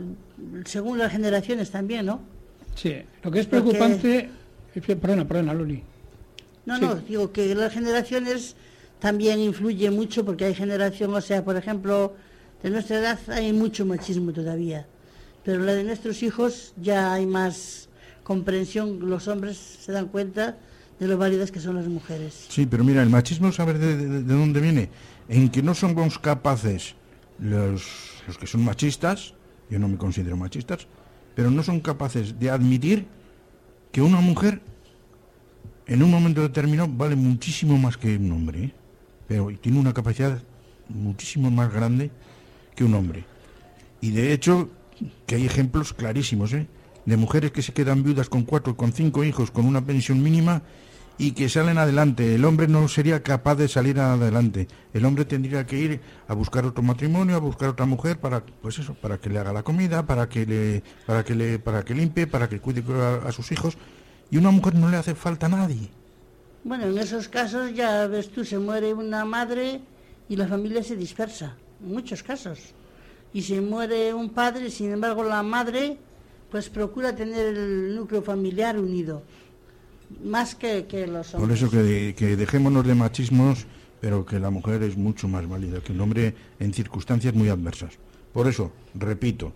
según 0.64 0.98
las 0.98 1.12
generaciones 1.12 1.70
también, 1.70 2.06
¿no? 2.06 2.20
Sí, 2.74 2.94
lo 3.22 3.30
que 3.30 3.40
es 3.40 3.46
preocupante... 3.46 4.30
eh, 4.74 4.80
Perdona, 4.96 5.26
perdona, 5.26 5.52
Luli. 5.54 5.82
No, 6.64 6.76
Sí. 6.76 6.82
no, 6.82 6.94
digo 6.96 7.32
que 7.32 7.54
las 7.54 7.72
generaciones 7.72 8.54
también 9.00 9.40
influye 9.40 9.90
mucho 9.90 10.24
porque 10.24 10.44
hay 10.44 10.54
generación, 10.54 11.12
o 11.14 11.20
sea, 11.20 11.44
por 11.44 11.56
ejemplo, 11.56 12.14
de 12.62 12.70
nuestra 12.70 12.98
edad 12.98 13.18
hay 13.28 13.52
mucho 13.52 13.84
machismo 13.84 14.32
todavía, 14.32 14.86
pero 15.44 15.64
la 15.64 15.74
de 15.74 15.82
nuestros 15.84 16.22
hijos 16.22 16.72
ya 16.80 17.12
hay 17.12 17.26
más 17.26 17.88
comprensión, 18.22 19.00
los 19.10 19.26
hombres 19.26 19.56
se 19.56 19.90
dan 19.90 20.06
cuenta 20.08 20.56
de 21.00 21.08
lo 21.08 21.18
válidas 21.18 21.50
que 21.50 21.58
son 21.60 21.74
las 21.76 21.88
mujeres. 21.88 22.46
Sí, 22.48 22.66
pero 22.66 22.84
mira, 22.84 23.02
el 23.02 23.10
machismo, 23.10 23.50
¿sabes 23.50 23.80
de, 23.80 23.96
de- 23.96 24.22
de 24.22 24.34
dónde 24.34 24.60
viene? 24.60 24.90
En 25.28 25.48
que 25.48 25.62
no 25.62 25.74
somos 25.74 26.18
capaces, 26.18 26.94
los, 27.40 27.82
los 28.26 28.38
que 28.38 28.46
son 28.46 28.62
machistas, 28.64 29.34
yo 29.70 29.78
no 29.78 29.88
me 29.88 29.96
considero 29.96 30.36
machistas, 30.36 30.86
pero 31.34 31.50
no 31.50 31.62
son 31.62 31.80
capaces 31.80 32.38
de 32.38 32.50
admitir 32.50 33.06
que 33.92 34.02
una 34.02 34.20
mujer 34.20 34.60
en 35.86 36.02
un 36.02 36.10
momento 36.10 36.42
determinado 36.42 36.88
vale 36.92 37.16
muchísimo 37.16 37.78
más 37.78 37.96
que 37.96 38.16
un 38.16 38.30
hombre, 38.32 38.64
¿eh? 38.64 38.72
pero 39.26 39.48
tiene 39.60 39.78
una 39.80 39.92
capacidad 39.94 40.40
muchísimo 40.88 41.50
más 41.50 41.72
grande 41.72 42.10
que 42.76 42.84
un 42.84 42.94
hombre. 42.94 43.24
Y 44.00 44.10
de 44.10 44.32
hecho, 44.32 44.68
que 45.26 45.36
hay 45.36 45.46
ejemplos 45.46 45.92
clarísimos, 45.94 46.52
¿eh? 46.52 46.66
de 47.06 47.16
mujeres 47.16 47.52
que 47.52 47.62
se 47.62 47.72
quedan 47.72 48.02
viudas 48.02 48.28
con 48.28 48.42
cuatro, 48.44 48.76
con 48.76 48.92
cinco 48.92 49.24
hijos, 49.24 49.50
con 49.50 49.64
una 49.64 49.80
pensión 49.84 50.22
mínima 50.22 50.62
y 51.20 51.32
que 51.32 51.50
salen 51.50 51.76
adelante. 51.76 52.34
El 52.34 52.46
hombre 52.46 52.66
no 52.66 52.88
sería 52.88 53.22
capaz 53.22 53.54
de 53.56 53.68
salir 53.68 54.00
adelante. 54.00 54.66
El 54.94 55.04
hombre 55.04 55.26
tendría 55.26 55.66
que 55.66 55.78
ir 55.78 56.00
a 56.26 56.32
buscar 56.32 56.64
otro 56.64 56.82
matrimonio, 56.82 57.36
a 57.36 57.40
buscar 57.40 57.68
otra 57.68 57.84
mujer 57.84 58.18
para, 58.18 58.42
pues 58.42 58.78
eso, 58.78 58.94
para 58.94 59.18
que 59.18 59.28
le 59.28 59.38
haga 59.38 59.52
la 59.52 59.62
comida, 59.62 60.06
para 60.06 60.30
que 60.30 60.46
le, 60.46 60.82
para 61.04 61.22
que 61.22 61.34
le, 61.34 61.58
para 61.58 61.84
que 61.84 61.94
limpie, 61.94 62.26
para 62.26 62.48
que 62.48 62.58
cuide 62.58 62.82
a, 63.22 63.30
sus 63.32 63.52
hijos. 63.52 63.76
Y 64.30 64.38
una 64.38 64.50
mujer 64.50 64.76
no 64.76 64.88
le 64.88 64.96
hace 64.96 65.14
falta 65.14 65.44
a 65.44 65.50
nadie. 65.50 65.90
Bueno, 66.64 66.86
en 66.86 66.96
esos 66.96 67.28
casos 67.28 67.74
ya 67.74 68.06
ves 68.06 68.30
tú, 68.30 68.42
se 68.42 68.58
muere 68.58 68.94
una 68.94 69.26
madre 69.26 69.82
y 70.26 70.36
la 70.36 70.48
familia 70.48 70.82
se 70.82 70.96
dispersa, 70.96 71.54
en 71.82 71.92
muchos 71.92 72.22
casos. 72.22 72.72
Y 73.34 73.42
se 73.42 73.60
muere 73.60 74.14
un 74.14 74.30
padre, 74.30 74.70
sin 74.70 74.90
embargo 74.90 75.22
la 75.22 75.42
madre 75.42 75.98
pues 76.50 76.70
procura 76.70 77.14
tener 77.14 77.46
el 77.46 77.94
núcleo 77.94 78.22
familiar 78.22 78.78
unido, 78.78 79.22
más 80.24 80.54
que, 80.54 80.86
que 80.86 81.06
los 81.06 81.28
Por 81.28 81.40
hombres. 81.42 81.62
eso 81.62 81.70
que, 81.70 82.14
que 82.16 82.36
dejémonos 82.36 82.86
de 82.86 82.94
machismos, 82.94 83.66
pero 84.00 84.24
que 84.24 84.38
la 84.40 84.50
mujer 84.50 84.82
es 84.82 84.96
mucho 84.96 85.28
más 85.28 85.48
válida 85.48 85.80
que 85.80 85.92
el 85.92 86.00
hombre 86.00 86.34
en 86.58 86.72
circunstancias 86.72 87.34
muy 87.34 87.48
adversas. 87.48 87.94
Por 88.32 88.46
eso, 88.48 88.72
repito, 88.94 89.52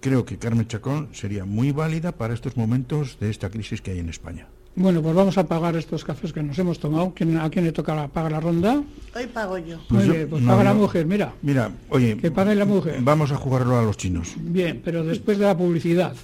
creo 0.00 0.24
que 0.24 0.36
Carmen 0.38 0.66
Chacón 0.68 1.08
sería 1.12 1.44
muy 1.44 1.72
válida 1.72 2.12
para 2.12 2.34
estos 2.34 2.56
momentos 2.56 3.18
de 3.20 3.30
esta 3.30 3.50
crisis 3.50 3.80
que 3.80 3.92
hay 3.92 3.98
en 4.00 4.08
España. 4.10 4.46
Bueno, 4.76 5.00
pues 5.02 5.14
vamos 5.14 5.38
a 5.38 5.46
pagar 5.46 5.76
estos 5.76 6.02
cafés 6.04 6.32
que 6.32 6.42
nos 6.42 6.58
hemos 6.58 6.80
tomado. 6.80 7.12
¿Quién- 7.14 7.38
¿A 7.38 7.48
quién 7.48 7.64
le 7.64 7.70
toca 7.70 7.94
la, 7.94 8.08
pagar 8.08 8.32
la 8.32 8.40
ronda? 8.40 8.82
Hoy 9.14 9.26
pago 9.32 9.56
yo. 9.58 9.78
Pues 9.88 10.08
bien, 10.08 10.28
pues 10.28 10.42
no, 10.42 10.50
paga 10.50 10.64
la 10.64 10.74
mujer, 10.74 11.06
mira. 11.06 11.32
Mira, 11.42 11.70
oye, 11.90 12.16
Que 12.16 12.32
pague 12.32 12.56
la 12.56 12.64
mujer. 12.64 12.96
vamos 13.00 13.30
a 13.30 13.36
jugarlo 13.36 13.78
a 13.78 13.82
los 13.82 13.96
chinos. 13.96 14.34
Bien, 14.36 14.82
pero 14.84 15.04
después 15.04 15.38
de 15.38 15.44
la 15.46 15.56
publicidad. 15.56 16.16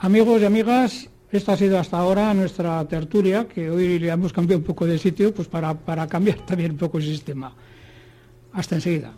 Amigos 0.00 0.42
y 0.42 0.44
amigas, 0.44 1.08
esta 1.32 1.54
ha 1.54 1.56
sido 1.56 1.78
hasta 1.78 1.98
ahora 1.98 2.34
nuestra 2.34 2.86
tertulia, 2.86 3.48
que 3.48 3.70
hoy 3.70 3.98
le 3.98 4.08
hemos 4.10 4.32
cambiado 4.32 4.58
un 4.58 4.64
poco 4.64 4.86
de 4.86 4.98
sitio, 4.98 5.34
pues 5.34 5.48
para, 5.48 5.72
para 5.74 6.06
cambiar 6.06 6.38
también 6.46 6.72
un 6.72 6.78
poco 6.78 6.98
el 6.98 7.04
sistema. 7.04 7.54
Hasta 8.52 8.74
enseguida. 8.74 9.12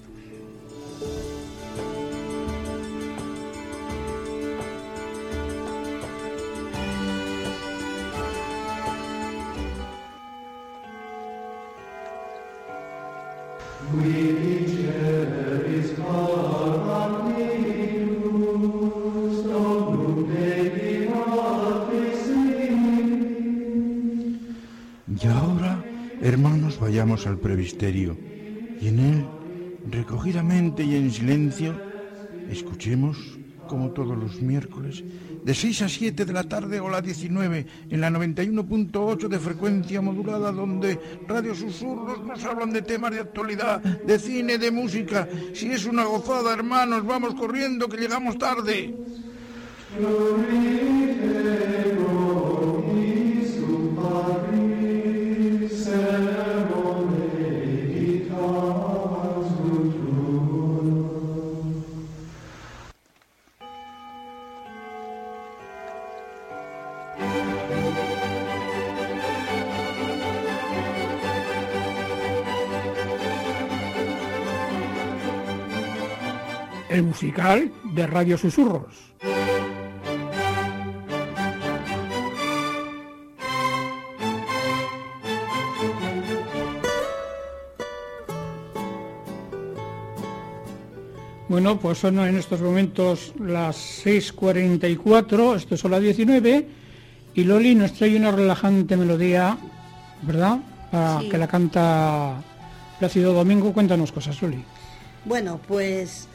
Hermanos, 26.25 26.81
vayamos 26.81 27.27
al 27.27 27.39
previsterio 27.39 28.17
y 28.81 28.89
en 28.89 28.99
él, 28.99 29.27
recogidamente 29.91 30.83
y 30.83 30.95
en 30.95 31.11
silencio, 31.11 31.79
escuchemos, 32.51 33.19
como 33.69 33.91
todos 33.91 34.17
los 34.17 34.41
miércoles, 34.41 35.05
de 35.45 35.55
6 35.55 35.83
a 35.83 35.89
7 35.91 36.25
de 36.25 36.33
la 36.33 36.45
tarde 36.45 36.81
o 36.81 36.89
la 36.89 37.03
19, 37.03 37.67
en 37.91 38.01
la 38.01 38.09
91.8 38.09 39.29
de 39.29 39.39
frecuencia 39.39 40.01
modulada, 40.01 40.51
donde 40.51 40.99
Radio 41.29 41.55
Susurros 41.55 42.25
nos 42.25 42.43
hablan 42.45 42.73
de 42.73 42.81
temas 42.81 43.11
de 43.11 43.21
actualidad, 43.21 43.83
de 43.83 44.19
cine, 44.19 44.57
de 44.57 44.71
música. 44.71 45.29
Si 45.53 45.71
es 45.71 45.85
una 45.85 46.05
gozada, 46.05 46.55
hermanos, 46.55 47.07
vamos 47.07 47.35
corriendo, 47.35 47.87
que 47.87 47.99
llegamos 47.99 48.39
tarde. 48.39 48.95
El 76.95 77.03
musical 77.03 77.73
de 77.93 78.07
Radio 78.07 78.39
Susurros. 78.39 78.95
Bueno, 91.49 91.79
pues 91.79 91.99
son 91.99 92.19
en 92.21 92.37
estos 92.37 92.61
momentos 92.61 93.35
las 93.39 93.77
6.44, 94.05 95.57
esto 95.57 95.77
son 95.77 95.91
las 95.91 96.01
19, 96.01 96.67
y 97.35 97.45
Loli 97.45 97.75
nos 97.75 97.93
trae 97.93 98.17
una 98.17 98.31
relajante 98.31 98.97
melodía, 98.97 99.59
¿verdad? 100.23 100.59
Para 100.91 101.21
Sí. 101.21 101.29
que 101.29 101.39
la 101.39 101.49
canta 101.49 102.43
Plácido 102.99 103.33
Domingo. 103.33 103.73
Cuéntanos 103.73 104.13
cosas, 104.13 104.41
Loli. 104.41 104.65
Bueno, 105.25 105.61
pues 105.67 106.29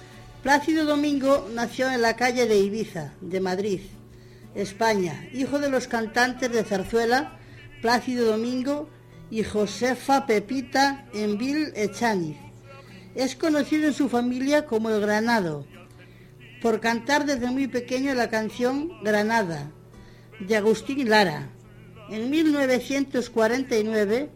Plácido 0.44 0.86
Domingo 0.86 1.50
nació 1.54 1.92
en 1.92 2.02
la 2.02 2.16
calle 2.16 2.48
de 2.48 2.60
Ibiza, 2.60 3.12
de 3.20 3.42
Madrid, 3.42 3.82
España, 4.56 5.28
hijo 5.34 5.60
de 5.60 5.70
los 5.70 5.90
cantantes 5.90 6.50
de 6.50 6.64
zarzuela 6.64 7.38
Plácido 7.82 8.26
Domingo 8.26 8.90
y 9.30 9.44
Josefa 9.44 10.26
Pepita 10.26 11.06
Envil 11.14 11.74
Echaniz. 11.76 12.38
Es 13.16 13.36
conocido 13.36 13.88
en 13.88 13.94
su 13.94 14.08
familia 14.08 14.66
como 14.66 14.90
el 14.90 15.02
Granado, 15.02 15.66
por 16.62 16.80
cantar 16.80 17.26
desde 17.26 17.48
muy 17.48 17.68
pequeño 17.68 18.16
la 18.16 18.30
canción 18.30 18.94
Granada, 19.04 19.74
de 20.40 20.56
Agustín 20.56 21.10
Lara. 21.10 21.50
En 22.10 22.30
1949, 22.30 24.30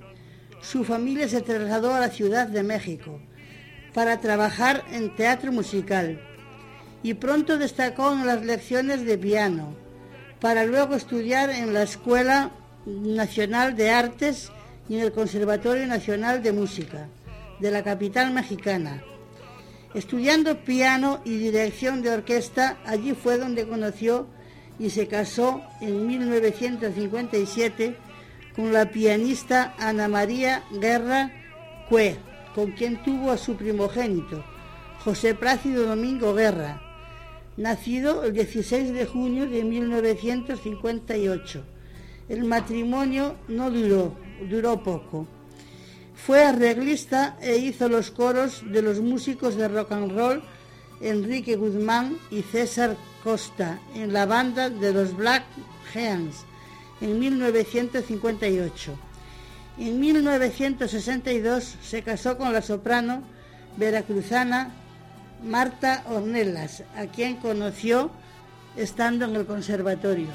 su 0.62 0.84
familia 0.84 1.30
se 1.30 1.42
trasladó 1.42 1.96
a 1.96 2.02
la 2.02 2.10
Ciudad 2.10 2.50
de 2.50 2.64
México 2.64 3.22
para 3.94 4.20
trabajar 4.20 4.84
en 4.92 5.16
teatro 5.16 5.52
musical 5.52 6.20
y 7.04 7.14
pronto 7.16 7.58
destacó 7.58 8.14
en 8.14 8.26
las 8.26 8.44
lecciones 8.44 9.06
de 9.06 9.18
piano, 9.18 9.76
para 10.40 10.66
luego 10.66 10.96
estudiar 10.96 11.50
en 11.50 11.74
la 11.74 11.84
Escuela 11.84 12.52
Nacional 12.86 13.76
de 13.76 13.92
Artes 13.92 14.52
y 14.90 14.96
en 14.96 15.02
el 15.02 15.12
Conservatorio 15.12 15.86
Nacional 15.86 16.42
de 16.42 16.54
Música 16.54 17.08
de 17.60 17.72
la 17.72 17.84
capital 17.84 18.32
mexicana. 18.32 19.04
Estudiando 19.94 20.64
piano 20.64 21.22
y 21.24 21.38
dirección 21.38 22.02
de 22.02 22.10
orquesta, 22.10 22.78
allí 22.86 23.14
fue 23.14 23.38
donde 23.38 23.68
conoció 23.68 24.28
y 24.80 24.90
se 24.90 25.08
casó 25.08 25.62
en 25.82 26.08
1957 26.08 27.96
con 28.56 28.74
la 28.74 28.90
pianista 28.90 29.76
Ana 29.78 30.08
María 30.08 30.64
Guerra 30.72 31.32
Cue, 31.90 32.18
con 32.56 32.72
quien 32.72 33.04
tuvo 33.04 33.32
a 33.32 33.38
su 33.38 33.56
primogénito, 33.56 34.44
José 35.04 35.36
Plácido 35.36 35.86
Domingo 35.86 36.34
Guerra, 36.34 36.82
nacido 37.58 38.24
el 38.24 38.34
16 38.34 38.94
de 38.94 39.06
junio 39.06 39.50
de 39.50 39.64
1958. 39.64 41.64
El 42.30 42.46
matrimonio 42.46 43.36
no 43.48 43.70
duró, 43.70 44.16
duró 44.50 44.82
poco. 44.82 45.28
Fue 46.16 46.46
arreglista 46.46 47.38
e 47.42 47.58
hizo 47.58 47.90
los 47.90 48.12
coros 48.12 48.64
de 48.72 48.82
los 48.82 49.02
músicos 49.02 49.56
de 49.56 49.68
rock 49.68 49.92
and 49.92 50.14
roll 50.14 50.42
Enrique 51.02 51.58
Guzmán 51.58 52.18
y 52.32 52.44
César 52.44 52.96
Costa 53.24 53.80
en 53.94 54.14
la 54.14 54.26
banda 54.26 54.70
de 54.70 54.94
los 54.94 55.16
Black 55.16 55.44
Hands 55.94 56.46
en 57.02 57.20
1958. 57.20 58.94
En 59.78 60.00
1962 60.00 61.78
se 61.82 62.04
casó 62.04 62.38
con 62.38 62.54
la 62.54 62.62
soprano 62.62 63.24
veracruzana 63.76 64.70
Marta 65.44 66.04
Ornelas, 66.08 66.84
a 66.96 67.08
quien 67.08 67.38
conoció 67.38 68.12
estando 68.76 69.26
en 69.26 69.36
el 69.36 69.46
conservatorio. 69.48 70.28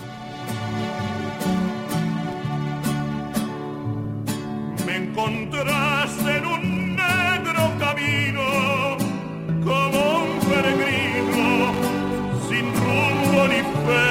Me 4.85 4.97
encontraste 4.97 6.37
en 6.37 6.47
un 6.47 6.97
negro 6.97 7.73
camino 7.79 8.97
como 9.65 10.25
un 10.25 10.41
peregrino 10.51 11.73
sin 12.49 12.75
rumbo 12.75 13.47
ni 13.49 13.63
fe 13.87 14.09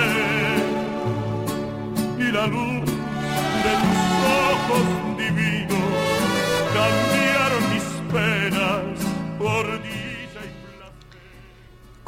y 2.18 2.32
la 2.32 2.48
luz 2.48 2.86
de 2.86 3.74
tus 3.82 3.98
ojos 4.72 5.07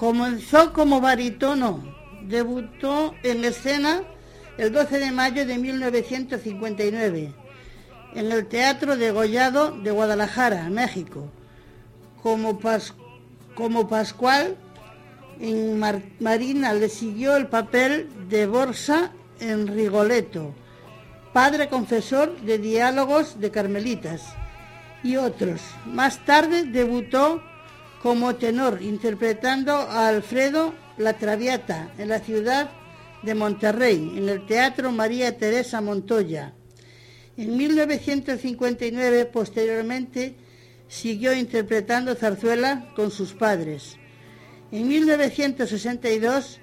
Comenzó 0.04 0.72
como 0.72 1.02
barítono, 1.02 1.84
debutó 2.22 3.16
en 3.22 3.44
escena 3.44 4.04
el 4.58 4.72
12 4.72 4.98
de 4.98 5.12
mayo 5.12 5.46
de 5.46 5.58
1959 5.58 7.34
en 8.16 8.32
el 8.32 8.46
Teatro 8.48 8.96
de 8.96 9.12
Gollado 9.12 9.72
de 9.72 9.92
Guadalajara, 9.92 10.70
México, 10.70 11.28
como, 12.24 12.62
Pas- 12.62 12.94
como 13.56 13.90
Pascual 13.90 14.56
en 15.42 15.78
Mar- 15.78 16.02
Marina 16.22 16.72
le 16.74 16.88
siguió 16.88 17.36
el 17.36 17.48
papel 17.48 18.08
de 18.30 18.48
Borsa 18.48 19.12
en 19.42 19.68
Rigoletto, 19.68 20.54
padre 21.34 21.68
confesor 21.68 22.40
de 22.40 22.58
diálogos 22.58 23.42
de 23.42 23.52
Carmelitas 23.52 24.22
y 25.04 25.18
otros. 25.18 25.60
Más 25.86 26.24
tarde 26.26 26.64
debutó 26.64 27.44
como 28.02 28.36
tenor 28.36 28.82
interpretando 28.82 29.74
a 29.74 30.08
Alfredo 30.08 30.74
La 30.98 31.14
Traviata 31.14 31.92
en 31.98 32.10
la 32.10 32.20
ciudad 32.20 32.72
de 33.24 33.36
Monterrey, 33.36 34.14
en 34.16 34.30
el 34.30 34.46
Teatro 34.46 34.92
María 34.92 35.38
Teresa 35.38 35.82
Montoya. 35.82 36.54
En 37.38 37.58
1959, 37.58 39.26
posteriormente, 39.26 40.36
siguió 40.88 41.34
interpretando 41.34 42.16
zarzuela 42.16 42.90
con 42.96 43.12
sus 43.12 43.34
padres. 43.34 43.98
En 44.72 44.88
1962 44.88 46.60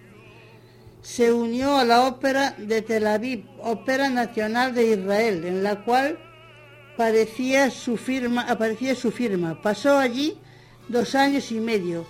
se 1.03 1.33
unió 1.33 1.77
a 1.79 1.85
la 1.85 2.07
ópera 2.07 2.55
de 2.59 2.83
Tel 2.83 3.07
Aviv, 3.07 3.47
Ópera 3.61 4.09
Nacional 4.09 4.75
de 4.75 4.93
Israel, 4.93 5.45
en 5.45 5.63
la 5.63 5.85
cual 5.85 6.19
su 7.71 7.97
firma, 7.97 8.43
aparecía 8.43 8.95
su 8.95 9.11
firma. 9.11 9.61
Pasó 9.61 9.99
allí 9.99 10.39
dos 10.89 11.15
años 11.15 11.53
y 11.53 11.61
medio. 11.61 12.07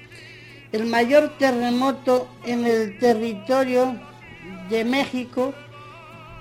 el 0.71 0.87
mayor 0.87 1.37
terremoto 1.39 2.29
en 2.47 2.65
el 2.67 3.01
territorio 3.01 4.08
de 4.69 4.85
México 4.85 5.55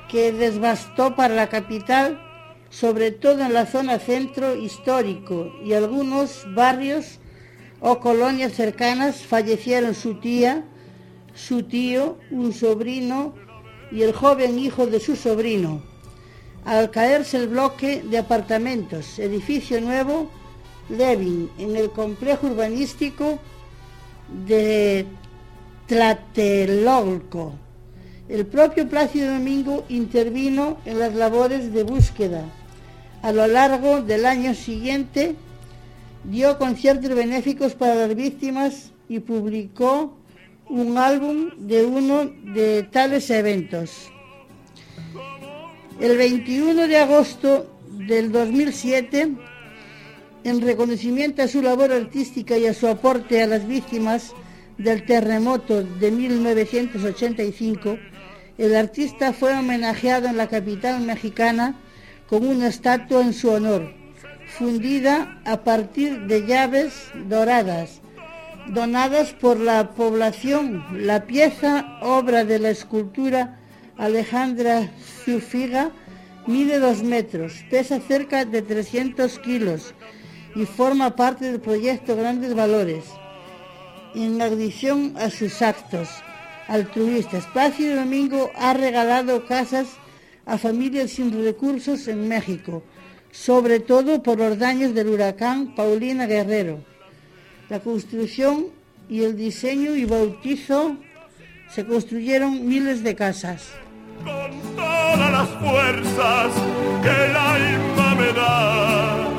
que 0.10 0.32
devastó 0.32 1.16
para 1.16 1.36
la 1.36 1.50
capital, 1.50 2.22
sobre 2.70 3.12
todo 3.12 3.42
en 3.42 3.54
la 3.54 3.66
zona 3.66 4.00
centro 4.00 4.56
histórico 4.56 5.52
y 5.64 5.74
algunos 5.74 6.46
barrios 6.54 7.20
o 7.80 8.00
colonias 8.00 8.54
cercanas, 8.54 9.18
fallecieron 9.18 9.94
su 9.94 10.20
tía, 10.20 10.64
su 11.36 11.64
tío, 11.64 12.18
un 12.32 12.54
sobrino 12.54 13.36
y 13.92 14.02
el 14.02 14.14
joven 14.14 14.60
hijo 14.60 14.88
de 14.88 15.00
su 15.00 15.16
sobrino 15.16 15.82
al 16.68 16.92
caerse 16.92 17.38
el 17.38 17.48
bloque 17.48 18.04
de 18.04 18.18
apartamentos, 18.18 19.20
edificio 19.20 19.80
nuevo, 19.80 20.30
Levin, 20.90 21.50
en 21.58 21.78
el 21.78 21.92
complejo 21.92 22.48
urbanístico 22.48 23.40
de 24.46 25.06
Tlatelolco. 25.88 27.54
El 28.30 28.46
propio 28.46 28.90
Plácido 28.90 29.34
Domingo 29.34 29.86
intervino 29.88 30.78
en 30.86 31.00
las 31.00 31.16
labores 31.16 31.72
de 31.72 31.84
búsqueda. 31.84 32.44
A 33.22 33.32
lo 33.32 33.48
largo 33.48 34.02
del 34.02 34.26
año 34.26 34.54
siguiente 34.54 35.36
dio 36.26 36.58
conciertos 36.58 37.16
benéficos 37.16 37.74
para 37.74 37.96
las 37.96 38.16
víctimas 38.16 38.92
y 39.08 39.20
publicó 39.20 40.18
un 40.70 40.98
álbum 40.98 41.52
de 41.58 41.86
uno 41.86 42.26
de 42.26 42.84
tales 42.84 43.30
eventos. 43.30 44.10
El 46.02 46.18
21 46.18 46.88
de 46.88 46.98
agosto 46.98 47.72
del 47.92 48.32
2007, 48.34 49.36
en 50.44 50.62
reconocimiento 50.62 51.44
a 51.44 51.48
su 51.48 51.62
labor 51.62 51.94
artística 51.94 52.58
y 52.58 52.66
a 52.66 52.74
su 52.74 52.88
aporte 52.88 53.42
a 53.42 53.48
las 53.48 53.66
víctimas 53.66 54.34
del 54.78 55.06
terremoto 55.06 55.82
de 55.84 56.12
1985, 56.12 57.98
el 58.58 58.76
artista 58.76 59.34
fue 59.34 59.58
homenajeado 59.58 60.28
en 60.28 60.38
la 60.38 60.48
capital 60.48 61.02
mexicana 61.02 61.76
con 62.28 62.46
una 62.46 62.68
estatua 62.68 63.22
en 63.22 63.34
su 63.34 63.50
honor, 63.50 63.94
fundida 64.58 65.40
a 65.46 65.64
partir 65.64 66.26
de 66.26 66.46
llaves 66.46 66.94
doradas, 67.30 68.02
donadas 68.68 69.34
por 69.34 69.60
la 69.60 69.92
población. 69.92 70.84
La 71.06 71.26
pieza, 71.26 72.00
obra 72.02 72.44
de 72.46 72.60
la 72.60 72.70
escultura 72.70 73.60
Alejandra 73.96 74.90
Zufiga, 75.24 75.92
mide 76.48 76.80
dos 76.80 77.04
metros, 77.04 77.64
pesa 77.70 78.00
cerca 78.00 78.44
de 78.44 78.62
300 78.62 79.40
kilos 79.40 79.94
y 80.56 80.66
forma 80.66 81.16
parte 81.16 81.46
del 81.46 81.62
proyecto 81.62 82.16
Grandes 82.16 82.56
Valores, 82.56 83.06
en 84.16 84.42
adición 84.42 85.14
a 85.18 85.30
sus 85.30 85.62
actos 85.62 86.10
altruistas. 86.68 87.46
Plácido 87.48 87.96
Domingo 87.96 88.52
ha 88.56 88.74
regalado 88.74 89.46
casas 89.46 89.88
a 90.46 90.58
familias 90.58 91.12
sin 91.12 91.32
recursos 91.44 92.08
en 92.08 92.28
México, 92.28 92.84
sobre 93.32 93.80
todo 93.80 94.24
por 94.24 94.38
los 94.38 94.58
daños 94.58 94.94
del 94.94 95.10
huracán 95.10 95.76
Paulina 95.76 96.26
Guerrero. 96.26 96.80
La 97.70 97.80
construcción 97.80 98.68
y 99.10 99.24
el 99.24 99.36
diseño 99.36 99.96
y 99.96 100.06
bautizo 100.06 100.98
se 101.70 101.86
construyeron 101.86 102.68
miles 102.68 103.04
de 103.04 103.16
casas. 103.16 103.70
Con 104.24 104.76
todas 104.76 105.32
las 105.32 105.50
fuerzas 105.50 106.54
que 107.04 107.10
el 107.10 107.36
alma 107.36 108.16
me 108.16 108.34
da, 108.34 109.30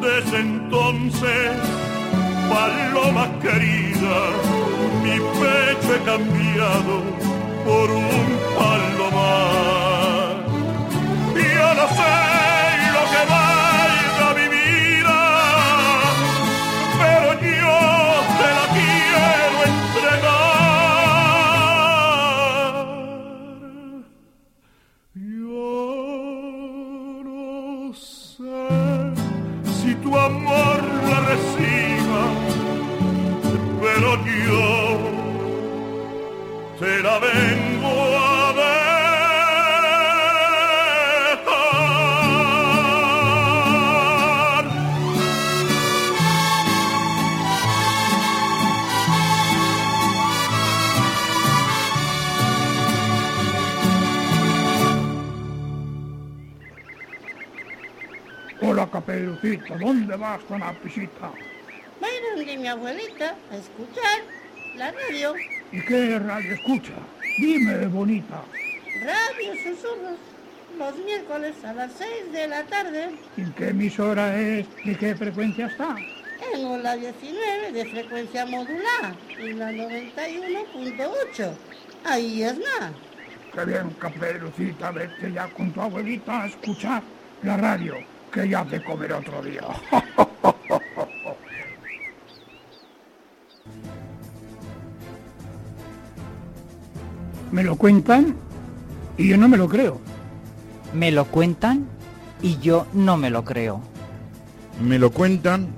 desde 0.00 0.38
entonces, 0.38 1.52
paloma 2.48 3.38
querida, 3.40 4.71
mi 5.02 5.16
pecho 5.18 5.90
he 5.94 5.98
cambiado 6.04 6.94
por 7.64 7.90
un 7.90 8.26
palomar. 8.56 10.34
Yo 11.34 11.68
no 11.78 11.86
sé 11.98 12.14
lo 12.96 13.02
que 13.12 13.22
valga 13.34 14.26
mi 14.38 14.46
vida, 14.56 15.20
pero 17.00 17.28
yo 17.40 17.76
te 18.38 18.48
la 18.58 18.66
quiero 18.76 19.56
entregar. 19.70 20.42
Yo 25.14 25.66
no 27.24 27.40
sé 27.94 28.64
si 29.80 29.90
tu 29.96 30.10
amor 30.18 30.78
la 31.10 31.18
reciba, 31.32 32.22
pero 33.80 34.08
yo 34.46 34.91
te 36.82 37.00
la 37.00 37.18
vengo 37.20 37.94
a 38.18 38.52
dejar. 38.54 39.02
Hola, 58.60 58.88
Caperucita, 58.90 59.76
¿dónde 59.78 60.16
vas 60.16 60.42
con 60.48 60.58
la 60.58 60.72
pisita? 60.72 61.30
Voy 62.00 62.10
a 62.10 62.34
donde 62.34 62.56
mi 62.56 62.66
abuelita 62.66 63.36
a 63.52 63.56
escuchar 63.56 64.18
la 64.74 64.90
radio, 64.90 65.34
¿Y 65.72 65.80
qué 65.80 66.18
radio 66.18 66.52
escucha? 66.54 66.92
Dime, 67.38 67.86
bonita. 67.86 68.42
Radio 69.02 69.54
Susurros, 69.54 70.18
los 70.78 70.98
miércoles 71.04 71.54
a 71.64 71.72
las 71.72 71.92
6 71.94 72.32
de 72.32 72.48
la 72.48 72.62
tarde, 72.64 73.10
¿En 73.36 73.52
qué 73.54 73.68
emisora 73.68 74.38
es? 74.38 74.66
¿De 74.84 74.96
qué 74.96 75.14
frecuencia 75.14 75.66
está? 75.66 75.96
en 76.54 76.82
la 76.82 76.96
19 76.96 77.72
de 77.72 77.84
frecuencia 77.86 78.44
modular 78.44 79.14
y 79.42 79.52
la 79.52 79.70
91.8. 79.70 81.52
Ahí 82.04 82.42
es 82.42 82.58
nada. 82.58 82.92
Qué 83.54 83.64
bien, 83.64 83.90
Caperucita, 83.98 84.90
vete 84.90 85.32
ya 85.32 85.46
con 85.48 85.70
tu 85.72 85.80
abuelita 85.80 86.42
a 86.42 86.46
escuchar 86.46 87.02
la 87.42 87.56
radio, 87.56 87.96
que 88.32 88.48
ya 88.48 88.64
te 88.64 88.82
comeré 88.82 89.14
otro 89.14 89.40
día. 89.42 89.62
me 97.62 97.68
lo 97.68 97.76
cuentan 97.76 98.34
y 99.16 99.28
yo 99.28 99.36
no 99.36 99.48
me 99.48 99.56
lo 99.56 99.68
creo. 99.68 100.00
Me 100.92 101.12
lo 101.12 101.26
cuentan 101.26 101.86
y 102.42 102.58
yo 102.58 102.88
no 102.92 103.16
me 103.16 103.30
lo 103.30 103.44
creo. 103.44 103.80
Me 104.82 104.98
lo 104.98 105.12
cuentan 105.12 105.68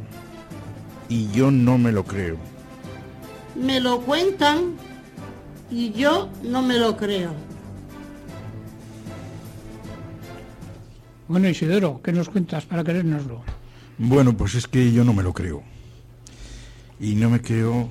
y 1.11 1.31
yo 1.31 1.51
no 1.51 1.77
me 1.77 1.93
lo 1.93 2.05
creo. 2.05 2.39
Me 3.55 3.81
lo 3.81 4.01
cuentan 4.01 4.77
y 5.71 5.93
yo 5.93 6.31
no 6.43 6.63
me 6.63 6.79
lo 6.79 6.97
creo. 6.97 7.33
Bueno, 11.29 11.51
Isidoro, 11.51 12.01
¿qué 12.03 12.13
nos 12.13 12.31
cuentas 12.31 12.65
para 12.65 12.83
querérnoslo? 12.83 13.43
Bueno, 13.99 14.35
pues 14.35 14.55
es 14.55 14.67
que 14.67 14.91
yo 14.91 15.05
no 15.05 15.13
me 15.13 15.23
lo 15.23 15.35
creo. 15.35 15.63
Y 16.99 17.15
no 17.15 17.29
me 17.29 17.43
creo 17.43 17.91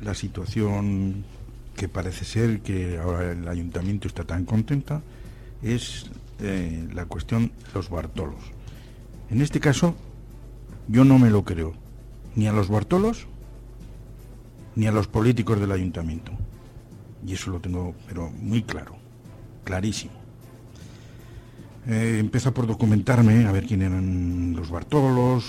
la 0.00 0.14
situación 0.14 1.26
que 1.74 1.88
parece 1.88 2.24
ser 2.24 2.60
que 2.60 2.98
ahora 2.98 3.32
el 3.32 3.46
ayuntamiento 3.48 4.08
está 4.08 4.24
tan 4.24 4.44
contenta, 4.44 5.02
es 5.62 6.06
eh, 6.40 6.88
la 6.92 7.06
cuestión 7.06 7.48
de 7.48 7.72
los 7.74 7.90
Bartolos. 7.90 8.42
En 9.30 9.40
este 9.40 9.60
caso, 9.60 9.94
yo 10.88 11.04
no 11.04 11.18
me 11.18 11.30
lo 11.30 11.44
creo, 11.44 11.74
ni 12.36 12.46
a 12.46 12.52
los 12.52 12.68
Bartolos, 12.68 13.26
ni 14.76 14.86
a 14.86 14.92
los 14.92 15.06
políticos 15.06 15.60
del 15.60 15.72
ayuntamiento. 15.72 16.32
Y 17.26 17.32
eso 17.32 17.50
lo 17.50 17.60
tengo, 17.60 17.94
pero 18.06 18.30
muy 18.30 18.62
claro, 18.62 18.96
clarísimo. 19.64 20.12
Eh, 21.86 22.18
empezó 22.18 22.52
por 22.52 22.66
documentarme, 22.66 23.46
a 23.46 23.52
ver 23.52 23.66
quién 23.66 23.82
eran 23.82 24.54
los 24.54 24.70
Bartolos, 24.70 25.44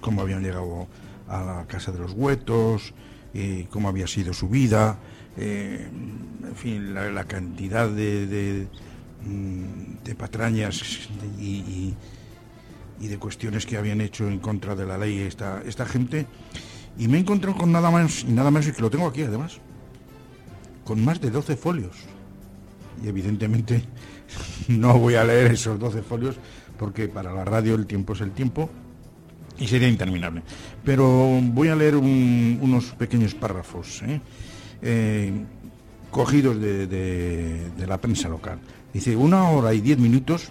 cómo 0.00 0.22
habían 0.22 0.42
llegado 0.42 0.86
a 1.28 1.42
la 1.42 1.66
Casa 1.66 1.92
de 1.92 1.98
los 1.98 2.12
Huetos, 2.12 2.94
eh, 3.32 3.66
cómo 3.70 3.88
había 3.88 4.06
sido 4.06 4.32
su 4.32 4.48
vida, 4.48 4.98
eh, 5.36 5.88
en 6.48 6.56
fin, 6.56 6.94
la, 6.94 7.24
cantidad 7.24 7.88
de, 7.88 8.26
de, 8.26 8.68
mm, 9.26 10.14
patrañas 10.16 10.82
y, 11.38 11.42
y- 11.44 11.94
y 13.00 13.08
de 13.08 13.18
cuestiones 13.18 13.66
que 13.66 13.76
habían 13.76 14.00
hecho 14.00 14.28
en 14.28 14.38
contra 14.38 14.74
de 14.76 14.86
la 14.86 14.96
ley 14.96 15.18
esta, 15.18 15.62
esta 15.66 15.84
gente. 15.84 16.26
Y 16.96 17.08
me 17.08 17.16
he 17.16 17.20
encontrado 17.20 17.56
con 17.56 17.72
nada 17.72 17.90
más 17.90 18.22
y 18.22 18.32
nada 18.32 18.50
menos, 18.52 18.68
y 18.68 18.72
que 18.72 18.80
lo 18.82 18.88
tengo 18.90 19.06
aquí 19.08 19.22
además, 19.22 19.58
con 20.84 21.04
más 21.04 21.20
de 21.20 21.30
12 21.30 21.56
folios. 21.56 21.96
Y 23.02 23.08
evidentemente 23.08 23.82
no 24.68 24.96
voy 24.98 25.16
a 25.16 25.24
leer 25.24 25.52
esos 25.52 25.78
12 25.78 26.02
folios 26.02 26.36
porque 26.78 27.08
para 27.08 27.32
la 27.32 27.44
radio 27.44 27.74
el 27.74 27.86
tiempo 27.86 28.12
es 28.12 28.20
el 28.20 28.30
tiempo 28.30 28.70
y 29.58 29.66
sería 29.66 29.88
interminable. 29.88 30.42
Pero 30.84 31.40
voy 31.42 31.68
a 31.68 31.74
leer 31.76 31.96
un- 31.96 32.58
unos 32.62 32.86
pequeños 32.92 33.34
párrafos 33.34 34.02
¿eh? 34.02 34.20
Eh, 34.82 35.32
cogidos 36.10 36.60
de, 36.60 36.86
de- 36.86 37.86
la 37.86 37.98
prensa 38.00 38.28
local. 38.28 38.58
Dice, 38.92 39.16
una 39.16 39.50
hora 39.50 39.74
y 39.74 39.80
diez 39.80 39.98
minutos, 39.98 40.50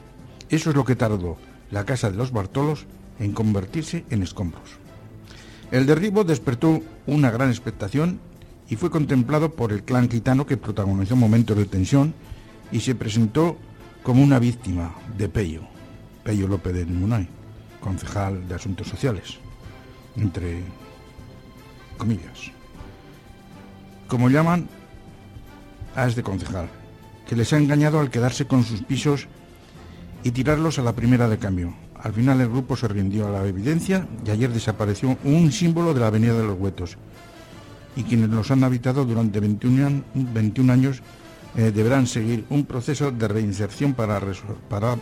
eso 0.50 0.70
es 0.70 0.76
lo 0.76 0.84
que 0.84 0.96
tardó 0.96 1.38
la 1.72 1.86
casa 1.86 2.12
de 2.12 2.18
los 2.18 2.32
Bartolos 2.32 2.86
en 3.20 3.32
convertirse 3.32 4.04
en 4.10 4.24
escombros. 4.24 4.64
El 5.72 5.86
derribo 5.86 6.24
despertó 6.24 6.82
una 7.08 7.32
gran 7.32 7.50
expectación 7.50 8.20
y 8.70 8.76
fue 8.76 8.92
contemplado 8.92 9.54
por 9.54 9.72
el 9.72 9.84
clan 9.84 10.10
gitano 10.10 10.46
que 10.46 10.58
protagonizó 10.58 11.16
momentos 11.16 11.58
de 11.58 11.66
tensión 11.66 12.14
y 12.72 12.82
se 12.82 12.94
presentó 12.96 13.58
como 14.04 14.22
una 14.22 14.40
víctima 14.40 14.94
de 15.18 15.30
Pello, 15.30 15.62
Pello 16.24 16.48
López 16.48 16.74
de 16.74 16.86
Munay, 16.86 17.28
concejal 17.80 18.48
de 18.48 18.56
Asuntos 18.56 18.88
Sociales, 18.88 19.38
entre 20.18 20.62
comillas. 21.98 22.52
Como 24.14 24.30
llaman 24.30 24.70
a 25.96 26.06
este 26.06 26.22
concejal, 26.22 26.68
que 27.28 27.36
les 27.36 27.52
ha 27.52 27.58
engañado 27.58 28.00
al 28.00 28.12
quedarse 28.12 28.46
con 28.46 28.64
sus 28.64 28.84
pisos 28.84 29.26
y 30.24 30.30
tirarlos 30.30 30.78
a 30.78 30.84
la 30.84 30.94
primera 30.94 31.28
de 31.28 31.40
cambio. 31.40 31.74
Al 32.00 32.14
final 32.14 32.40
el 32.40 32.48
grupo 32.50 32.76
se 32.76 32.88
rindió 32.88 33.26
a 33.26 33.32
la 33.32 33.48
evidencia 33.48 34.06
y 34.24 34.30
ayer 34.30 34.52
desapareció 34.52 35.18
un 35.24 35.52
símbolo 35.52 35.96
de 35.96 36.02
la 36.02 36.08
Avenida 36.08 36.36
de 36.38 36.44
los 36.44 36.60
Huetos. 36.60 36.96
Y 37.96 38.04
quienes 38.04 38.30
los 38.30 38.52
han 38.52 38.64
habitado 38.64 39.04
durante 39.04 39.40
21, 39.40 39.88
an- 39.88 40.04
21 40.14 40.72
años 40.72 41.02
eh, 41.58 41.72
deberán 41.74 42.06
seguir 42.06 42.46
un 42.52 42.66
proceso 42.66 43.10
de 43.12 43.28
reinserción 43.28 43.96
para 43.96 44.20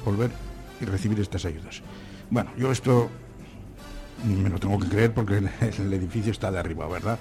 volver 0.06 0.32
y 0.80 0.86
recibir 0.86 1.20
estas 1.20 1.44
ayudas. 1.44 1.82
Bueno, 2.30 2.50
yo 2.58 2.72
esto 2.72 3.10
me 4.26 4.48
lo 4.50 4.58
tengo 4.58 4.80
que 4.80 4.88
creer 4.88 5.14
porque 5.14 5.40
el, 5.40 5.50
el 5.80 5.94
edificio 5.96 6.32
está 6.32 6.50
de 6.50 6.60
arriba, 6.60 6.88
¿verdad? 6.88 7.20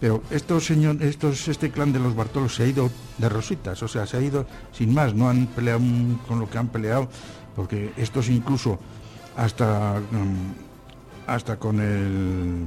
Pero 0.00 0.22
estos 0.30 0.64
señor, 0.66 1.02
estos, 1.02 1.48
este 1.48 1.70
clan 1.70 1.92
de 1.92 1.98
los 1.98 2.14
Bartolos 2.14 2.54
se 2.54 2.62
ha 2.62 2.66
ido 2.66 2.90
de 3.18 3.28
rositas, 3.28 3.82
o 3.82 3.88
sea, 3.88 4.06
se 4.06 4.16
ha 4.16 4.20
ido 4.20 4.46
sin 4.72 4.94
más, 4.94 5.14
no 5.14 5.28
han 5.28 5.46
peleado 5.46 5.80
con 6.28 6.38
lo 6.38 6.48
que 6.48 6.58
han 6.58 6.68
peleado, 6.68 7.08
porque 7.56 7.92
estos 7.96 8.28
incluso 8.28 8.78
hasta, 9.36 9.98
mm, 9.98 11.26
hasta 11.26 11.56
con 11.56 11.80
el 11.80 12.66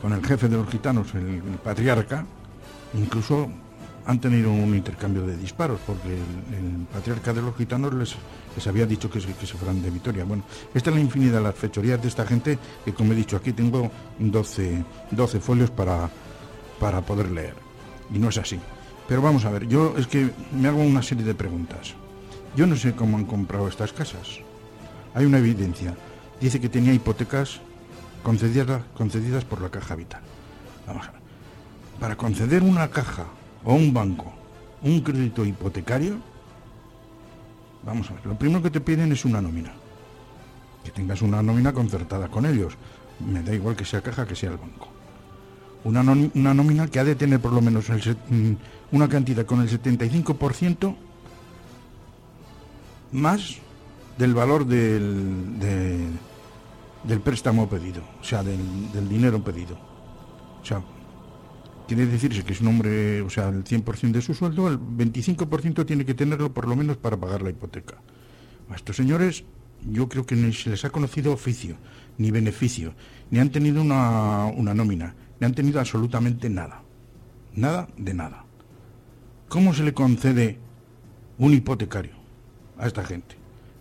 con 0.00 0.12
el 0.12 0.24
jefe 0.24 0.48
de 0.48 0.56
los 0.56 0.68
gitanos, 0.68 1.14
el, 1.14 1.40
patriarca, 1.64 2.24
incluso 2.94 3.48
han 4.04 4.20
tenido 4.20 4.52
un 4.52 4.74
intercambio 4.74 5.26
de 5.26 5.36
disparos, 5.36 5.80
porque 5.84 6.14
el 6.14 6.86
patriarca 6.92 7.32
de 7.32 7.42
los 7.42 7.56
gitanos 7.56 7.92
les, 7.94 8.14
les 8.56 8.66
había 8.66 8.86
dicho 8.86 9.08
que 9.10 9.20
se, 9.20 9.28
fueran 9.32 9.82
de 9.82 9.90
Vitoria. 9.90 10.24
Bueno, 10.24 10.42
esta 10.74 10.90
es 10.90 10.96
la 10.96 11.02
infinidad 11.02 11.38
de 11.38 11.42
las 11.42 11.54
fechorías 11.54 12.00
de 12.00 12.08
esta 12.08 12.26
gente, 12.26 12.58
que 12.84 12.92
como 12.92 13.12
he 13.12 13.16
dicho, 13.16 13.36
aquí 13.36 13.52
tengo 13.52 13.90
12, 14.18 14.84
12 15.10 15.40
folios 15.40 15.70
para, 15.70 16.10
para 16.80 17.02
poder 17.02 17.30
leer. 17.30 17.54
Y 18.12 18.18
no 18.18 18.30
es 18.30 18.38
así. 18.38 18.58
Pero 19.06 19.22
vamos 19.22 19.44
a 19.44 19.50
ver, 19.50 19.68
yo 19.68 19.94
es 19.96 20.06
que 20.06 20.30
me 20.52 20.68
hago 20.68 20.82
una 20.82 21.02
serie 21.02 21.24
de 21.24 21.34
preguntas. 21.34 21.94
Yo 22.56 22.66
no 22.66 22.74
sé 22.74 22.94
cómo 22.94 23.16
han 23.16 23.26
comprado 23.26 23.68
estas 23.68 23.92
casas. 23.92 24.40
Hay 25.14 25.26
una 25.26 25.38
evidencia. 25.38 25.94
Dice 26.40 26.60
que 26.60 26.68
tenía 26.68 26.92
hipotecas 26.92 27.60
concedidas, 28.22 28.82
concedidas 28.96 29.44
por 29.44 29.60
la 29.60 29.70
caja 29.70 29.94
vital. 29.94 30.22
Vamos 30.86 31.06
a 31.06 31.12
ver. 31.12 31.20
Para 32.00 32.16
conceder 32.16 32.62
una 32.62 32.88
caja 32.88 33.26
o 33.64 33.74
un 33.74 33.92
banco 33.92 34.32
un 34.82 35.00
crédito 35.00 35.44
hipotecario, 35.44 36.18
vamos 37.86 38.10
a 38.10 38.14
ver, 38.14 38.26
lo 38.26 38.36
primero 38.36 38.62
que 38.62 38.70
te 38.70 38.80
piden 38.80 39.12
es 39.12 39.24
una 39.24 39.40
nómina. 39.40 39.72
Que 40.84 40.90
tengas 40.90 41.22
una 41.22 41.42
nómina 41.42 41.72
concertada 41.72 42.28
con 42.28 42.44
ellos. 42.46 42.74
Me 43.20 43.42
da 43.42 43.54
igual 43.54 43.74
que 43.76 43.84
sea 43.84 44.02
caja 44.02 44.26
que 44.26 44.34
sea 44.36 44.50
el 44.50 44.56
banco. 44.58 44.88
Una, 45.84 46.00
una 46.02 46.52
nómina 46.52 46.88
que 46.88 46.98
ha 47.00 47.04
de 47.04 47.14
tener 47.14 47.40
por 47.40 47.52
lo 47.52 47.60
menos 47.62 47.88
mm, 47.88 48.52
una 48.92 49.08
cantidad 49.08 49.46
con 49.46 49.60
el 49.62 49.68
75% 49.70 50.94
más 53.12 53.56
del 54.18 54.34
valor 54.34 54.66
del, 54.66 55.58
de- 55.58 56.08
del 57.04 57.20
préstamo 57.20 57.68
pedido, 57.68 58.02
o 58.20 58.24
sea, 58.24 58.42
del, 58.42 58.90
del 58.92 59.08
dinero 59.08 59.42
pedido. 59.42 59.76
O 60.60 60.64
sea, 60.64 60.82
quiere 61.86 62.06
decirse 62.06 62.42
que 62.44 62.52
es 62.52 62.60
un 62.60 62.68
hombre, 62.68 63.20
o 63.22 63.30
sea, 63.30 63.48
el 63.48 63.64
100% 63.64 64.12
de 64.12 64.22
su 64.22 64.34
sueldo, 64.34 64.68
el 64.68 64.78
25% 64.78 65.86
tiene 65.86 66.04
que 66.04 66.14
tenerlo 66.14 66.52
por 66.52 66.68
lo 66.68 66.76
menos 66.76 66.96
para 66.96 67.16
pagar 67.16 67.42
la 67.42 67.50
hipoteca. 67.50 67.96
A 68.68 68.74
estos 68.74 68.96
señores 68.96 69.44
yo 69.90 70.08
creo 70.08 70.26
que 70.26 70.34
ni 70.34 70.52
se 70.52 70.70
les 70.70 70.84
ha 70.84 70.90
conocido 70.90 71.32
oficio, 71.32 71.76
ni 72.18 72.30
beneficio, 72.30 72.94
ni 73.30 73.38
han 73.38 73.50
tenido 73.50 73.80
una, 73.80 74.46
una 74.46 74.74
nómina, 74.74 75.14
ni 75.38 75.46
han 75.46 75.54
tenido 75.54 75.80
absolutamente 75.80 76.50
nada. 76.50 76.82
Nada 77.54 77.88
de 77.96 78.14
nada. 78.14 78.44
¿Cómo 79.48 79.72
se 79.72 79.84
le 79.84 79.94
concede 79.94 80.58
un 81.38 81.54
hipotecario 81.54 82.16
a 82.78 82.86
esta 82.86 83.04
gente? 83.04 83.36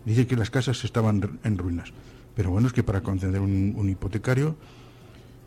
Dice 0.06 0.28
que 0.28 0.36
las 0.36 0.52
casas 0.52 0.84
estaban 0.84 1.40
en 1.44 1.58
ruinas. 1.58 1.92
Pero 2.36 2.52
bueno, 2.52 2.68
es 2.68 2.74
que 2.74 2.84
para 2.84 3.02
conceder 3.02 3.42
un, 3.42 3.74
un 3.76 3.90
hipotecario, 3.90 4.56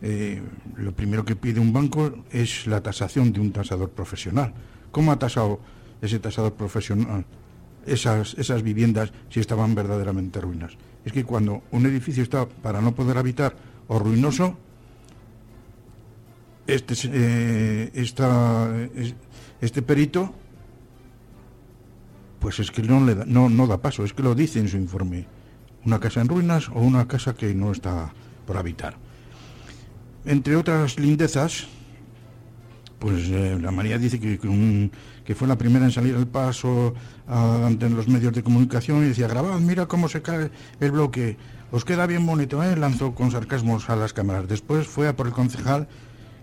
eh, 0.02 0.42
lo 0.76 0.92
primero 0.92 1.24
que 1.24 1.36
pide 1.36 1.60
un 1.60 1.72
banco 1.72 2.24
es 2.30 2.66
la 2.66 2.80
tasación 2.82 3.32
de 3.32 3.40
un 3.40 3.52
tasador 3.52 3.90
profesional. 3.90 4.54
¿Cómo 4.90 5.12
ha 5.12 5.18
tasado 5.18 5.60
ese 6.00 6.18
tasador 6.18 6.54
profesional 6.54 7.24
esas, 7.86 8.34
esas 8.34 8.62
viviendas 8.62 9.12
si 9.30 9.40
estaban 9.40 9.74
verdaderamente 9.74 10.40
ruinas? 10.40 10.72
Es 11.04 11.12
que 11.12 11.24
cuando 11.24 11.62
un 11.72 11.86
edificio 11.86 12.22
está 12.22 12.46
para 12.48 12.80
no 12.80 12.94
poder 12.94 13.16
habitar 13.18 13.56
o 13.88 13.98
ruinoso, 13.98 14.56
este, 16.66 16.94
eh, 17.12 17.90
esta- 17.94 18.68
es- 18.94 19.14
este 19.60 19.82
perito, 19.82 20.32
pues 22.40 22.58
es 22.60 22.70
que 22.70 22.82
no, 22.82 23.04
le 23.04 23.14
da, 23.14 23.24
no, 23.26 23.48
no 23.48 23.66
da 23.66 23.78
paso, 23.80 24.04
es 24.04 24.12
que 24.12 24.22
lo 24.22 24.34
dice 24.34 24.60
en 24.60 24.68
su 24.68 24.76
informe. 24.76 25.26
Una 25.84 25.98
casa 25.98 26.20
en 26.20 26.28
ruinas 26.28 26.68
o 26.68 26.80
una 26.80 27.08
casa 27.08 27.34
que 27.34 27.54
no 27.54 27.72
está 27.72 28.12
por 28.46 28.56
habitar. 28.56 28.96
Entre 30.28 30.56
otras 30.56 30.98
lindezas, 30.98 31.66
pues 32.98 33.28
eh, 33.30 33.58
la 33.60 33.70
María 33.70 33.96
dice 33.96 34.20
que, 34.20 34.38
un- 34.46 34.92
que 35.24 35.34
fue 35.34 35.48
la 35.48 35.56
primera 35.56 35.86
en 35.86 35.90
salir 35.90 36.14
al 36.16 36.26
paso 36.26 36.94
ante 37.26 37.88
los 37.88 38.08
medios 38.08 38.34
de 38.34 38.42
comunicación 38.42 39.04
y 39.04 39.08
decía, 39.08 39.26
grabad, 39.26 39.58
mira 39.58 39.86
cómo 39.86 40.06
se 40.08 40.20
cae 40.20 40.50
el 40.80 40.90
bloque, 40.90 41.38
os 41.72 41.84
queda 41.86 42.06
bien 42.06 42.26
bonito, 42.26 42.62
¿eh? 42.62 42.76
lanzó 42.76 43.14
con 43.14 43.30
sarcasmos 43.30 43.88
a 43.88 43.96
las 43.96 44.12
cámaras. 44.12 44.48
Después 44.48 44.86
fue 44.86 45.08
a 45.08 45.16
por 45.16 45.26
el 45.28 45.32
concejal 45.32 45.88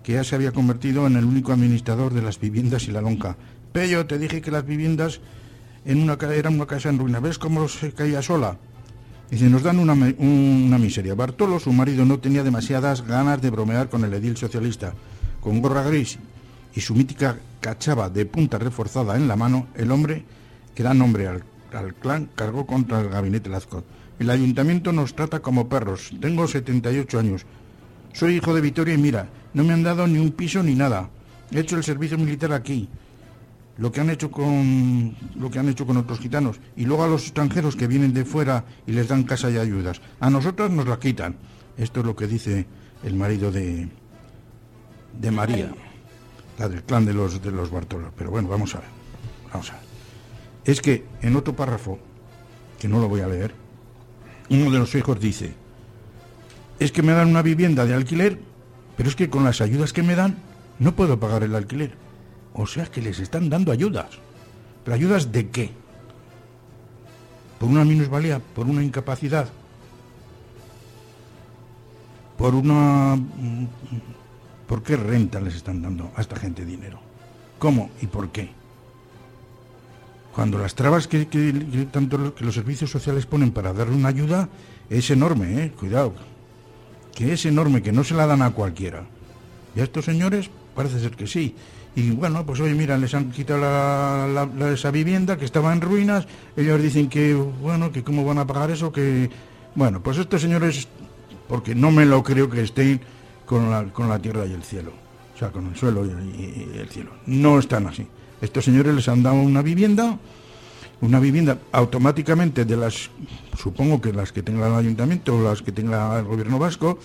que 0.02 0.14
ya 0.14 0.24
se 0.24 0.34
había 0.36 0.52
convertido 0.52 1.06
en 1.06 1.16
el 1.18 1.26
único 1.26 1.52
administrador 1.54 2.12
de 2.14 2.24
las 2.24 2.40
viviendas 2.40 2.88
y 2.88 2.92
la 2.92 3.02
lonca. 3.02 3.38
Pello, 3.72 4.08
te 4.08 4.18
dije 4.18 4.42
que 4.42 4.50
las 4.52 4.66
viviendas 4.66 5.20
en 5.86 6.02
una, 6.02 6.18
eran 6.34 6.56
una 6.56 6.66
casa 6.66 6.90
en 6.90 6.98
ruina, 6.98 7.20
¿ves 7.20 7.38
cómo 7.38 7.68
se 7.68 7.92
caía 7.92 8.24
sola? 8.24 8.58
Dice, 9.30 9.50
nos 9.50 9.64
dan 9.64 9.80
una, 9.80 9.94
una 9.94 10.78
miseria. 10.78 11.16
Bartolo, 11.16 11.60
su 11.60 11.74
marido, 11.74 12.06
no 12.06 12.20
tenía 12.20 12.44
demasiadas 12.44 13.06
ganas 13.06 13.42
de 13.42 13.50
bromear 13.50 13.90
con 13.90 14.04
el 14.04 14.14
edil 14.14 14.38
socialista. 14.38 14.94
Con 15.42 15.62
gorra 15.62 15.84
gris 15.84 16.20
y 16.76 16.82
su 16.82 16.94
mítica 16.94 17.38
cachava 17.60 18.10
de 18.10 18.26
punta 18.26 18.58
reforzada 18.58 19.16
en 19.16 19.28
la 19.28 19.36
mano, 19.36 19.68
el 19.76 19.92
hombre, 19.92 20.24
que 20.76 20.84
da 20.84 20.94
nombre 20.94 21.28
al, 21.28 21.44
al 21.74 21.94
clan, 21.96 22.30
cargó 22.36 22.66
contra 22.66 23.02
el 23.02 23.10
gabinete 23.10 23.50
Lazcot. 23.50 23.86
El 24.20 24.30
ayuntamiento 24.30 24.92
nos 24.92 25.16
trata 25.16 25.40
como 25.40 25.68
perros. 25.68 26.12
Tengo 26.22 26.48
78 26.48 27.20
años. 27.20 27.46
Soy 28.14 28.36
hijo 28.36 28.54
de 28.54 28.62
Vitoria 28.62 28.94
y 28.94 28.98
mira, 28.98 29.30
no 29.54 29.64
me 29.64 29.74
han 29.74 29.84
dado 29.84 30.08
ni 30.08 30.20
un 30.20 30.32
piso 30.32 30.62
ni 30.64 30.76
nada. 30.76 31.10
He 31.52 31.60
hecho 31.60 31.76
el 31.78 31.84
servicio 31.84 32.18
militar 32.18 32.54
aquí 32.54 32.90
lo 33.78 33.92
que 33.92 34.02
han 34.02 34.10
hecho 34.10 34.32
con 34.32 35.16
lo 35.36 35.52
que 35.52 35.60
han 35.60 35.70
hecho 35.70 35.86
con 35.86 35.98
otros 35.98 36.20
gitanos. 36.20 36.60
Y 36.76 36.86
luego 36.86 37.04
a 37.04 37.08
los 37.08 37.24
extranjeros 37.24 37.76
que 37.76 37.88
vienen 37.88 38.14
de 38.14 38.26
fuera 38.26 38.66
y 38.88 38.94
les 38.94 39.08
dan 39.08 39.24
casa 39.24 39.50
y 39.50 39.58
ayudas. 39.58 40.02
A 40.20 40.30
nosotros 40.30 40.72
nos 40.72 40.88
la 40.88 41.00
quitan. 41.00 41.36
Esto 41.78 42.00
es 42.00 42.06
lo 42.06 42.16
que 42.16 42.28
dice 42.28 42.66
el 43.04 43.16
marido 43.16 43.52
de 43.52 43.90
de 45.20 45.32
María. 45.32 45.74
La 46.58 46.70
del 46.70 46.84
clan 46.84 47.06
de 47.06 47.14
los 47.14 47.42
de 47.42 47.52
los 47.52 47.70
Bartolos 47.70 48.12
pero 48.18 48.32
bueno 48.32 48.48
vamos 48.48 48.76
a 48.76 48.80
ver 48.80 48.88
vamos 49.52 49.72
a 49.72 49.74
ver. 49.74 49.84
Es 50.66 50.82
que 50.82 51.06
en 51.22 51.36
otro 51.36 51.56
párrafo 51.56 52.00
que 52.80 52.88
no 52.88 53.00
lo 53.00 53.10
voy 53.10 53.22
a 53.22 53.28
leer 53.28 53.54
uno 54.50 54.72
de 54.72 54.80
los 54.80 54.96
hijos 54.96 55.20
dice 55.20 55.54
es 56.80 56.92
que 56.92 57.02
me 57.02 57.14
dan 57.14 57.28
una 57.28 57.42
vivienda 57.42 57.86
de 57.86 57.94
alquiler 57.94 58.40
pero 58.96 59.10
es 59.10 59.16
que 59.16 59.30
con 59.30 59.44
las 59.44 59.60
ayudas 59.60 59.92
que 59.92 60.04
me 60.04 60.16
dan 60.16 60.38
no 60.80 60.96
puedo 60.96 61.20
pagar 61.20 61.44
el 61.44 61.56
alquiler 61.56 62.05
o 62.56 62.66
sea 62.66 62.86
que 62.86 63.02
les 63.02 63.20
están 63.20 63.50
dando 63.50 63.72
ayudas. 63.72 64.08
¿Pero 64.84 64.96
ayudas 64.96 65.32
de 65.32 65.50
qué? 65.50 65.70
¿Por 67.60 67.70
una 67.70 67.84
minusvalía? 67.86 68.40
¿Por 68.40 68.66
una 68.68 68.84
incapacidad? 68.84 69.48
¿Por 72.38 72.56
una... 72.56 73.16
mm, 73.16 73.68
¿Por 74.68 74.82
qué 74.84 74.98
renta 74.98 75.40
les 75.40 75.56
están 75.56 75.82
dando 75.82 76.12
a 76.16 76.22
esta 76.22 76.36
gente 76.38 76.66
dinero? 76.66 77.00
¿Cómo 77.60 77.92
y 78.02 78.08
por 78.08 78.30
qué? 78.30 78.50
Cuando 80.34 80.58
las 80.58 80.76
trabas 80.76 81.08
que, 81.08 81.28
que- 81.28 81.88
tanto 81.92 82.18
lo- 82.18 82.36
que 82.36 82.44
los 82.44 82.56
servicios 82.56 82.90
sociales 82.92 83.26
ponen 83.26 83.52
para 83.52 83.74
darle 83.74 83.96
una 83.96 84.10
ayuda 84.10 84.50
es 84.90 85.10
enorme, 85.12 85.64
¿eh? 85.66 85.72
Cuidado. 85.72 86.14
Que 87.14 87.32
es 87.34 87.46
enorme, 87.46 87.82
que 87.82 87.92
no 87.94 88.04
se 88.04 88.16
la 88.16 88.26
dan 88.28 88.42
a 88.42 88.52
cualquiera. 88.52 89.04
Y 89.76 89.80
a 89.80 89.84
estos 89.84 90.06
señores 90.06 90.50
parece 90.76 91.00
ser 91.00 91.12
que 91.16 91.28
sí. 91.28 91.56
Y 91.96 92.12
bueno, 92.12 92.46
pues 92.46 92.60
oye, 92.60 92.74
mira, 92.74 92.98
les 92.98 93.14
han 93.14 93.32
quitado 93.32 93.62
la, 93.62 94.50
esa 94.74 94.92
vivienda 94.92 95.38
que 95.38 95.46
estaba 95.46 95.72
en 95.72 95.80
ruinas. 95.82 96.28
Ellos 96.58 96.82
dicen 96.82 97.08
que, 97.08 97.34
bueno, 97.34 97.92
que 97.92 98.04
cómo 98.04 98.26
van 98.26 98.38
a 98.38 98.46
pagar 98.48 98.70
eso, 98.72 98.92
que... 98.92 99.30
Bueno, 99.76 100.02
pues 100.02 100.18
estos 100.18 100.42
señores, 100.42 100.88
porque 101.48 101.74
no 101.76 101.92
me 101.92 102.06
lo 102.06 102.22
creo 102.24 102.50
que 102.50 102.62
estén 102.62 103.00
con 103.46 103.70
la, 103.70 103.86
con 103.94 104.10
la 104.10 104.20
tierra 104.20 104.46
y 104.46 104.52
el 104.54 104.64
cielo. 104.64 104.92
O 105.36 105.38
sea, 105.38 105.52
con 105.52 105.68
el 105.68 105.76
suelo 105.76 106.06
y, 106.06 106.10
y- 106.10 106.72
y 106.76 106.80
el 106.80 106.90
cielo. 106.90 107.12
No 107.26 107.60
están 107.60 107.88
así. 107.88 108.06
Estos 108.42 108.66
señores 108.66 108.94
les 108.94 109.08
han 109.08 109.24
dado 109.24 109.36
una 109.36 109.62
vivienda, 109.62 110.18
una 111.02 111.20
vivienda 111.20 111.58
automáticamente 111.72 112.66
de 112.66 112.76
las, 112.78 113.10
supongo 113.58 114.02
que 114.02 114.12
las 114.14 114.32
que 114.32 114.44
tenga 114.44 114.68
el 114.68 114.76
ayuntamiento 114.76 115.38
o 115.38 115.44
las 115.44 115.62
que 115.62 115.72
tenga 115.72 116.18
el 116.20 116.26
gobierno 116.26 116.60
vasco, 116.60 117.00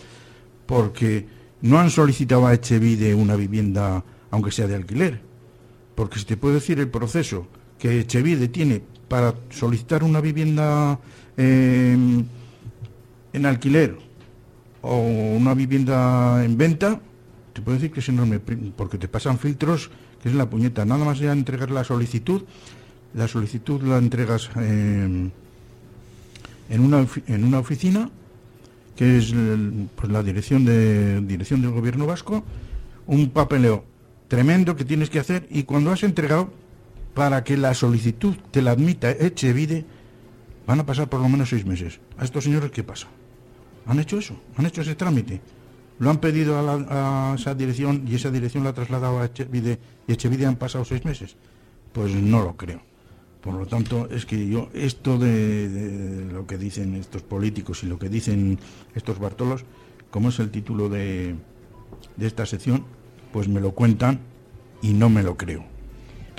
porque 0.66 1.26
no 1.62 1.78
han 1.78 1.90
solicitado 1.90 2.46
a 2.46 2.54
Echevide 2.54 3.14
una 3.14 3.34
vivienda, 3.36 4.02
aunque 4.30 4.50
sea 4.50 4.66
de 4.66 4.74
alquiler. 4.74 5.20
Porque 5.94 6.18
si 6.18 6.24
te 6.24 6.36
puedo 6.36 6.54
decir 6.54 6.78
el 6.78 6.88
proceso 6.88 7.46
que 7.78 8.00
Echevide 8.00 8.48
tiene 8.48 8.82
para 9.08 9.34
solicitar 9.50 10.04
una 10.04 10.20
vivienda 10.20 10.98
eh, 11.36 11.96
en 13.32 13.46
alquiler 13.46 13.96
o 14.82 14.96
una 14.98 15.54
vivienda 15.54 16.44
en 16.44 16.56
venta, 16.56 17.00
te 17.52 17.60
puedo 17.60 17.76
decir 17.76 17.92
que 17.92 18.00
es 18.00 18.08
enorme, 18.08 18.38
porque 18.38 18.98
te 18.98 19.08
pasan 19.08 19.38
filtros 19.38 19.90
que 20.22 20.28
es 20.28 20.34
la 20.34 20.48
puñeta. 20.48 20.84
Nada 20.84 21.04
más 21.04 21.18
ya 21.18 21.32
entregar 21.32 21.70
la 21.70 21.84
solicitud, 21.84 22.42
la 23.14 23.26
solicitud 23.26 23.82
la 23.82 23.98
entregas 23.98 24.50
eh, 24.56 25.30
en, 26.68 26.80
una, 26.80 27.06
en 27.26 27.44
una 27.44 27.58
oficina 27.58 28.10
que 28.96 29.18
es 29.18 29.34
pues, 29.96 30.12
la 30.12 30.22
dirección 30.22 30.64
de 30.64 31.20
dirección 31.22 31.62
del 31.62 31.70
gobierno 31.70 32.06
vasco, 32.06 32.44
un 33.06 33.30
papeleo 33.30 33.84
tremendo 34.30 34.76
que 34.76 34.84
tienes 34.86 35.10
que 35.10 35.18
hacer 35.18 35.46
y 35.50 35.64
cuando 35.64 35.90
has 35.90 36.04
entregado 36.04 36.52
para 37.14 37.42
que 37.42 37.56
la 37.56 37.74
solicitud 37.74 38.36
te 38.52 38.62
la 38.62 38.70
admita 38.70 39.10
Echevide 39.10 39.84
van 40.68 40.78
a 40.78 40.86
pasar 40.86 41.08
por 41.10 41.18
lo 41.20 41.28
menos 41.28 41.48
seis 41.50 41.66
meses. 41.66 41.98
¿A 42.16 42.24
estos 42.24 42.44
señores 42.44 42.70
qué 42.70 42.84
pasa? 42.84 43.08
¿Han 43.86 43.98
hecho 43.98 44.18
eso? 44.18 44.40
¿Han 44.56 44.66
hecho 44.66 44.80
ese 44.82 44.94
trámite? 44.94 45.40
lo 45.98 46.08
han 46.08 46.16
pedido 46.18 46.58
a, 46.58 46.62
la- 46.62 47.34
esa 47.38 47.54
dirección 47.54 48.04
y 48.08 48.14
esa 48.14 48.30
dirección 48.30 48.64
la 48.64 48.70
ha 48.70 48.72
trasladado 48.72 49.18
a 49.20 49.26
Echevide 49.26 49.78
y 50.08 50.12
Echevide 50.14 50.46
han 50.46 50.56
pasado 50.56 50.82
seis 50.86 51.04
meses. 51.04 51.36
Pues 51.92 52.14
no 52.14 52.40
lo 52.42 52.56
creo. 52.56 52.80
Por 53.42 53.52
lo 53.52 53.66
tanto, 53.66 54.08
es 54.10 54.24
que 54.24 54.48
yo, 54.48 54.70
esto 54.72 55.18
de, 55.18 55.68
de 55.68 56.32
lo 56.32 56.46
que 56.46 56.56
dicen 56.56 56.94
estos 56.94 57.20
políticos 57.22 57.82
y 57.82 57.86
lo 57.86 57.98
que 57.98 58.08
dicen 58.08 58.58
estos 58.94 59.18
Bartolos, 59.18 59.66
como 60.10 60.30
es 60.30 60.38
el 60.38 60.50
título 60.50 60.88
de, 60.88 61.34
de 62.16 62.26
esta 62.26 62.46
sección, 62.46 62.86
pues 63.32 63.48
me 63.48 63.60
lo 63.60 63.72
cuentan 63.72 64.20
y 64.82 64.92
no 64.92 65.08
me 65.08 65.22
lo 65.22 65.36
creo. 65.36 65.64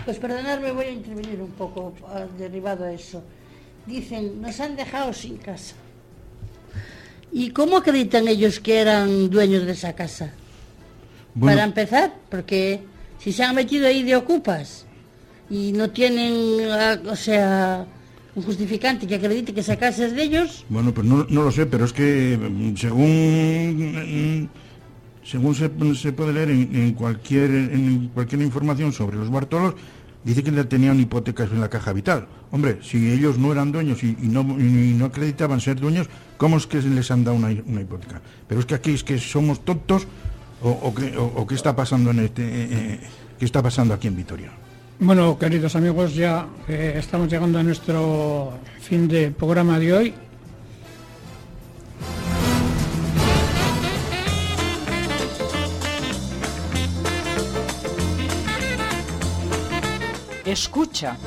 Pues 0.06 0.18
perdonadme, 0.18 0.72
voy 0.72 0.86
a 0.86 0.92
intervenir 0.92 1.42
un 1.42 1.52
poco 1.52 1.94
ah, 2.08 2.26
derivado 2.38 2.86
a 2.86 2.92
eso. 2.92 3.24
Dicen, 3.86 4.42
nos 4.42 4.60
han 4.60 4.76
dejado 4.76 5.14
sin 5.14 5.38
casa. 5.38 5.76
¿Y 7.32 7.52
cómo 7.52 7.78
acreditan 7.78 8.28
ellos 8.28 8.60
que 8.60 8.80
eran 8.80 9.30
dueños 9.30 9.66
de 9.66 9.72
esa 9.72 9.94
casa? 9.94 10.34
Bueno, 11.34 11.56
Para 11.56 11.66
empezar, 11.66 12.14
porque 12.30 12.82
si 13.20 13.32
se 13.32 13.44
han 13.44 13.56
metido 13.56 13.88
ahí 13.88 14.04
de 14.04 14.16
ocupas 14.16 14.86
y 15.50 15.72
no 15.72 15.89
tienen, 15.92 16.70
ah, 16.72 17.00
o 17.06 17.16
sea, 17.16 17.86
un 18.36 18.44
justificante 18.44 19.08
que 19.08 19.16
acredite 19.16 19.54
que 19.54 19.62
esa 19.62 19.78
casa 19.78 20.06
es 20.06 20.16
de 20.16 20.24
ellos, 20.24 20.66
Bueno, 20.70 20.94
pues 20.94 21.06
no, 21.08 21.26
no 21.30 21.44
lo 21.44 21.52
sé, 21.52 21.66
pero 21.66 21.86
es 21.86 21.94
que 21.94 22.38
mm, 22.38 22.76
según 22.76 24.44
mm, 24.44 24.50
según 25.24 25.55
se, 25.55 25.69
se 25.95 26.13
puede 26.13 26.34
leer 26.34 26.49
en, 26.51 26.76
en 26.76 26.93
cualquier 26.93 27.49
en 27.51 28.09
cualquier 28.13 28.41
información 28.41 28.91
sobre 28.93 29.17
los 29.17 29.30
Bartolos, 29.30 29.76
dice 30.24 30.43
que 30.43 30.51
tenían 30.65 30.99
hipotecas 30.99 31.49
en 31.51 31.61
la 31.61 31.69
caja 31.69 31.93
vital. 31.93 32.28
Hombre, 32.51 32.80
si 32.82 33.11
ellos 33.11 33.38
no 33.38 33.51
eran 33.51 33.72
dueños 33.72 34.03
y, 34.03 34.17
y 34.22 34.28
no, 34.28 34.41
y 34.59 34.93
no 34.97 35.05
acreditaban 35.05 35.61
ser 35.61 35.80
dueños, 35.80 36.07
¿cómo 36.38 36.57
es 36.57 36.67
que 36.67 36.82
les 36.82 37.09
han 37.11 37.24
dado 37.24 37.38
una, 37.38 37.47
una 37.65 37.82
hipoteca? 37.82 38.22
Pero 38.47 38.59
es 38.59 38.65
que 38.65 38.76
aquí 38.76 38.91
es 38.91 39.03
que 39.03 39.17
somos 39.17 39.63
tontos 39.63 40.05
o, 40.61 40.69
o 40.69 40.93
qué, 40.93 41.15
o- 41.17 41.26
o 41.38 41.47
qué 41.47 41.55
está 41.55 41.76
pasando 41.76 42.11
en 42.11 42.19
este 42.19 42.43
eh, 42.43 42.67
eh, 42.72 42.99
qué 43.39 43.45
está 43.45 43.63
pasando 43.63 43.93
aquí 43.93 44.07
en 44.07 44.15
Vitoria. 44.17 44.51
Bueno, 44.99 45.39
queridos 45.39 45.76
amigos, 45.76 46.13
ya 46.13 46.45
eh, 46.67 46.93
estamos 46.97 47.28
llegando 47.32 47.57
a 47.57 47.63
nuestro 47.63 48.53
fin 48.82 49.07
de 49.07 49.32
programa 49.32 49.80
de 49.80 49.93
hoy. 49.93 50.13
Escucha 60.52 61.18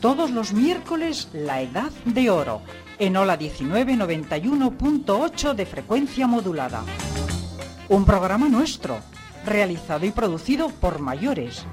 todos 0.00 0.30
los 0.30 0.52
miércoles 0.52 1.28
La 1.32 1.60
Edad 1.60 1.90
de 2.04 2.30
Oro 2.30 2.62
en 3.00 3.16
Ola 3.16 3.36
1991.8 3.36 5.54
de 5.54 5.66
frecuencia 5.66 6.28
modulada. 6.28 6.84
Un 7.88 8.04
programa 8.04 8.48
nuestro, 8.48 9.00
realizado 9.44 10.06
y 10.06 10.12
producido 10.12 10.68
por 10.68 11.00
mayores. 11.00 11.66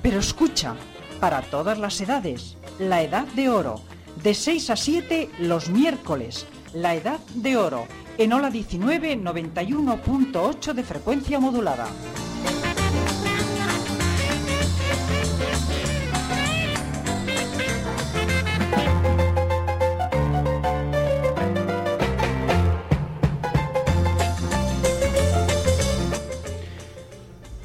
Pero 0.00 0.20
escucha, 0.20 0.74
para 1.20 1.42
todas 1.42 1.78
las 1.78 2.00
edades, 2.00 2.56
La 2.78 3.02
Edad 3.02 3.26
de 3.26 3.50
Oro, 3.50 3.82
de 4.22 4.32
6 4.32 4.70
a 4.70 4.76
7 4.76 5.28
los 5.40 5.68
miércoles, 5.68 6.46
La 6.72 6.94
Edad 6.94 7.20
de 7.34 7.58
Oro 7.58 7.86
en 8.16 8.32
Ola 8.32 8.48
1991.8 8.48 10.72
de 10.72 10.82
frecuencia 10.82 11.40
modulada. 11.40 11.88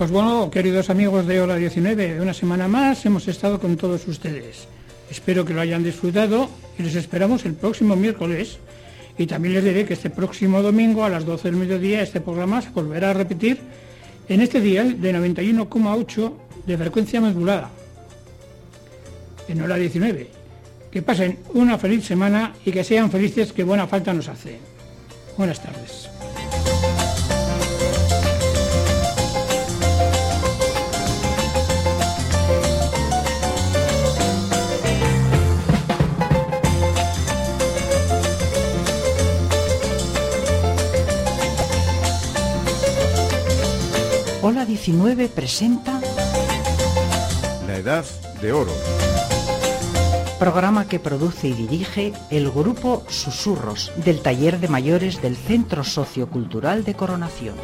Pues 0.04 0.12
bueno, 0.12 0.52
queridos 0.52 0.90
amigos 0.90 1.26
de 1.28 1.40
Hola 1.40 1.56
19, 1.56 2.20
una 2.20 2.34
semana 2.34 2.68
más 2.68 3.06
hemos 3.06 3.26
estado 3.30 3.58
con 3.58 3.78
todos 3.78 4.06
ustedes. 4.06 4.68
Espero 5.10 5.46
que 5.46 5.54
lo 5.54 5.62
hayan 5.62 5.82
disfrutado 5.82 6.50
y 6.78 6.84
les 6.84 6.96
esperamos 6.96 7.46
el 7.46 7.54
próximo 7.54 7.96
miércoles. 7.96 8.58
Y 9.18 9.28
también 9.28 9.54
les 9.54 9.64
diré 9.64 9.86
que 9.86 9.94
este 9.94 10.10
próximo 10.10 10.62
domingo 10.62 11.06
a 11.06 11.10
las 11.10 11.26
12 11.26 11.44
del 11.44 11.56
mediodía 11.56 12.02
este 12.02 12.20
programa 12.20 12.62
se 12.62 12.72
volverá 12.72 13.12
a 13.12 13.14
repetir 13.14 13.62
en 14.28 14.42
este 14.42 14.60
dial 14.60 15.00
de 15.00 15.14
91,8 15.14 16.34
de 16.66 16.78
frecuencia 16.78 17.22
modulada. 17.22 17.70
En 19.48 19.62
hora 19.62 19.78
19. 19.78 20.28
Que 20.92 21.02
pasen 21.02 21.40
una 21.54 21.78
feliz 21.78 22.04
semana 22.04 22.54
y 22.66 22.74
que 22.74 22.84
sean 22.84 23.10
felices 23.10 23.54
que 23.54 23.64
buena 23.64 23.88
falta 23.88 24.14
nos 24.14 24.28
hace. 24.28 24.60
Buenas 25.38 25.64
tardes. 25.64 26.13
Hola 44.64 44.70
19 44.70 45.28
presenta 45.28 46.00
La 47.68 47.76
edad 47.76 48.06
de 48.42 48.54
oro. 48.54 48.72
programa 50.40 50.88
que 50.88 51.02
produce 51.02 51.50
y 51.50 51.54
dirige 51.54 52.14
el 52.30 52.50
grupo 52.50 53.04
Susurros 53.10 53.92
del 54.06 54.22
Taller 54.22 54.62
de 54.62 54.70
Mayores 54.70 55.22
del 55.22 55.36
Centro 55.36 55.84
Sociocultural 55.84 56.86
de 56.86 56.94
Coronación. 56.94 57.56